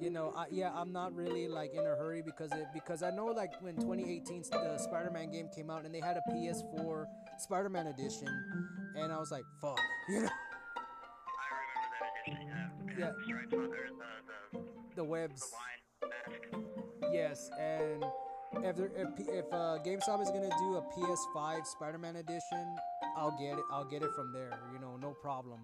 You 0.00 0.08
know, 0.08 0.32
I, 0.34 0.46
yeah, 0.50 0.72
I'm 0.74 0.92
not 0.92 1.14
really 1.14 1.46
like 1.46 1.74
in 1.74 1.80
a 1.80 1.94
hurry 1.96 2.22
because 2.22 2.50
it 2.52 2.68
because 2.72 3.02
I 3.02 3.10
know 3.10 3.26
like 3.26 3.52
when 3.60 3.76
2018 3.76 4.44
the 4.50 4.78
Spider-Man 4.78 5.30
game 5.30 5.48
came 5.54 5.68
out 5.68 5.84
and 5.84 5.94
they 5.94 6.00
had 6.00 6.16
a 6.16 6.22
PS4 6.32 7.04
Spider-Man 7.38 7.88
edition, 7.88 8.28
and 8.96 9.12
I 9.12 9.18
was 9.18 9.30
like, 9.30 9.44
fuck, 9.60 9.78
you 10.08 10.22
know. 10.22 10.28
I 10.28 11.52
remember 11.52 11.96
that 12.00 12.32
edition. 12.32 12.48
Yeah. 12.48 13.06
Yeah. 13.06 13.12
The 13.12 13.24
stripes 13.24 13.52
on 13.52 13.70
there, 13.70 13.90
the 14.52 14.58
the 14.58 14.94
the 14.96 15.04
webs. 15.04 15.40
the. 15.40 15.79
Yes, 17.12 17.50
and 17.58 18.04
if 18.64 18.76
there, 18.76 18.90
if, 18.96 19.08
if 19.18 19.52
uh, 19.52 19.78
GameStop 19.84 20.22
is 20.22 20.30
gonna 20.30 20.50
do 20.58 20.76
a 20.76 20.82
PS5 20.96 21.66
Spider-Man 21.66 22.16
edition, 22.16 22.76
I'll 23.16 23.36
get 23.38 23.58
it. 23.58 23.64
I'll 23.70 23.84
get 23.84 24.02
it 24.02 24.10
from 24.14 24.32
there. 24.32 24.58
You 24.72 24.80
know, 24.80 24.96
no 24.96 25.10
problem. 25.10 25.60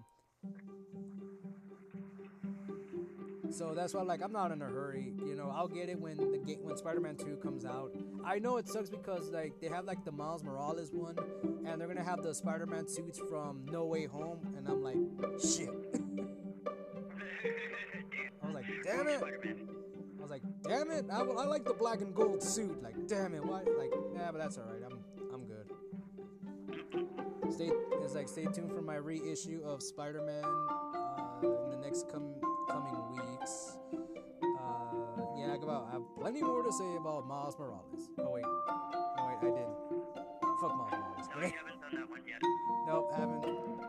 So 3.49 3.73
that's 3.73 3.93
why, 3.93 4.01
like, 4.01 4.21
I'm 4.21 4.33
not 4.33 4.51
in 4.51 4.61
a 4.61 4.65
hurry. 4.65 5.13
You 5.25 5.35
know, 5.35 5.51
I'll 5.55 5.69
get 5.69 5.89
it 5.89 5.99
when 5.99 6.17
the 6.17 6.37
game 6.37 6.59
when 6.63 6.75
Spider-Man 6.75 7.15
2 7.15 7.37
comes 7.37 7.63
out. 7.65 7.91
I 8.25 8.39
know 8.39 8.57
it 8.57 8.67
sucks 8.67 8.89
because 8.89 9.29
like 9.31 9.53
they 9.61 9.69
have 9.69 9.85
like 9.85 10.03
the 10.03 10.11
Miles 10.11 10.43
Morales 10.43 10.91
one, 10.91 11.17
and 11.65 11.79
they're 11.79 11.87
gonna 11.87 12.03
have 12.03 12.23
the 12.23 12.33
Spider-Man 12.33 12.87
suits 12.87 13.19
from 13.29 13.65
No 13.71 13.85
Way 13.85 14.05
Home, 14.05 14.39
and 14.57 14.67
I'm 14.67 14.83
like, 14.83 14.97
shit. 15.41 15.69
I 18.43 18.45
was 18.45 18.53
like, 18.55 18.65
damn 18.83 19.07
it. 19.07 19.66
I 20.43 20.69
like, 20.69 20.87
damn 20.87 20.91
it, 20.91 21.05
I, 21.11 21.19
I 21.19 21.45
like 21.45 21.65
the 21.65 21.73
black 21.73 22.01
and 22.01 22.13
gold 22.13 22.43
suit. 22.43 22.81
Like, 22.81 23.07
damn 23.07 23.33
it, 23.33 23.43
why? 23.43 23.61
Like, 23.77 23.93
yeah, 24.13 24.31
but 24.31 24.39
that's 24.39 24.57
all 24.57 24.65
right. 24.65 24.81
I'm 24.85 24.99
I'm 25.33 25.45
good. 25.45 25.71
Stay 27.53 27.71
it's 28.03 28.15
like 28.15 28.27
stay 28.27 28.45
tuned 28.45 28.71
for 28.71 28.81
my 28.81 28.95
reissue 28.95 29.61
of 29.65 29.81
Spider-Man 29.81 30.43
uh, 30.43 31.63
in 31.63 31.71
the 31.71 31.77
next 31.77 32.09
com- 32.11 32.35
coming 32.69 32.95
weeks. 33.11 33.77
Uh, 33.93 34.95
yeah, 35.37 35.53
I 35.53 35.55
about 35.61 35.87
I 35.89 35.93
have 35.93 36.03
plenty 36.19 36.41
more 36.41 36.63
to 36.63 36.71
say 36.71 36.95
about 36.99 37.27
Miles 37.27 37.57
Morales. 37.57 38.09
Oh 38.19 38.31
wait, 38.31 38.43
no 38.43 39.27
wait, 39.27 39.37
I 39.41 39.45
didn't. 39.45 39.77
Fuck 40.61 40.75
Miles 40.77 40.91
Morales. 40.91 41.27
No, 41.35 41.41
you 41.41 41.53
haven't 41.57 41.81
done 41.81 41.95
that 41.95 42.09
one 42.09 42.21
yet. 42.27 42.41
Nope, 42.87 43.11
haven't. 43.15 43.45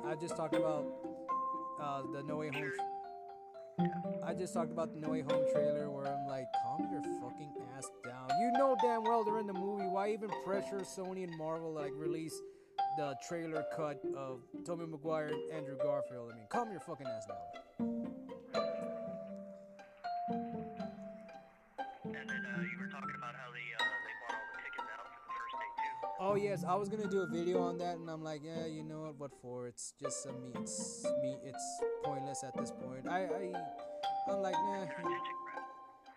I 0.07 0.14
just 0.14 0.36
talked 0.36 0.55
about 0.55 0.86
uh, 1.80 2.03
the 2.12 2.22
No 2.22 2.36
Way 2.36 2.51
Home. 2.51 2.72
I 4.24 4.35
just 4.35 4.53
talked 4.53 4.72
about 4.72 4.93
the 4.93 5.01
No 5.01 5.11
Way 5.11 5.22
Home 5.22 5.45
trailer 5.53 5.91
where 5.91 6.07
I'm 6.07 6.26
like, 6.26 6.47
calm 6.62 6.89
your 6.91 7.03
fucking 7.20 7.53
ass 7.76 7.89
down. 8.05 8.29
You 8.41 8.51
know 8.53 8.76
damn 8.83 9.05
well 9.05 9.24
they're 9.24 9.39
in 9.39 9.47
the 9.47 9.53
movie. 9.53 9.87
Why 9.87 10.11
even 10.11 10.31
pressure 10.45 10.81
Sony 10.81 11.24
and 11.24 11.37
Marvel 11.39 11.72
like 11.72 11.93
release 11.95 12.35
the 12.97 13.16
trailer 13.26 13.64
cut 13.76 14.01
of 14.16 14.41
Tobey 14.64 14.87
Maguire 14.87 15.29
and 15.29 15.53
Andrew 15.53 15.76
Garfield? 15.83 16.33
I 16.33 16.37
mean, 16.37 16.47
calm 16.51 16.70
your 16.70 16.81
fucking 16.81 17.07
ass 17.07 17.26
down. 17.26 18.88
Oh 26.21 26.35
yes, 26.35 26.64
I 26.66 26.75
was 26.75 26.89
gonna 26.89 27.09
do 27.09 27.21
a 27.21 27.27
video 27.27 27.61
on 27.62 27.79
that, 27.79 27.99
and 27.99 28.11
I'm 28.11 28.25
like, 28.25 28.41
yeah, 28.45 28.66
you 28.66 28.83
know 28.83 29.03
what? 29.03 29.19
What 29.19 29.31
for? 29.41 29.69
It's 29.69 29.95
just 30.03 30.27
a 30.27 30.33
me. 30.33 30.51
It's 30.57 31.07
me. 31.23 31.37
It's 31.45 31.81
pointless 32.03 32.43
at 32.43 32.57
this 32.57 32.73
point. 32.73 33.07
I, 33.09 33.27
I, 33.27 33.53
I'm 34.29 34.43
like, 34.43 34.55
nah. 34.55 34.87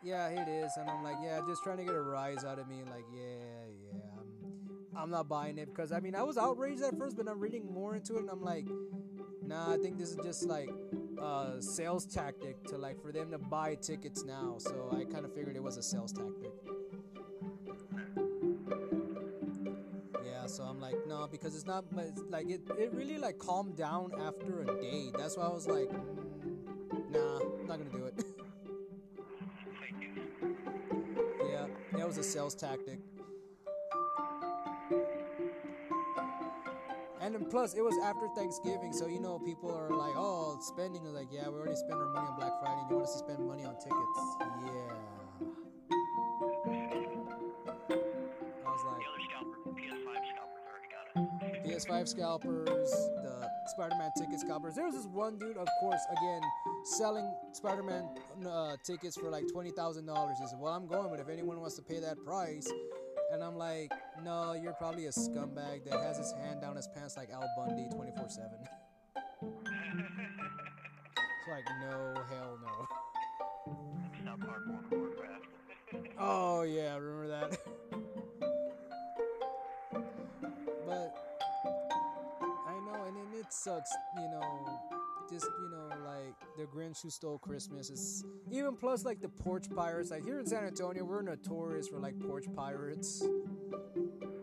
Yeah, 0.03 0.29
it 0.29 0.47
is, 0.47 0.71
and 0.77 0.89
I'm 0.89 1.03
like, 1.03 1.17
yeah, 1.21 1.39
just 1.47 1.63
trying 1.63 1.77
to 1.77 1.83
get 1.83 1.93
a 1.93 2.01
rise 2.01 2.43
out 2.43 2.57
of 2.57 2.67
me. 2.67 2.77
Like, 2.89 3.05
yeah, 3.13 3.67
yeah, 3.83 3.99
I'm, 4.17 5.03
I'm 5.03 5.09
not 5.11 5.29
buying 5.29 5.59
it 5.59 5.67
because 5.67 5.91
I 5.91 5.99
mean, 5.99 6.15
I 6.15 6.23
was 6.23 6.35
outraged 6.35 6.81
at 6.81 6.97
first, 6.97 7.15
but 7.15 7.27
I'm 7.27 7.39
reading 7.39 7.71
more 7.71 7.95
into 7.95 8.15
it, 8.15 8.21
and 8.21 8.29
I'm 8.31 8.41
like, 8.41 8.65
nah, 9.45 9.71
I 9.71 9.77
think 9.77 9.99
this 9.99 10.09
is 10.09 10.17
just 10.23 10.47
like 10.47 10.71
a 11.19 11.57
sales 11.59 12.07
tactic 12.07 12.63
to 12.69 12.77
like 12.77 12.99
for 13.03 13.11
them 13.11 13.29
to 13.29 13.37
buy 13.37 13.75
tickets 13.75 14.23
now. 14.23 14.55
So 14.57 14.89
I 14.91 15.05
kind 15.05 15.25
of 15.25 15.35
figured 15.35 15.55
it 15.55 15.61
was 15.61 15.77
a 15.77 15.83
sales 15.83 16.11
tactic. 16.11 16.70
Like, 20.91 21.07
no, 21.07 21.27
because 21.31 21.55
it's 21.55 21.65
not 21.65 21.85
it's 21.97 22.21
like 22.29 22.49
it, 22.49 22.61
it 22.77 22.93
really 22.93 23.17
like 23.17 23.37
calmed 23.37 23.77
down 23.77 24.11
after 24.21 24.63
a 24.63 24.81
day. 24.81 25.11
That's 25.17 25.37
why 25.37 25.45
I 25.45 25.49
was 25.49 25.67
like, 25.67 25.89
mm, 25.89 27.11
nah, 27.11 27.39
I'm 27.39 27.67
not 27.67 27.77
gonna 27.77 27.89
do 27.91 28.05
it. 28.05 28.23
Yeah, 31.49 31.67
that 31.97 32.07
was 32.07 32.17
a 32.17 32.23
sales 32.23 32.55
tactic. 32.55 32.99
And 37.19 37.49
plus, 37.49 37.73
it 37.73 37.81
was 37.81 37.95
after 38.03 38.27
Thanksgiving, 38.35 38.93
so 38.93 39.07
you 39.07 39.19
know 39.19 39.37
people 39.37 39.69
are 39.69 39.89
like, 39.89 40.13
"Oh, 40.15 40.57
spending." 40.61 41.03
Like, 41.03 41.27
yeah, 41.31 41.49
we 41.49 41.59
already 41.59 41.75
spent 41.75 41.93
our 41.93 42.09
money 42.13 42.27
on 42.27 42.35
Black 42.35 42.53
Friday. 42.61 42.81
You 42.89 42.95
want 42.95 43.07
us 43.07 43.13
to 43.13 43.19
spend 43.19 43.45
money 43.45 43.65
on 43.65 43.75
tickets? 43.75 44.19
Yeah. 44.65 45.20
PS5 51.85 52.07
scalpers, 52.07 52.89
the 53.23 53.49
Spider-Man 53.67 54.11
ticket 54.17 54.39
scalpers. 54.39 54.75
There 54.75 54.85
was 54.85 54.95
this 54.95 55.05
one 55.05 55.37
dude, 55.37 55.57
of 55.57 55.67
course, 55.79 56.01
again, 56.11 56.41
selling 56.83 57.33
Spider-Man 57.53 58.07
uh, 58.47 58.75
tickets 58.83 59.17
for 59.17 59.29
like 59.29 59.45
twenty 59.51 59.71
thousand 59.71 60.05
dollars. 60.05 60.37
He 60.39 60.47
said, 60.47 60.59
"Well, 60.59 60.73
I'm 60.73 60.87
going, 60.87 61.09
but 61.09 61.19
if 61.19 61.29
anyone 61.29 61.59
wants 61.59 61.75
to 61.75 61.81
pay 61.81 61.99
that 61.99 62.17
price." 62.25 62.71
And 63.31 63.41
I'm 63.41 63.55
like, 63.55 63.93
no, 64.25 64.51
you're 64.61 64.73
probably 64.73 65.05
a 65.05 65.09
scumbag 65.09 65.85
that 65.85 66.01
has 66.01 66.17
his 66.17 66.33
hand 66.33 66.59
down 66.59 66.75
his 66.75 66.89
pants 66.93 67.15
like 67.15 67.29
Al 67.31 67.49
Bundy 67.55 67.87
24 67.95 68.27
7. 68.29 68.49
It's 71.13 71.49
like, 71.49 71.65
no, 71.81 72.21
hell 72.29 72.59
no. 72.61 72.87
South 74.25 74.39
Park 74.41 74.63
Warcraft. 74.91 75.45
Oh, 76.19 76.61
yeah, 76.63 76.97
remember 76.97 77.27
that? 77.27 77.57
sucks, 83.53 83.91
you 84.15 84.29
know, 84.29 84.79
just, 85.29 85.45
you 85.45 85.69
know, 85.69 85.87
like 86.05 86.35
the 86.57 86.63
Grinch 86.65 87.01
who 87.01 87.09
stole 87.09 87.37
Christmas 87.37 87.89
is 87.89 88.23
even 88.51 88.75
plus 88.75 89.05
like 89.05 89.21
the 89.21 89.29
porch 89.29 89.65
pirates. 89.73 90.11
Like 90.11 90.25
here 90.25 90.39
in 90.39 90.45
San 90.45 90.65
Antonio, 90.65 91.03
we're 91.03 91.21
notorious 91.21 91.87
for 91.87 91.99
like 91.99 92.19
porch 92.19 92.45
pirates. 92.55 93.23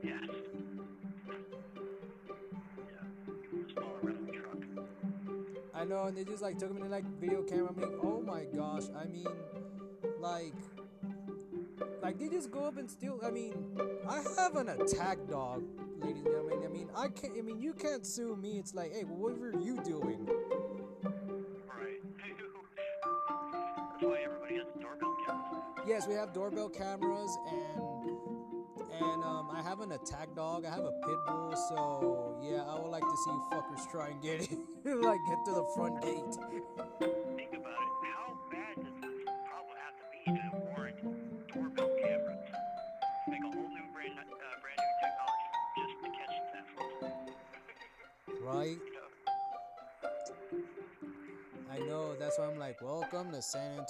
yes. 0.02 0.14
Yeah. 0.22 0.26
Smaller 3.72 3.98
rental 4.02 4.34
truck. 4.34 4.86
I 5.74 5.84
know, 5.84 6.04
and 6.04 6.16
they 6.16 6.24
just 6.24 6.42
like 6.42 6.58
took 6.58 6.70
him 6.70 6.82
in 6.82 6.90
like 6.90 7.04
video 7.20 7.42
camera. 7.42 7.68
I'm 7.70 7.80
like, 7.80 7.98
oh 8.02 8.20
my 8.20 8.44
gosh. 8.56 8.84
I 8.98 9.06
mean, 9.06 9.26
like, 10.20 10.54
like 12.02 12.18
they 12.18 12.28
just 12.28 12.50
go 12.50 12.64
up 12.64 12.78
and 12.78 12.90
steal. 12.90 13.20
I 13.24 13.30
mean, 13.30 13.54
I 14.08 14.22
have 14.38 14.56
an 14.56 14.68
attack 14.70 15.18
dog, 15.28 15.62
ladies 16.00 16.22
and 16.24 16.26
gentlemen. 16.26 16.60
I 16.64 16.68
mean, 16.68 16.88
I 16.96 17.08
can't. 17.08 17.34
I 17.38 17.42
mean, 17.42 17.60
you 17.60 17.72
can't 17.72 18.06
sue 18.06 18.36
me. 18.36 18.58
It's 18.58 18.74
like, 18.74 18.92
hey, 18.92 19.04
well, 19.04 19.16
what 19.16 19.38
were 19.38 19.58
you 19.60 19.76
doing? 19.84 20.26
Right. 21.04 22.00
That's 23.90 24.02
why 24.02 24.18
everybody 24.24 24.56
has 24.56 24.66
doorbell 24.80 25.16
cameras. 25.26 25.64
Yes, 25.86 26.06
we 26.06 26.14
have 26.14 26.32
doorbell 26.32 26.68
cameras 26.68 27.36
and 27.50 27.82
and 29.00 29.24
um, 29.24 29.50
I 29.52 29.62
have 29.62 29.80
an 29.80 29.92
attack 29.92 30.34
dog. 30.34 30.64
I 30.64 30.70
have 30.70 30.84
a 30.84 30.90
pit 30.90 31.18
bull. 31.26 31.54
So 31.68 32.38
yeah, 32.42 32.62
I 32.62 32.78
would 32.80 32.90
like 32.90 33.02
to 33.02 33.16
see 33.24 33.30
you 33.30 33.42
fuckers 33.50 33.90
try 33.90 34.08
and 34.08 34.22
get 34.22 34.42
it, 34.42 34.50
like 34.84 35.20
get 35.28 35.44
to 35.46 35.52
the 35.52 35.64
front 35.74 36.02
gate. 36.02 37.08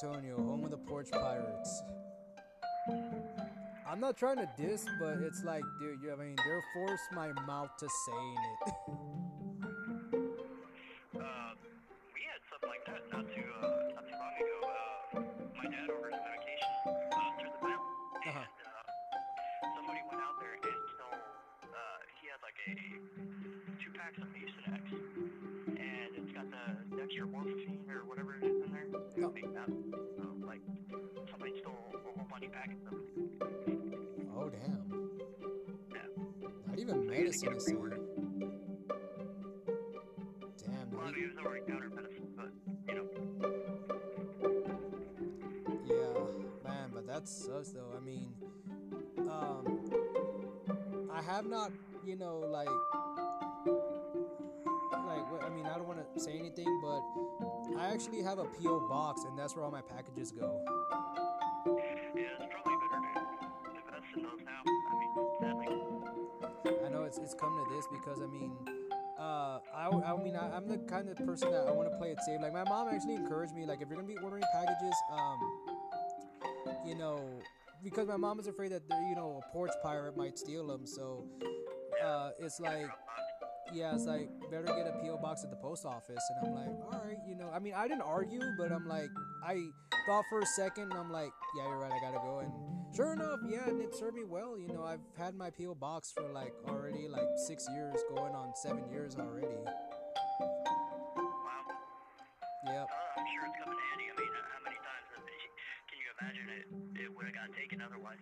Antonio, 0.00 0.36
home 0.36 0.64
of 0.64 0.70
the 0.70 0.76
porch 0.76 1.10
pirates. 1.10 1.82
I'm 3.88 3.98
not 3.98 4.16
trying 4.16 4.36
to 4.36 4.48
diss, 4.56 4.84
but 5.00 5.18
it's 5.18 5.42
like, 5.42 5.62
dude, 5.80 6.00
you, 6.00 6.12
I 6.12 6.16
mean, 6.16 6.36
they're 6.36 6.62
forced 6.72 7.10
my 7.12 7.32
mouth 7.46 7.70
to 7.78 7.88
saying 8.06 8.36
it. 8.66 8.94
medicine 37.28 37.52
is 37.56 37.64
saying. 37.66 37.78
Damn, 40.64 40.90
Well, 40.92 41.02
I 41.02 41.10
dude. 41.10 41.16
mean, 41.16 41.24
it 41.24 41.44
was 41.44 41.60
counter 41.68 41.90
medicine, 41.90 42.28
but, 42.36 42.50
you 42.88 42.94
know, 42.94 43.06
Yeah, 45.84 46.68
man, 46.70 46.90
but 46.92 47.06
that 47.06 47.28
sucks 47.28 47.70
though. 47.70 47.92
I 47.96 48.00
mean, 48.00 48.32
um, 49.18 49.64
I 51.12 51.20
have 51.22 51.44
not, 51.46 51.70
you 52.06 52.16
know, 52.16 52.38
like, 52.38 52.68
like, 55.06 55.44
I 55.44 55.48
mean, 55.50 55.66
I 55.66 55.76
don't 55.76 55.86
want 55.86 56.00
to 56.14 56.20
say 56.20 56.38
anything, 56.38 56.80
but 56.82 57.02
I 57.78 57.90
actually 57.92 58.22
have 58.22 58.38
a 58.38 58.44
PO 58.44 58.88
box, 58.88 59.24
and 59.24 59.38
that's 59.38 59.54
where 59.54 59.64
all 59.64 59.70
my 59.70 59.82
packages 59.82 60.32
go. 60.32 60.64
It's 67.28 67.38
come 67.38 67.62
to 67.62 67.74
this 67.74 67.86
because 67.92 68.22
I 68.22 68.26
mean, 68.26 68.50
uh, 69.20 69.58
I, 69.74 69.90
I 69.90 70.16
mean 70.22 70.34
I, 70.34 70.56
I'm 70.56 70.66
the 70.66 70.78
kind 70.78 71.10
of 71.10 71.16
person 71.18 71.50
that 71.50 71.66
I 71.68 71.72
want 71.72 71.90
to 71.90 71.98
play 71.98 72.10
it 72.10 72.18
safe. 72.24 72.40
Like 72.40 72.54
my 72.54 72.64
mom 72.64 72.88
actually 72.88 73.16
encouraged 73.16 73.54
me, 73.54 73.66
like 73.66 73.82
if 73.82 73.88
you're 73.88 73.96
gonna 73.96 74.08
be 74.08 74.16
ordering 74.24 74.44
packages, 74.50 74.94
um, 75.12 75.38
you 76.86 76.94
know, 76.94 77.20
because 77.84 78.08
my 78.08 78.16
mom 78.16 78.40
is 78.40 78.46
afraid 78.46 78.72
that 78.72 78.82
you 78.90 79.14
know 79.14 79.42
a 79.44 79.52
porch 79.52 79.72
pirate 79.82 80.16
might 80.16 80.38
steal 80.38 80.66
them. 80.66 80.86
So, 80.86 81.26
uh, 82.04 82.30
it's 82.40 82.60
like. 82.60 82.88
Yeah, 83.70 83.94
it's 83.94 84.06
like 84.06 84.30
better 84.50 84.62
get 84.62 84.86
a 84.86 84.92
PO 85.04 85.18
box 85.18 85.44
at 85.44 85.50
the 85.50 85.56
post 85.56 85.84
office, 85.84 86.22
and 86.30 86.48
I'm 86.48 86.54
like, 86.54 86.74
all 86.90 87.02
right, 87.04 87.18
you 87.28 87.34
know. 87.34 87.50
I 87.52 87.58
mean, 87.58 87.74
I 87.76 87.86
didn't 87.86 88.00
argue, 88.00 88.40
but 88.56 88.72
I'm 88.72 88.88
like, 88.88 89.10
I 89.44 89.68
thought 90.06 90.24
for 90.28 90.40
a 90.40 90.46
second, 90.46 90.84
and 90.84 90.94
I'm 90.94 91.12
like, 91.12 91.32
yeah, 91.56 91.68
you're 91.68 91.78
right, 91.78 91.92
I 91.92 92.00
gotta 92.00 92.18
go. 92.18 92.40
And 92.40 92.52
sure 92.94 93.12
enough, 93.12 93.40
yeah, 93.46 93.68
and 93.68 93.80
it 93.80 93.94
served 93.94 94.16
me 94.16 94.24
well. 94.24 94.58
You 94.58 94.68
know, 94.68 94.82
I've 94.82 95.00
had 95.16 95.34
my 95.34 95.50
PO 95.50 95.74
box 95.74 96.12
for 96.12 96.28
like 96.32 96.52
already 96.66 97.08
like 97.08 97.28
six 97.46 97.66
years, 97.74 98.00
going 98.14 98.34
on 98.34 98.54
seven 98.54 98.88
years 98.90 99.16
already. 99.16 99.46
Wow. 99.46 99.74
Yep. 102.66 102.88
Uh, 102.88 103.20
I'm 103.20 103.26
sure 103.26 103.46
it's 103.46 103.56
come 103.62 103.72
in 103.72 103.78
handy. 103.90 104.04
I 104.10 104.14
mean, 104.20 104.28
how 104.52 104.60
many 104.64 104.76
times 104.76 105.06
can 105.88 105.98
you 105.98 106.08
imagine 106.20 106.48
it, 106.48 107.04
it 107.04 107.16
would 107.16 107.26
have 107.26 107.34
got 107.34 107.56
taken 107.56 107.80
otherwise? 107.80 108.18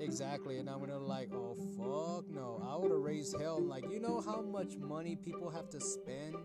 Exactly, 0.00 0.58
and 0.58 0.68
I'm 0.68 0.80
gonna 0.80 0.98
like, 0.98 1.32
oh 1.32 1.56
fuck 1.76 2.28
no, 2.30 2.62
I 2.68 2.76
would 2.76 2.90
have 2.90 3.00
raised 3.00 3.40
hell. 3.40 3.60
Like, 3.60 3.90
you 3.90 4.00
know 4.00 4.20
how 4.20 4.42
much 4.42 4.76
money 4.76 5.16
people 5.16 5.50
have 5.50 5.70
to 5.70 5.80
spend, 5.80 6.36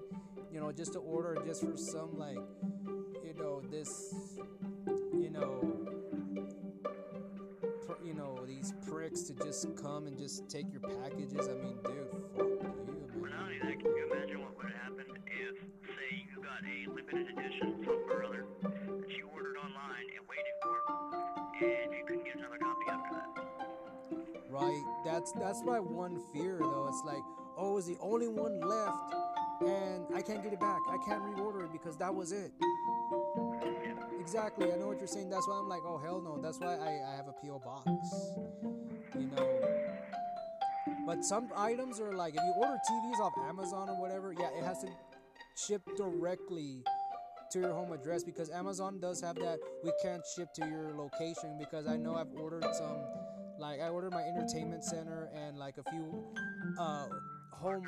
you 0.51 0.59
know, 0.59 0.71
just 0.71 0.93
to 0.93 0.99
order 0.99 1.37
just 1.45 1.61
for 1.65 1.75
some 1.75 2.17
like, 2.17 2.37
this, 3.71 4.13
you 5.13 5.29
know, 5.29 5.61
pr- 7.85 8.03
you 8.05 8.13
know, 8.13 8.37
these 8.47 8.73
pricks 8.87 9.21
to 9.23 9.33
just 9.35 9.67
come 9.81 10.07
and 10.07 10.17
just 10.17 10.49
take 10.49 10.65
your 10.71 10.81
packages. 10.81 11.47
I 11.47 11.53
mean, 11.53 11.77
dude, 11.83 12.07
fuck 12.35 12.47
you, 12.47 12.59
Well, 13.21 13.31
not 13.31 13.31
man. 13.31 13.41
only 13.43 13.59
that, 13.59 13.79
can 13.79 13.95
you 13.95 14.11
imagine 14.11 14.41
what 14.41 14.57
would 14.57 14.65
have 14.71 14.81
happened 14.81 15.17
if, 15.27 15.55
say, 15.85 16.25
you 16.33 16.41
got 16.43 16.63
a 16.63 16.89
limited 16.89 17.27
edition 17.37 17.85
or 17.87 18.27
that 18.27 19.09
you 19.15 19.29
ordered 19.33 19.57
online 19.57 20.05
and 20.17 20.25
waited 20.27 20.55
for, 20.61 20.77
and 21.65 21.93
you 21.93 22.03
couldn't 22.07 22.25
get 22.25 22.35
another 22.37 22.57
copy 22.57 22.85
after 22.89 23.15
that? 23.15 23.29
Right? 24.49 24.83
That's 25.05 25.31
that's 25.33 25.61
my 25.63 25.79
one 25.79 26.19
fear 26.33 26.57
though. 26.59 26.87
It's 26.89 27.03
like, 27.05 27.23
oh, 27.55 27.77
it's 27.77 27.87
the 27.87 27.97
only 28.01 28.27
one 28.27 28.59
left, 28.59 29.13
and 29.61 30.05
I 30.13 30.21
can't 30.21 30.41
get 30.43 30.53
it 30.53 30.59
back. 30.59 30.79
I 30.89 30.97
can't 31.05 31.21
reorder 31.21 31.65
it 31.65 31.71
because 31.71 31.95
that 31.97 32.13
was 32.13 32.31
it. 32.31 32.51
Exactly. 34.29 34.71
I 34.71 34.77
know 34.77 34.85
what 34.85 34.99
you're 34.99 35.07
saying. 35.07 35.31
That's 35.31 35.47
why 35.47 35.57
I'm 35.57 35.67
like, 35.67 35.81
oh 35.83 35.97
hell 35.97 36.21
no. 36.21 36.39
That's 36.39 36.59
why 36.59 36.75
I, 36.75 37.13
I 37.13 37.15
have 37.15 37.27
a 37.27 37.31
PO 37.31 37.63
box. 37.65 37.89
You 39.15 39.25
know. 39.25 39.59
But 41.07 41.25
some 41.25 41.49
items 41.57 41.99
are 41.99 42.13
like, 42.13 42.35
if 42.35 42.43
you 42.43 42.53
order 42.57 42.77
TVs 42.91 43.19
off 43.19 43.33
Amazon 43.47 43.89
or 43.89 43.99
whatever, 43.99 44.31
yeah, 44.31 44.49
it 44.55 44.63
has 44.63 44.83
to 44.83 44.89
ship 45.57 45.81
directly 45.97 46.83
to 47.53 47.59
your 47.59 47.73
home 47.73 47.91
address 47.91 48.23
because 48.23 48.51
Amazon 48.51 48.99
does 48.99 49.19
have 49.19 49.35
that. 49.37 49.57
We 49.83 49.91
can't 49.99 50.21
ship 50.35 50.53
to 50.57 50.67
your 50.67 50.93
location 50.95 51.57
because 51.57 51.87
I 51.87 51.97
know 51.97 52.13
I've 52.13 52.31
ordered 52.39 52.65
some. 52.75 52.97
Like 53.57 53.81
I 53.81 53.89
ordered 53.89 54.11
my 54.11 54.21
entertainment 54.21 54.83
center 54.83 55.31
and 55.33 55.57
like 55.57 55.79
a 55.79 55.89
few 55.89 56.23
uh 56.79 57.07
home 57.51 57.83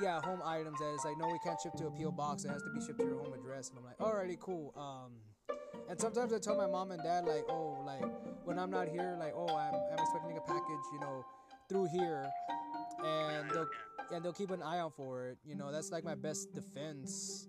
yeah, 0.00 0.20
home 0.20 0.42
items 0.44 0.78
that 0.78 0.94
is 0.94 1.04
like, 1.04 1.18
no, 1.18 1.26
we 1.26 1.40
can't 1.42 1.60
ship 1.60 1.72
to 1.78 1.86
a 1.86 1.90
PO 1.90 2.12
box. 2.12 2.44
It 2.44 2.50
has 2.50 2.62
to 2.62 2.70
be 2.70 2.80
shipped 2.86 3.00
to 3.00 3.04
your 3.04 3.18
home 3.18 3.32
address. 3.32 3.70
And 3.70 3.78
I'm 3.78 3.84
like, 3.84 3.98
alrighty, 3.98 4.38
cool. 4.38 4.72
Um, 4.76 5.25
and 5.88 6.00
sometimes 6.00 6.32
I 6.32 6.38
tell 6.38 6.56
my 6.56 6.66
mom 6.66 6.90
and 6.90 7.02
dad 7.02 7.24
like, 7.26 7.44
oh, 7.48 7.78
like 7.84 8.04
when 8.44 8.58
I'm 8.58 8.70
not 8.70 8.88
here, 8.88 9.16
like, 9.18 9.32
oh, 9.34 9.48
I'm, 9.48 9.74
I'm 9.74 9.98
expecting 9.98 10.36
a 10.36 10.40
package, 10.40 10.84
you 10.92 11.00
know, 11.00 11.24
through 11.68 11.88
here, 11.92 12.28
and 13.04 13.50
they'll 13.50 13.66
and 14.12 14.24
they'll 14.24 14.32
keep 14.32 14.50
an 14.50 14.62
eye 14.62 14.78
out 14.78 14.94
for 14.96 15.28
it. 15.28 15.38
You 15.44 15.56
know, 15.56 15.72
that's 15.72 15.90
like 15.90 16.04
my 16.04 16.14
best 16.14 16.54
defense 16.54 17.48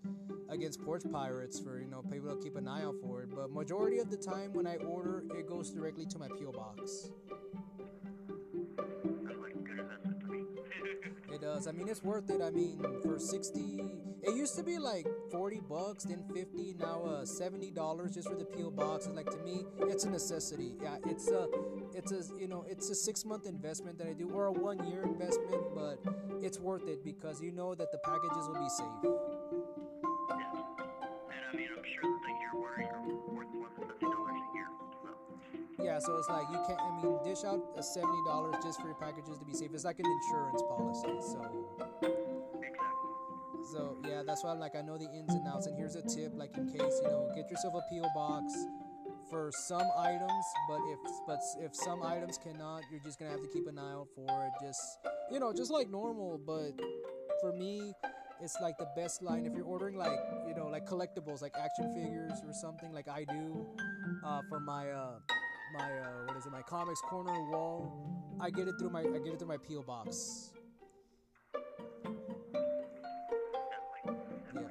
against 0.49 0.81
porch 0.83 1.03
pirates 1.11 1.59
for 1.59 1.79
you 1.79 1.87
know 1.87 2.01
people 2.01 2.35
to 2.35 2.41
keep 2.41 2.55
an 2.55 2.67
eye 2.67 2.83
out 2.83 2.95
for 3.01 3.21
it. 3.21 3.29
But 3.35 3.51
majority 3.51 3.99
of 3.99 4.09
the 4.09 4.17
time 4.17 4.53
when 4.53 4.67
I 4.67 4.77
order, 4.77 5.23
it 5.37 5.47
goes 5.47 5.69
directly 5.69 6.05
to 6.05 6.19
my 6.19 6.27
PO 6.27 6.51
box. 6.51 7.11
Does. 11.57 11.67
I 11.67 11.71
mean, 11.71 11.89
it's 11.89 12.03
worth 12.03 12.29
it. 12.29 12.39
I 12.41 12.51
mean, 12.51 12.79
for 13.01 13.17
60, 13.17 13.83
it 14.21 14.35
used 14.35 14.55
to 14.57 14.63
be 14.63 14.77
like 14.77 15.07
40 15.31 15.61
bucks, 15.67 16.03
then 16.03 16.23
50, 16.31 16.75
now 16.79 17.03
uh, 17.03 17.25
70 17.25 17.71
dollars 17.71 18.13
just 18.13 18.29
for 18.29 18.35
the 18.35 18.45
PO 18.45 18.71
box. 18.71 19.07
It's 19.07 19.15
like 19.15 19.29
to 19.31 19.37
me, 19.37 19.65
it's 19.81 20.03
a 20.03 20.09
necessity. 20.09 20.73
Yeah, 20.81 20.97
it's 21.07 21.29
a, 21.29 21.47
it's 21.95 22.11
a, 22.11 22.21
you 22.39 22.47
know, 22.47 22.63
it's 22.69 22.91
a 22.91 22.95
six 22.95 23.25
month 23.25 23.47
investment 23.47 23.97
that 23.97 24.07
I 24.07 24.13
do, 24.13 24.29
or 24.29 24.45
a 24.47 24.51
one 24.51 24.87
year 24.87 25.01
investment, 25.01 25.63
but 25.73 25.97
it's 26.43 26.59
worth 26.59 26.87
it 26.87 27.03
because 27.03 27.41
you 27.41 27.51
know 27.51 27.73
that 27.73 27.91
the 27.91 27.97
packages 27.99 28.47
will 28.47 28.61
be 28.61 28.69
safe. 28.69 29.36
Yeah, 35.97 36.05
so 36.05 36.15
it's 36.17 36.29
like 36.29 36.45
you 36.51 36.61
can't. 36.67 36.79
I 36.79 37.01
mean, 37.01 37.17
dish 37.23 37.43
out 37.43 37.59
a 37.75 37.81
70 37.81 38.13
dollars 38.27 38.53
just 38.63 38.79
for 38.79 38.85
your 38.85 38.95
packages 38.97 39.39
to 39.39 39.45
be 39.45 39.53
safe. 39.53 39.71
It's 39.73 39.83
like 39.83 39.97
an 39.97 40.05
insurance 40.05 40.61
policy. 40.69 41.09
So. 41.25 41.41
exactly. 42.61 43.17
So 43.71 43.97
yeah, 44.07 44.21
that's 44.23 44.43
why 44.43 44.51
I'm 44.51 44.59
like 44.59 44.75
I 44.75 44.81
know 44.81 44.99
the 44.99 45.05
ins 45.05 45.33
and 45.33 45.47
outs. 45.47 45.65
And 45.65 45.75
here's 45.75 45.95
a 45.95 46.03
tip, 46.03 46.33
like 46.35 46.55
in 46.55 46.69
case 46.69 47.01
you 47.01 47.09
know, 47.09 47.31
get 47.35 47.49
yourself 47.49 47.73
a 47.73 47.81
PO 47.89 48.07
box 48.13 48.53
for 49.31 49.49
some 49.51 49.89
items. 49.97 50.45
But 50.69 50.81
if 50.85 50.99
but 51.25 51.39
if 51.61 51.75
some 51.75 52.03
items 52.03 52.37
cannot, 52.37 52.83
you're 52.91 53.01
just 53.03 53.17
gonna 53.17 53.31
have 53.31 53.41
to 53.41 53.49
keep 53.49 53.65
an 53.65 53.79
eye 53.79 53.93
out 53.93 54.07
for 54.13 54.27
it. 54.45 54.53
Just 54.63 54.99
you 55.31 55.39
know, 55.39 55.51
just 55.51 55.71
like 55.71 55.89
normal. 55.89 56.39
But 56.45 56.79
for 57.41 57.53
me, 57.53 57.93
it's 58.39 58.55
like 58.61 58.77
the 58.77 58.87
best 58.95 59.23
line 59.23 59.47
if 59.47 59.55
you're 59.55 59.65
ordering 59.65 59.97
like 59.97 60.19
you 60.47 60.53
know 60.53 60.67
like 60.67 60.85
collectibles, 60.85 61.41
like 61.41 61.55
action 61.59 61.91
figures 61.95 62.39
or 62.45 62.53
something, 62.53 62.93
like 62.93 63.07
I 63.07 63.23
do 63.23 63.65
uh, 64.23 64.41
for 64.47 64.59
my 64.59 64.91
uh, 64.91 65.17
my 65.73 65.99
uh, 65.99 66.25
what 66.25 66.37
is 66.37 66.45
it, 66.45 66.51
my 66.51 66.61
comics 66.61 67.01
corner 67.01 67.49
wall. 67.49 67.91
I 68.39 68.49
get 68.49 68.67
it 68.67 68.75
through 68.79 68.89
my 68.91 69.01
I 69.01 69.19
get 69.23 69.33
it 69.33 69.39
through 69.39 69.47
my 69.47 69.57
PO 69.57 69.83
box. 69.83 70.51
Yeah. 74.53 74.61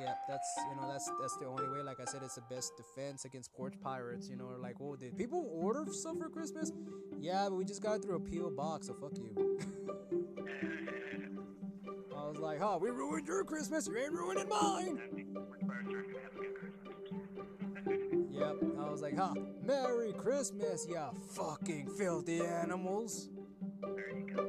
Yeah, 0.00 0.14
that's 0.28 0.48
you 0.70 0.76
know 0.80 0.88
that's 0.90 1.10
that's 1.20 1.36
the 1.36 1.46
only 1.46 1.68
way. 1.68 1.82
Like 1.82 2.00
I 2.00 2.04
said, 2.06 2.22
it's 2.22 2.36
the 2.36 2.42
best 2.48 2.72
defense 2.76 3.24
against 3.26 3.52
porch 3.52 3.74
pirates. 3.82 4.28
You 4.30 4.36
know, 4.36 4.48
like, 4.58 4.76
oh, 4.80 4.96
did 4.96 5.16
people 5.16 5.50
order 5.52 5.84
stuff 5.92 6.16
for 6.18 6.30
Christmas? 6.30 6.72
Yeah, 7.18 7.48
but 7.50 7.56
we 7.56 7.64
just 7.66 7.82
got 7.82 7.96
it 7.96 8.02
through 8.02 8.16
a 8.16 8.20
PO 8.20 8.50
box, 8.56 8.86
so 8.86 8.94
fuck 8.94 9.12
you. 9.18 9.58
I 12.16 12.26
was 12.26 12.38
like, 12.38 12.60
huh, 12.60 12.78
we 12.80 12.90
ruined 12.90 13.26
your 13.26 13.44
Christmas, 13.44 13.88
you 13.88 13.98
ain't 13.98 14.12
ruining 14.12 14.48
mine. 14.48 15.00
I 18.90 18.92
was 18.92 19.02
like, 19.02 19.16
huh, 19.16 19.34
Merry 19.64 20.12
Christmas, 20.14 20.84
ya 20.90 21.10
fucking 21.36 21.90
filthy 21.96 22.40
animals. 22.40 23.28
You. 23.84 24.48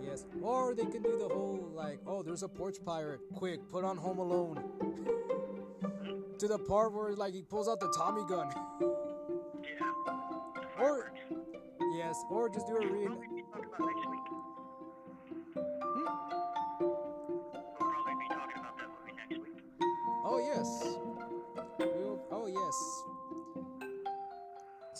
Yes, 0.00 0.26
or 0.40 0.76
they 0.76 0.84
could 0.84 1.02
do 1.02 1.18
the 1.18 1.28
whole 1.28 1.72
like, 1.74 1.98
oh, 2.06 2.22
there's 2.22 2.44
a 2.44 2.48
porch 2.48 2.76
pirate. 2.84 3.18
Quick, 3.34 3.68
put 3.68 3.84
on 3.84 3.96
Home 3.96 4.20
Alone. 4.20 4.62
to 6.38 6.46
the 6.46 6.56
part 6.56 6.92
where 6.92 7.12
like 7.16 7.34
he 7.34 7.42
pulls 7.42 7.68
out 7.68 7.80
the 7.80 7.92
Tommy 7.96 8.22
gun. 8.28 8.48
Yeah. 9.62 10.84
Or- 10.84 11.12
yes, 11.96 12.16
or 12.30 12.48
just 12.48 12.66
do 12.68 12.76
a 12.76 12.86
read. 12.86 13.10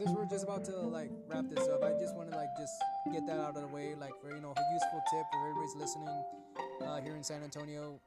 Since 0.01 0.12
we're 0.12 0.24
just 0.24 0.44
about 0.44 0.64
to 0.64 0.78
like 0.78 1.11
wrap 1.28 1.44
this 1.51 1.68
up, 1.68 1.84
I 1.84 1.90
just 2.01 2.16
want 2.16 2.30
to 2.30 2.34
like 2.34 2.48
just 2.57 2.72
get 3.12 3.26
that 3.26 3.38
out 3.38 3.55
of 3.55 3.61
the 3.61 3.66
way, 3.66 3.94
like 3.94 4.12
for 4.22 4.34
you 4.34 4.40
know 4.40 4.55
a 4.57 4.72
useful 4.72 5.03
tip 5.11 5.26
for 5.30 5.38
everybody's 5.46 5.74
listening 5.76 6.24
uh, 6.80 7.03
here 7.03 7.16
in 7.16 7.22
San 7.22 7.42
Antonio. 7.42 8.01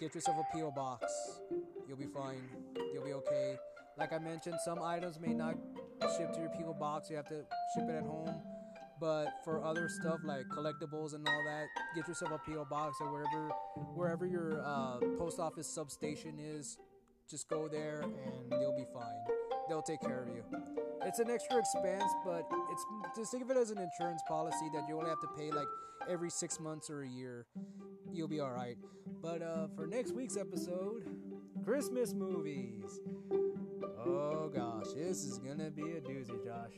Get 0.00 0.14
yourself 0.14 0.38
a 0.38 0.56
PO 0.56 0.70
box. 0.70 1.04
You'll 1.86 1.98
be 1.98 2.06
fine. 2.06 2.48
You'll 2.94 3.04
be 3.04 3.12
okay. 3.12 3.56
Like 3.98 4.14
I 4.14 4.18
mentioned, 4.18 4.56
some 4.64 4.82
items 4.82 5.20
may 5.20 5.34
not 5.34 5.56
ship 6.16 6.32
to 6.32 6.40
your 6.40 6.48
PO 6.58 6.72
box. 6.80 7.10
You 7.10 7.16
have 7.16 7.28
to 7.28 7.44
ship 7.74 7.84
it 7.86 7.96
at 7.96 8.02
home. 8.04 8.40
But 8.98 9.26
for 9.44 9.62
other 9.62 9.90
stuff 9.90 10.20
like 10.24 10.46
collectibles 10.46 11.12
and 11.12 11.28
all 11.28 11.44
that, 11.44 11.66
get 11.94 12.08
yourself 12.08 12.32
a 12.32 12.50
PO 12.50 12.64
box 12.70 12.96
or 12.98 13.12
wherever 13.12 13.50
wherever 13.94 14.26
your 14.26 14.62
uh, 14.64 14.96
post 15.18 15.38
office 15.38 15.68
substation 15.68 16.38
is. 16.38 16.78
Just 17.28 17.46
go 17.50 17.68
there 17.68 18.00
and 18.00 18.50
you'll 18.58 18.74
be 18.74 18.86
fine. 18.94 19.39
They'll 19.70 19.80
take 19.82 20.00
care 20.00 20.24
of 20.24 20.28
you. 20.34 20.42
It's 21.06 21.20
an 21.20 21.30
extra 21.30 21.58
expense, 21.58 22.02
but 22.24 22.44
it's 22.72 22.84
just 23.16 23.30
think 23.30 23.44
of 23.44 23.52
it 23.52 23.56
as 23.56 23.70
an 23.70 23.78
insurance 23.78 24.20
policy 24.26 24.68
that 24.74 24.82
you 24.88 24.98
only 24.98 25.08
have 25.08 25.20
to 25.20 25.28
pay 25.38 25.52
like 25.52 25.68
every 26.08 26.28
six 26.28 26.58
months 26.58 26.90
or 26.90 27.02
a 27.02 27.08
year. 27.08 27.46
You'll 28.12 28.26
be 28.26 28.40
all 28.40 28.50
right. 28.50 28.76
But 29.22 29.42
uh, 29.42 29.68
for 29.76 29.86
next 29.86 30.12
week's 30.12 30.36
episode, 30.36 31.04
Christmas 31.64 32.14
movies. 32.14 32.98
Oh 34.04 34.50
gosh, 34.52 34.86
this 34.96 35.22
is 35.22 35.38
gonna 35.38 35.70
be 35.70 35.82
a 35.82 36.00
doozy, 36.00 36.44
Josh. 36.44 36.72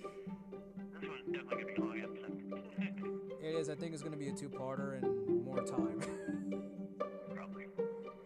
This 1.01 1.09
one's 1.09 1.33
definitely 1.33 1.65
gonna 1.65 1.67
be 1.67 1.81
a 1.81 1.85
long 1.85 2.01
episode. 2.03 3.39
It 3.43 3.57
is. 3.57 3.69
I 3.71 3.75
think 3.75 3.95
it's 3.95 4.03
gonna 4.03 4.19
be 4.19 4.29
a 4.29 4.33
two-parter 4.33 5.03
and 5.03 5.45
more 5.45 5.65
time. 5.65 6.01
Probably. 7.35 7.65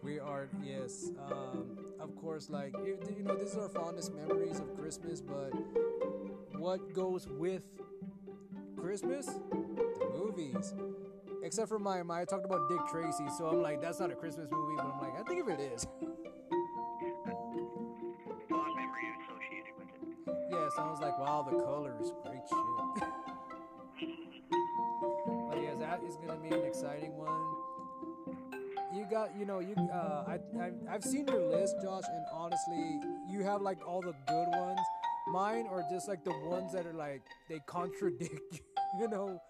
we 0.03 0.19
are 0.19 0.49
yes. 0.61 1.09
Um, 1.31 1.86
of 1.99 2.15
course, 2.15 2.49
like 2.49 2.73
you, 2.85 2.97
you 3.17 3.23
know, 3.23 3.35
this 3.35 3.51
is 3.51 3.57
our 3.57 3.69
fondest 3.69 4.13
memories 4.13 4.59
of 4.59 4.75
Christmas. 4.77 5.21
But 5.21 5.51
what 6.57 6.93
goes 6.93 7.27
with 7.27 7.63
Christmas? 8.77 9.25
The 9.25 10.09
movies. 10.15 10.73
Except 11.43 11.69
for 11.69 11.79
my, 11.79 12.03
my 12.03 12.21
I 12.21 12.25
talked 12.25 12.45
about 12.45 12.67
Dick 12.69 12.79
Tracy, 12.91 13.25
so 13.37 13.47
I'm 13.47 13.61
like, 13.61 13.81
that's 13.81 13.99
not 13.99 14.11
a 14.11 14.15
Christmas 14.15 14.49
movie, 14.51 14.75
but 14.75 14.85
I'm 14.85 14.99
like, 14.99 15.19
I 15.19 15.23
think 15.23 15.47
if 15.47 15.47
it 15.47 15.61
is. 15.61 15.83
Fond 18.49 18.75
memory 18.75 19.07
associated 19.21 19.73
with 19.77 19.87
it. 19.87 20.73
I 20.77 20.89
was 20.89 20.99
like, 20.99 21.17
wow, 21.19 21.47
the 21.49 21.57
colors, 21.57 22.11
great 22.23 22.41
shit. 22.49 23.09
But 25.49 25.61
yes, 25.61 25.77
that 25.79 26.01
is 26.03 26.17
gonna 26.17 26.39
be 26.39 26.49
an 26.49 26.65
exciting 26.65 27.15
one. 27.17 27.66
You 29.07 29.15
got, 29.15 29.29
you 29.39 29.45
know, 29.45 29.59
you. 29.59 29.73
Uh, 29.77 30.23
I, 30.27 30.39
I, 30.59 30.71
I've 30.91 31.03
seen 31.03 31.27
your 31.27 31.41
list, 31.41 31.75
Josh, 31.81 32.03
and 32.11 32.25
honestly, 32.33 32.99
you 33.29 33.41
have 33.41 33.61
like 33.61 33.77
all 33.87 34.01
the 34.01 34.13
good 34.27 34.47
ones. 34.49 34.79
Mine 35.31 35.65
are 35.69 35.83
just 35.89 36.09
like 36.09 36.25
the 36.25 36.37
ones 36.45 36.73
that 36.73 36.85
are 36.85 36.93
like 36.93 37.21
they 37.47 37.59
contradict, 37.67 38.61
you 38.99 39.07
know, 39.07 39.41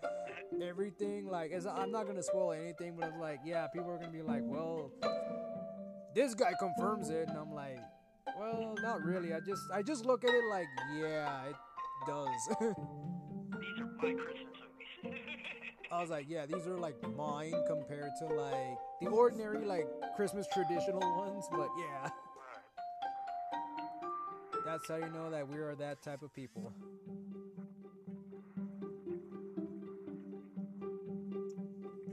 everything. 0.62 1.28
Like, 1.28 1.52
as 1.52 1.66
I'm 1.66 1.92
not 1.92 2.06
gonna 2.06 2.22
spoil 2.22 2.52
anything, 2.52 2.98
but 3.00 3.18
like, 3.20 3.40
yeah, 3.44 3.66
people 3.74 3.90
are 3.90 3.98
gonna 3.98 4.12
be 4.12 4.22
like, 4.22 4.44
well, 4.44 4.92
this 6.14 6.36
guy 6.36 6.54
confirms 6.60 7.10
it, 7.10 7.28
and 7.28 7.38
I'm 7.38 7.52
like, 7.52 7.80
well, 8.40 8.76
not 8.84 9.02
really. 9.02 9.34
I 9.34 9.40
just, 9.40 9.64
I 9.74 9.82
just 9.82 10.06
look 10.06 10.24
at 10.24 10.30
it 10.30 10.44
like, 10.52 10.68
yeah, 11.00 11.46
it 11.46 11.56
does. 12.06 12.30
These 12.60 13.80
are 13.80 13.90
my 14.04 14.14
Christmas 14.14 14.46
movies. 15.04 15.20
I 15.92 16.02
was 16.02 16.10
like, 16.12 16.26
yeah, 16.28 16.46
these 16.46 16.68
are 16.68 16.78
like 16.78 16.96
mine 17.16 17.54
compared 17.66 18.12
to 18.20 18.26
like 18.26 18.78
the 19.02 19.08
ordinary 19.08 19.66
like 19.66 19.88
Christmas 20.16 20.48
traditional 20.54 21.00
ones, 21.18 21.46
but 21.52 21.70
yeah, 21.78 22.10
that's 24.66 24.88
how 24.88 24.96
you 24.96 25.10
know 25.12 25.30
that 25.30 25.48
we 25.48 25.58
are 25.60 25.76
that 25.76 26.02
type 26.02 26.24
of 26.24 26.34
people. 26.34 26.72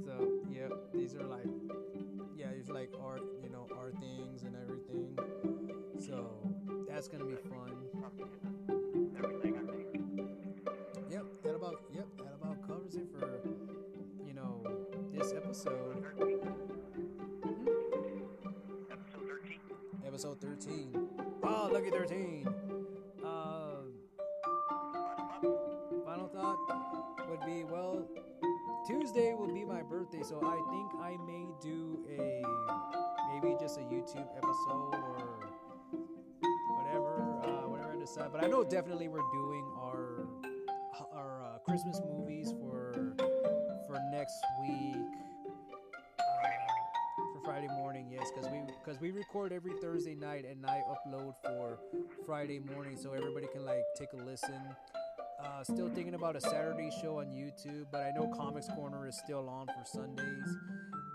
So, 0.05 0.29
yeah, 0.53 0.69
these 0.93 1.15
are 1.15 1.25
like, 1.25 1.47
yeah, 2.37 2.47
it's 2.59 2.69
like 2.69 2.91
art, 3.03 3.23
you 3.43 3.51
know, 3.51 3.67
art 3.77 3.95
things 4.01 4.43
and 4.43 4.55
everything. 4.63 5.19
So, 5.99 6.31
that's 6.89 7.09
gonna 7.09 7.25
be 7.25 7.37
fun. 7.37 7.84
Thirteen. 21.95 22.49
Uh, 23.25 23.77
final 26.05 26.29
thought 26.35 26.59
would 27.31 27.41
be 27.47 27.63
well, 27.63 28.05
Tuesday 28.85 29.33
will 29.33 29.55
be 29.55 29.65
my 29.65 29.81
birthday, 29.83 30.23
so 30.25 30.41
I 30.43 30.57
think 30.71 30.91
I 31.01 31.17
may 31.25 31.47
do 31.63 32.05
a 32.11 32.43
maybe 33.33 33.55
just 33.61 33.79
a 33.79 33.83
YouTube 33.83 34.27
episode 34.37 34.95
or 35.07 35.53
whatever, 36.79 37.39
uh, 37.45 37.69
whatever 37.69 37.93
I 37.93 38.01
decide. 38.01 38.33
But 38.33 38.43
I 38.43 38.49
know 38.49 38.65
definitely 38.65 39.07
we're 39.07 39.31
doing 39.33 39.65
our 39.79 40.27
our 41.13 41.45
uh, 41.45 41.59
Christmas 41.59 42.01
movies 42.05 42.53
for 42.59 43.15
for 43.87 44.01
next 44.11 44.43
week. 44.61 45.24
Friday 47.45 47.69
morning, 47.69 48.09
yes, 48.11 48.31
because 48.35 48.51
we 48.51 48.61
because 48.83 48.99
we 49.01 49.11
record 49.11 49.53
every 49.53 49.73
Thursday 49.83 50.15
night 50.15 50.47
and 50.47 50.65
I 50.65 50.81
upload 50.89 51.35
for 51.45 51.79
Friday 52.25 52.59
morning, 52.59 52.97
so 52.97 53.13
everybody 53.13 53.47
can 53.53 53.65
like 53.67 53.83
take 53.99 54.09
a 54.15 54.17
listen. 54.17 54.61
Uh, 55.43 55.63
still 55.63 55.91
thinking 55.91 56.15
about 56.15 56.37
a 56.37 56.41
Saturday 56.41 56.91
show 57.03 57.19
on 57.19 57.27
YouTube, 57.27 57.85
but 57.93 58.01
I 58.01 58.13
know 58.13 58.33
Comics 58.35 58.69
Corner 58.69 59.07
is 59.07 59.19
still 59.19 59.47
on 59.49 59.67
for 59.67 59.85
Sundays. 59.85 60.57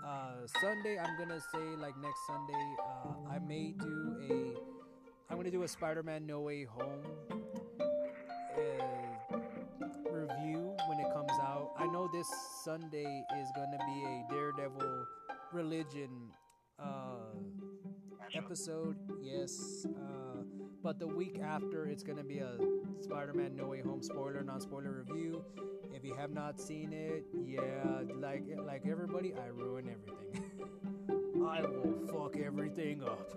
Uh, 0.06 0.46
Sunday, 0.60 0.98
I'm 0.98 1.18
gonna 1.18 1.40
say 1.52 1.76
like 1.78 1.96
next 1.98 2.20
Sunday, 2.28 2.74
uh, 2.80 3.34
I 3.34 3.38
may 3.40 3.74
do 3.78 4.16
a. 4.30 5.32
I'm 5.32 5.36
gonna 5.36 5.50
do 5.50 5.64
a 5.64 5.68
Spider-Man 5.68 6.26
No 6.26 6.40
Way 6.42 6.64
Home 6.64 7.02
uh, 8.56 9.36
review 10.12 10.76
when 10.88 11.00
it 11.00 11.12
comes 11.12 11.32
out. 11.42 11.72
I 11.76 11.86
know 11.86 12.08
this 12.12 12.28
Sunday 12.62 13.24
is 13.40 13.48
gonna 13.56 13.78
be 13.78 14.04
a 14.04 14.24
Daredevil 14.32 15.06
religion 15.52 16.10
uh, 16.78 17.34
episode. 18.34 18.96
Yes, 19.20 19.86
uh, 19.96 20.42
but 20.82 20.98
the 20.98 21.06
week 21.06 21.40
after 21.42 21.86
it's 21.86 22.02
gonna 22.02 22.24
be 22.24 22.38
a 22.38 22.52
Spider-Man 23.00 23.56
No 23.56 23.66
Way 23.66 23.80
Home 23.82 24.02
spoiler, 24.02 24.42
non-spoiler 24.42 25.04
review. 25.06 25.44
If 25.92 26.04
you 26.04 26.14
have 26.14 26.30
not 26.30 26.60
seen 26.60 26.92
it, 26.92 27.24
yeah, 27.44 27.60
like 28.18 28.44
like 28.64 28.86
everybody, 28.86 29.34
I 29.34 29.48
ruin 29.48 29.88
everything. 29.90 30.44
I 31.46 31.62
will 31.62 32.06
fuck 32.12 32.36
everything 32.36 33.02
up. 33.02 33.32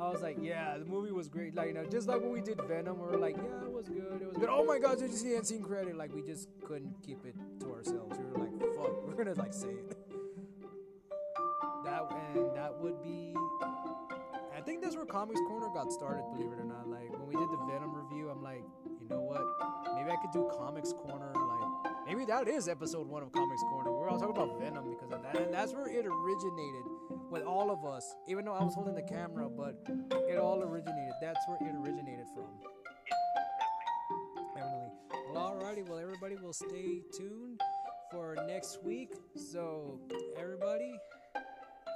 I 0.00 0.10
was 0.10 0.20
like, 0.20 0.36
yeah, 0.40 0.76
the 0.78 0.84
movie 0.84 1.12
was 1.12 1.28
great. 1.28 1.54
Like, 1.54 1.68
you 1.68 1.74
know, 1.74 1.84
just 1.84 2.08
like 2.08 2.20
when 2.20 2.32
we 2.32 2.40
did 2.40 2.60
Venom, 2.66 2.98
we 2.98 3.06
were 3.06 3.18
like, 3.18 3.36
yeah, 3.36 3.64
it 3.64 3.72
was 3.72 3.88
good. 3.88 4.20
It 4.20 4.26
was 4.26 4.36
good. 4.36 4.48
Oh 4.50 4.64
my 4.64 4.78
god, 4.80 4.98
did 4.98 5.10
you 5.10 5.16
see 5.16 5.28
the 5.28 5.36
end 5.36 5.46
scene 5.46 5.62
credit? 5.62 5.96
Like, 5.96 6.12
we 6.12 6.22
just 6.22 6.48
couldn't 6.66 7.00
keep 7.06 7.24
it 7.24 7.36
to 7.60 7.72
ourselves. 7.72 8.18
Gonna 9.24 9.38
like 9.38 9.54
say 9.54 9.68
it. 9.68 9.96
That 11.84 12.10
and 12.34 12.56
that 12.56 12.74
would 12.80 13.02
be. 13.02 13.34
I 14.56 14.60
think 14.60 14.82
that's 14.82 14.96
where 14.96 15.04
Comics 15.04 15.40
Corner 15.48 15.68
got 15.74 15.92
started. 15.92 16.24
Believe 16.32 16.52
it 16.52 16.58
or 16.58 16.64
not, 16.64 16.88
like 16.88 17.10
when 17.10 17.26
we 17.26 17.34
did 17.34 17.50
the 17.50 17.58
Venom 17.70 17.94
review, 17.94 18.30
I'm 18.30 18.42
like, 18.42 18.64
you 19.00 19.08
know 19.08 19.20
what? 19.20 19.42
Maybe 19.94 20.10
I 20.10 20.16
could 20.16 20.32
do 20.32 20.50
Comics 20.56 20.92
Corner. 20.92 21.32
Like, 21.34 21.94
maybe 22.06 22.24
that 22.26 22.48
is 22.48 22.68
episode 22.68 23.08
one 23.08 23.22
of 23.22 23.32
Comics 23.32 23.62
Corner. 23.62 23.92
We're 23.92 24.08
all 24.08 24.18
talking 24.18 24.36
about 24.36 24.58
Venom 24.60 24.90
because 24.90 25.12
of 25.12 25.22
that, 25.22 25.40
and 25.40 25.52
that's 25.52 25.72
where 25.72 25.86
it 25.86 26.06
originated 26.06 26.84
with 27.30 27.42
all 27.42 27.70
of 27.70 27.84
us. 27.84 28.16
Even 28.28 28.44
though 28.44 28.54
I 28.54 28.62
was 28.62 28.74
holding 28.74 28.94
the 28.94 29.02
camera, 29.02 29.48
but 29.48 29.82
it 30.28 30.38
all 30.38 30.62
originated. 30.62 31.14
That's 31.20 31.40
where 31.46 31.58
it 31.60 31.74
originated 31.74 32.26
from. 32.34 32.50
Definitely. 34.54 34.90
Well, 35.32 35.56
alrighty. 35.56 35.88
Well, 35.88 35.98
everybody 35.98 36.36
will 36.36 36.52
stay 36.52 37.02
tuned 37.16 37.60
for 38.12 38.36
next 38.46 38.82
week. 38.84 39.14
So, 39.34 39.98
everybody, 40.38 40.94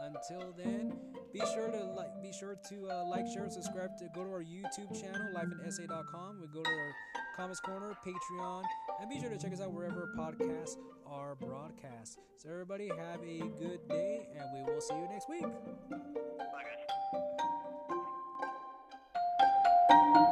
until 0.03 0.55
then, 0.57 0.95
be 1.33 1.41
sure 1.55 1.69
to 1.71 1.85
like, 1.85 2.23
be 2.23 2.33
sure 2.33 2.57
to 2.71 2.89
uh, 2.89 3.05
like, 3.05 3.27
share, 3.29 3.49
subscribe 3.51 3.97
to 3.99 4.09
go 4.15 4.25
to 4.25 4.31
our 4.31 4.43
YouTube 4.43 4.99
channel, 4.99 5.29
lifeandsa.com. 5.35 6.41
We 6.41 6.47
go 6.49 6.63
to 6.63 6.71
our 6.71 6.93
Comics 7.37 7.61
Corner, 7.61 7.93
Patreon, 8.05 8.63
and 9.01 9.11
be 9.11 9.21
sure 9.21 9.29
to 9.29 9.39
check 9.39 9.53
us 9.53 9.61
out 9.61 9.73
wherever 9.73 10.09
podcasts 10.19 10.77
are 11.07 11.35
broadcast. 11.35 12.19
So, 12.39 12.49
everybody, 12.51 12.89
have 12.89 13.21
a 13.23 13.39
good 13.61 13.87
day, 13.89 14.27
and 14.35 14.45
we 14.55 14.73
will 14.73 14.81
see 14.81 14.95
you 14.95 15.07
next 15.11 15.29
week. 15.29 15.43
Bye, 15.43 16.63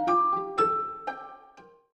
guys. 0.06 0.13